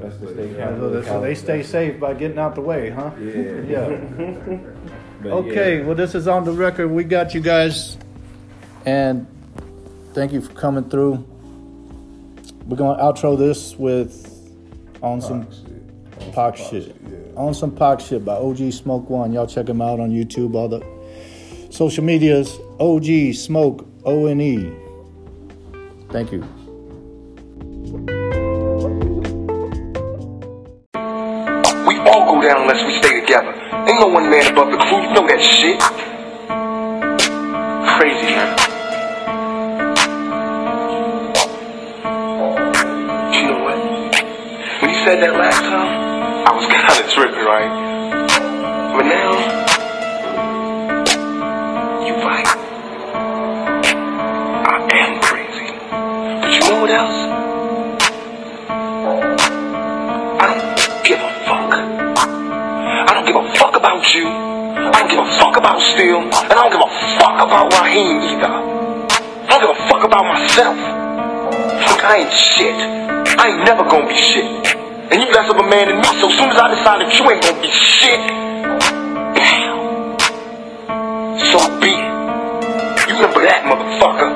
That's 0.00 0.16
the 0.18 0.28
state 0.28 0.52
So, 0.52 0.56
capital. 0.58 0.90
that's- 0.90 1.06
so 1.12 1.20
they 1.20 1.34
stay 1.34 1.62
safe 1.62 1.98
by 2.00 2.14
getting 2.14 2.38
out 2.38 2.54
the 2.54 2.60
way, 2.60 2.90
huh? 2.90 3.10
Yeah. 3.20 3.98
Yeah. 5.22 5.32
Okay, 5.32 5.78
yeah. 5.80 5.84
well, 5.84 5.94
this 5.94 6.14
is 6.14 6.26
on 6.26 6.44
the 6.46 6.52
record. 6.52 6.88
We 6.88 7.04
got 7.04 7.34
you 7.34 7.42
guys, 7.42 7.98
and 8.86 9.26
thank 10.14 10.32
you 10.32 10.40
for 10.40 10.50
coming 10.54 10.84
through. 10.88 11.22
We're 12.66 12.78
gonna 12.78 13.02
outro 13.02 13.36
this 13.36 13.76
with 13.78 14.26
on 15.02 15.20
some 15.20 15.46
Pac 15.46 15.52
shit. 15.52 16.22
On 16.22 16.32
Pac 16.32 16.56
some 16.58 16.70
shit. 16.70 16.96
Yeah. 17.10 17.16
on 17.36 17.52
some 17.52 17.70
Pac 17.70 18.00
shit 18.00 18.24
by 18.24 18.32
OG 18.36 18.70
Smoke 18.72 19.10
One. 19.10 19.30
Y'all 19.34 19.46
check 19.46 19.68
him 19.68 19.82
out 19.82 20.00
on 20.00 20.10
YouTube. 20.10 20.54
All 20.54 20.68
the 20.70 20.82
social 21.70 22.02
medias. 22.02 22.58
OG 22.78 23.34
Smoke 23.34 23.86
O 24.06 24.24
N 24.24 24.40
E. 24.40 24.72
Thank 26.08 26.32
you. 26.32 26.44
All 32.10 32.26
go 32.26 32.42
down 32.42 32.62
unless 32.62 32.84
we 32.84 32.92
stay 32.98 33.20
together. 33.20 33.54
Ain't 33.86 34.00
no 34.00 34.08
one 34.08 34.28
man 34.28 34.50
above 34.50 34.72
the 34.72 34.78
crew, 34.78 35.00
you 35.00 35.14
know 35.14 35.24
that 35.28 35.40
shit. 35.40 35.78
Crazy, 37.86 38.34
man. 38.34 38.50
You 43.32 43.42
know 43.46 43.62
what? 43.62 43.78
When 44.82 44.90
you 44.90 44.98
said 45.04 45.22
that 45.22 45.38
last 45.38 45.62
time, 45.62 46.46
I 46.48 46.52
was 46.52 46.66
kinda 46.74 47.06
tripping, 47.14 47.44
right? 47.46 47.70
But 48.96 49.06
now, 49.06 49.30
you 52.04 52.14
right. 52.26 52.46
I 54.66 54.78
am 54.98 55.20
crazy. 55.22 55.70
But 56.42 56.50
you 56.54 56.60
know 56.72 56.80
what 56.80 56.90
else? 56.90 57.19
About 65.70 65.82
Steel. 65.94 66.18
And 66.18 66.34
I 66.34 66.66
don't 66.66 66.72
give 66.74 66.82
a 66.82 66.90
fuck 67.22 67.38
about 67.38 67.70
Raheem 67.78 68.18
either. 68.34 68.50
I 68.50 69.54
don't 69.54 69.62
give 69.62 69.70
a 69.70 69.80
fuck 69.86 70.02
about 70.02 70.26
myself. 70.26 70.74
Fuck, 71.86 72.02
I 72.02 72.26
ain't 72.26 72.32
shit. 72.34 72.74
I 73.38 73.54
ain't 73.54 73.62
never 73.64 73.86
gonna 73.86 74.08
be 74.08 74.18
shit. 74.18 74.44
And 75.14 75.22
you 75.22 75.30
less 75.30 75.46
of 75.50 75.58
a 75.58 75.66
man 75.66 75.86
than 75.86 75.98
me, 75.98 76.10
so 76.18 76.26
as 76.26 76.34
soon 76.38 76.50
as 76.50 76.58
I 76.58 76.74
decide 76.74 76.98
that 77.02 77.10
you 77.14 77.22
ain't 77.30 77.42
gonna 77.42 77.62
be 77.62 77.70
shit, 77.70 78.18
bam. 79.34 80.18
So 81.50 81.58
be 81.78 81.94
it. 81.94 82.10
You 83.06 83.14
remember 83.18 83.42
that, 83.46 83.62
motherfucker. 83.66 84.34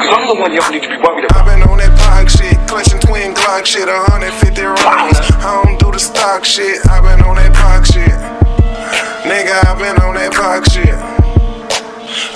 Cause 0.00 0.10
I'm 0.12 0.28
the 0.28 0.36
one 0.40 0.52
y'all 0.52 0.72
need 0.72 0.84
to 0.84 0.88
be 0.88 0.96
worried 1.00 1.24
about. 1.24 1.44
I've 1.44 1.52
been 1.52 1.68
on 1.68 1.78
that 1.78 1.92
Pac 2.00 2.28
shit, 2.28 2.56
clutching 2.68 3.00
twin 3.00 3.32
Glock 3.32 3.64
shit, 3.64 3.88
150 3.88 4.62
rounds. 4.62 5.16
I 5.36 5.64
don't 5.64 5.80
do 5.80 5.92
the 5.92 6.00
stock 6.00 6.44
shit, 6.44 6.80
I've 6.88 7.04
been 7.04 7.24
on 7.24 7.36
that 7.36 7.52
Pac 7.52 7.84
shit. 7.84 8.35
Nigga, 9.36 9.66
I've 9.66 9.78
been 9.78 10.00
on 10.00 10.14
that 10.14 10.32
Pac 10.32 10.64
shit. 10.64 10.96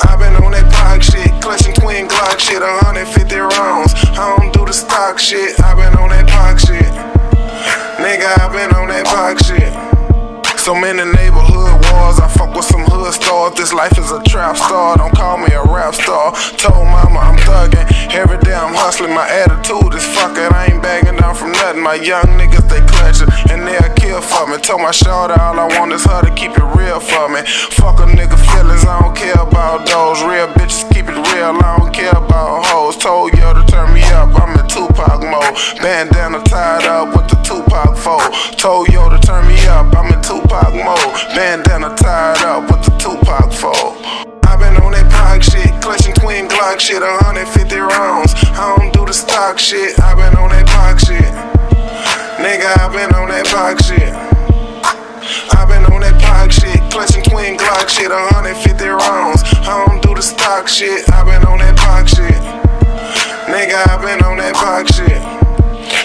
I've 0.05 0.18
been 0.18 0.36
on 0.44 0.53
that 0.53 0.70
Pac 0.70 1.01
shit, 1.01 1.32
clutching 1.40 1.72
twin 1.72 2.07
Glock 2.07 2.38
shit, 2.38 2.61
150 2.61 3.36
rounds. 3.57 3.94
I 4.20 4.36
don't 4.36 4.53
do 4.53 4.66
the 4.66 4.72
stock 4.74 5.18
shit, 5.18 5.59
I've 5.64 5.78
been 5.78 5.96
on 5.96 6.11
that 6.11 6.28
Pac 6.28 6.59
shit. 6.59 6.92
Nigga, 8.05 8.28
I've 8.44 8.53
been 8.53 8.76
on 8.76 8.88
that 8.88 9.07
Pac 9.07 9.38
shit. 9.40 9.99
So 10.70 10.78
many 10.78 11.02
neighborhood 11.02 11.82
wars, 11.90 12.22
I 12.22 12.30
fuck 12.30 12.54
with 12.54 12.64
some 12.64 12.86
hood 12.86 13.12
stars. 13.12 13.58
This 13.58 13.74
life 13.74 13.98
is 13.98 14.12
a 14.12 14.22
trap 14.22 14.54
star, 14.54 14.94
don't 14.98 15.10
call 15.10 15.36
me 15.36 15.50
a 15.50 15.66
rap 15.66 15.98
star. 15.98 16.30
Told 16.62 16.86
mama 16.86 17.18
I'm 17.18 17.34
thuggin', 17.42 17.90
every 18.14 18.38
day 18.38 18.54
I'm 18.54 18.70
hustling. 18.78 19.10
My 19.10 19.26
attitude 19.26 19.90
is 19.98 20.06
fuckin', 20.14 20.54
I 20.54 20.70
ain't 20.70 20.80
bagging 20.80 21.18
down 21.18 21.34
from 21.34 21.50
nothing. 21.58 21.82
My 21.82 21.98
young 21.98 22.22
niggas, 22.38 22.70
they 22.70 22.78
clutchin', 22.86 23.26
and 23.50 23.66
they'll 23.66 23.94
kill 23.98 24.22
for 24.22 24.46
me. 24.46 24.62
Told 24.62 24.86
my 24.86 24.94
shorty 24.94 25.34
all 25.42 25.58
I 25.58 25.66
want 25.74 25.90
is 25.90 26.06
her 26.06 26.22
to 26.22 26.30
keep 26.38 26.54
it 26.54 26.68
real 26.78 27.00
for 27.00 27.26
me. 27.26 27.42
Fuck 27.74 27.98
a 27.98 28.06
nigga 28.06 28.38
feelings, 28.38 28.86
I 28.86 29.02
don't 29.02 29.16
care 29.18 29.42
about 29.42 29.90
those. 29.90 30.22
Real 30.22 30.46
bitches 30.54 30.86
keep 30.94 31.10
it 31.10 31.18
real, 31.34 31.50
I 31.50 31.82
don't 31.82 31.90
care 31.90 32.14
about 32.14 32.62
hoes. 32.70 32.94
Told 32.94 33.34
yo 33.34 33.58
to 33.58 33.66
turn 33.66 33.90
me 33.90 34.06
up, 34.14 34.30
I'm 34.38 34.59
Tupac 34.80 35.20
mode. 35.20 35.56
Bandana 35.82 36.40
tied 36.44 36.88
up 36.88 37.14
with 37.14 37.28
the 37.28 37.36
Tupac 37.44 37.98
fold. 37.98 38.32
Told 38.56 38.88
yo 38.88 39.10
to 39.10 39.18
turn 39.18 39.46
me 39.46 39.60
up, 39.68 39.92
I'm 39.92 40.08
in 40.08 40.22
Tupac 40.24 40.72
mode. 40.72 41.12
Bandana 41.36 41.94
tied 41.96 42.40
up 42.48 42.64
with 42.64 42.88
the 42.88 42.96
Tupac 42.96 43.52
fold. 43.52 44.00
i 44.48 44.56
been 44.56 44.80
on 44.80 44.92
that 44.92 45.04
Pac 45.12 45.42
shit, 45.42 45.68
clutching 45.82 46.14
twin 46.14 46.48
Glock 46.48 46.80
shit, 46.80 47.02
150 47.02 47.76
rounds. 47.76 48.32
I 48.56 48.72
don't 48.78 48.92
do 48.94 49.04
the 49.04 49.12
stock 49.12 49.58
shit, 49.58 50.00
i 50.00 50.14
been 50.14 50.32
on 50.40 50.48
that 50.48 50.64
Pac 50.64 50.98
shit. 51.00 51.28
Nigga, 52.40 52.72
i 52.80 52.88
been 52.88 53.12
on 53.20 53.28
that 53.28 53.44
Pac 53.52 53.84
shit. 53.84 54.08
i 54.08 55.60
been 55.68 55.84
on 55.92 56.00
that 56.00 56.16
Pac 56.24 56.52
shit, 56.52 56.80
clutching 56.88 57.22
twin 57.24 57.58
Glock 57.58 57.86
shit, 57.90 58.08
150 58.08 58.88
rounds. 58.88 59.44
I 59.68 59.84
don't 59.84 60.00
do 60.00 60.14
the 60.14 60.22
stock 60.22 60.68
shit, 60.68 61.04
i 61.12 61.22
been 61.22 61.44
on 61.44 61.58
that 61.58 61.76
Pac 61.76 62.08
shit. 62.08 62.69
Nigga, 63.61 63.76
i 63.92 64.00
been 64.00 64.24
on 64.24 64.40
that 64.40 64.56
Pac 64.56 64.88
shit. 64.88 65.20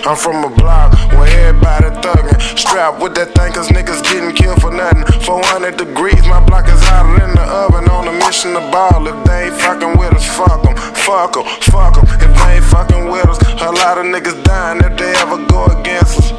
I'm 0.03 0.19
from 0.19 0.43
a 0.43 0.51
block 0.59 0.91
where 1.15 1.31
everybody 1.47 1.87
thuggin'. 2.03 2.35
Strapped 2.59 2.99
with 2.99 3.15
that 3.15 3.31
thing 3.31 3.55
cause 3.55 3.71
niggas 3.71 4.03
getting 4.03 4.35
killed 4.35 4.59
for 4.59 4.75
nothing. 4.75 5.07
400 5.23 5.79
degrees, 5.79 6.19
my 6.27 6.43
block 6.43 6.67
is 6.67 6.83
hotter 6.83 7.15
than 7.15 7.31
the 7.31 7.47
oven. 7.47 7.87
On 7.87 8.11
a 8.11 8.15
mission 8.27 8.59
to 8.59 8.63
ball. 8.75 9.07
If 9.07 9.15
they 9.23 9.47
ain't 9.47 9.55
fucking 9.55 9.95
with 9.95 10.11
us, 10.11 10.27
fuck 10.35 10.67
them. 10.67 10.75
Fuck 11.07 11.39
them, 11.39 11.47
fuck 11.71 11.95
them. 11.95 12.03
If 12.19 12.27
they 12.27 12.59
ain't 12.59 12.67
fucking 12.67 13.07
with 13.07 13.23
us, 13.23 13.39
a 13.63 13.71
lot 13.71 14.03
of 14.03 14.11
niggas 14.11 14.35
dying 14.43 14.83
if 14.83 14.99
they 14.99 15.15
ever 15.23 15.39
go 15.47 15.71
against 15.79 16.19
us. 16.19 16.35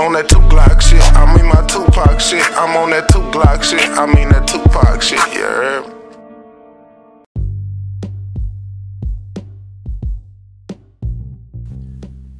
On 0.00 0.16
that 0.16 0.32
two 0.32 0.40
Glock 0.48 0.80
shit, 0.80 1.04
I 1.12 1.28
mean 1.36 1.44
my 1.44 1.60
Tupac 1.68 2.24
shit. 2.24 2.40
I'm 2.56 2.72
on 2.80 2.88
that 2.96 3.12
two 3.12 3.20
Glock 3.36 3.60
shit, 3.60 3.84
I 4.00 4.08
mean 4.08 4.32
that 4.32 4.48
Tupac 4.48 5.04
shit, 5.04 5.20
you 5.36 5.93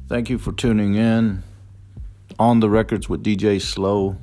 Thank 0.07 0.29
you 0.29 0.37
for 0.37 0.51
tuning 0.51 0.93
in. 0.93 1.41
On 2.37 2.59
the 2.59 2.69
records 2.69 3.09
with 3.09 3.23
DJ 3.23 3.59
Slow. 3.59 4.17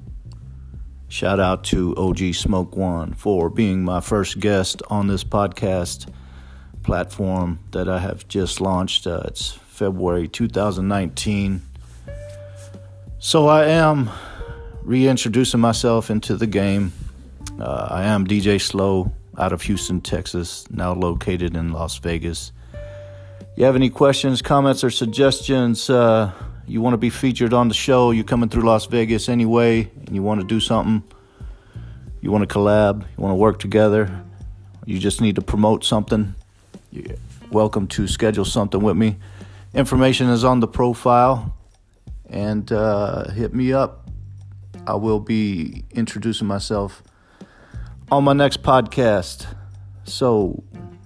Shout 1.08 1.40
out 1.40 1.64
to 1.64 1.96
OG 1.96 2.34
Smoke 2.34 2.76
One 2.76 3.14
for 3.14 3.50
being 3.50 3.82
my 3.82 4.00
first 4.00 4.38
guest 4.38 4.80
on 4.90 5.08
this 5.08 5.24
podcast 5.24 6.08
platform 6.84 7.58
that 7.72 7.88
I 7.88 7.98
have 7.98 8.28
just 8.28 8.60
launched. 8.60 9.08
Uh, 9.08 9.22
it's 9.24 9.50
February 9.50 10.28
2019. 10.28 11.62
So 13.18 13.48
I 13.48 13.66
am 13.66 14.08
reintroducing 14.82 15.60
myself 15.60 16.10
into 16.10 16.36
the 16.36 16.46
game. 16.46 16.92
Uh, 17.58 17.88
I 17.90 18.04
am 18.04 18.24
DJ 18.24 18.60
Slow 18.60 19.12
out 19.36 19.52
of 19.52 19.62
Houston, 19.62 20.00
Texas, 20.00 20.64
now 20.70 20.94
located 20.94 21.56
in 21.56 21.72
Las 21.72 21.98
Vegas 21.98 22.52
you 23.56 23.64
have 23.64 23.76
any 23.76 23.90
questions, 23.90 24.40
comments, 24.40 24.82
or 24.82 24.90
suggestions, 24.90 25.90
uh, 25.90 26.32
you 26.66 26.80
want 26.80 26.94
to 26.94 26.98
be 26.98 27.10
featured 27.10 27.52
on 27.52 27.68
the 27.68 27.74
show, 27.74 28.10
you're 28.10 28.24
coming 28.24 28.48
through 28.48 28.62
Las 28.62 28.86
Vegas 28.86 29.28
anyway, 29.28 29.90
and 30.06 30.14
you 30.14 30.22
want 30.22 30.40
to 30.40 30.46
do 30.46 30.58
something, 30.58 31.02
you 32.20 32.30
want 32.30 32.48
to 32.48 32.52
collab, 32.52 33.02
you 33.02 33.22
want 33.22 33.32
to 33.32 33.36
work 33.36 33.58
together, 33.58 34.24
you 34.86 34.98
just 34.98 35.20
need 35.20 35.34
to 35.34 35.42
promote 35.42 35.84
something, 35.84 36.34
you're 36.90 37.16
welcome 37.50 37.86
to 37.88 38.08
schedule 38.08 38.44
something 38.44 38.80
with 38.80 38.96
me. 38.96 39.16
Information 39.74 40.28
is 40.30 40.44
on 40.44 40.60
the 40.60 40.68
profile, 40.68 41.54
and 42.30 42.72
uh, 42.72 43.28
hit 43.30 43.54
me 43.54 43.72
up. 43.72 44.08
I 44.86 44.94
will 44.94 45.20
be 45.20 45.84
introducing 45.92 46.48
myself 46.48 47.02
on 48.10 48.24
my 48.24 48.32
next 48.32 48.62
podcast. 48.62 49.46
So 50.04 50.62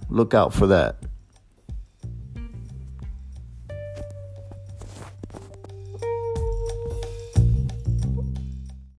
look 0.09 0.33
out 0.33 0.53
for 0.53 0.67
that. 0.67 0.95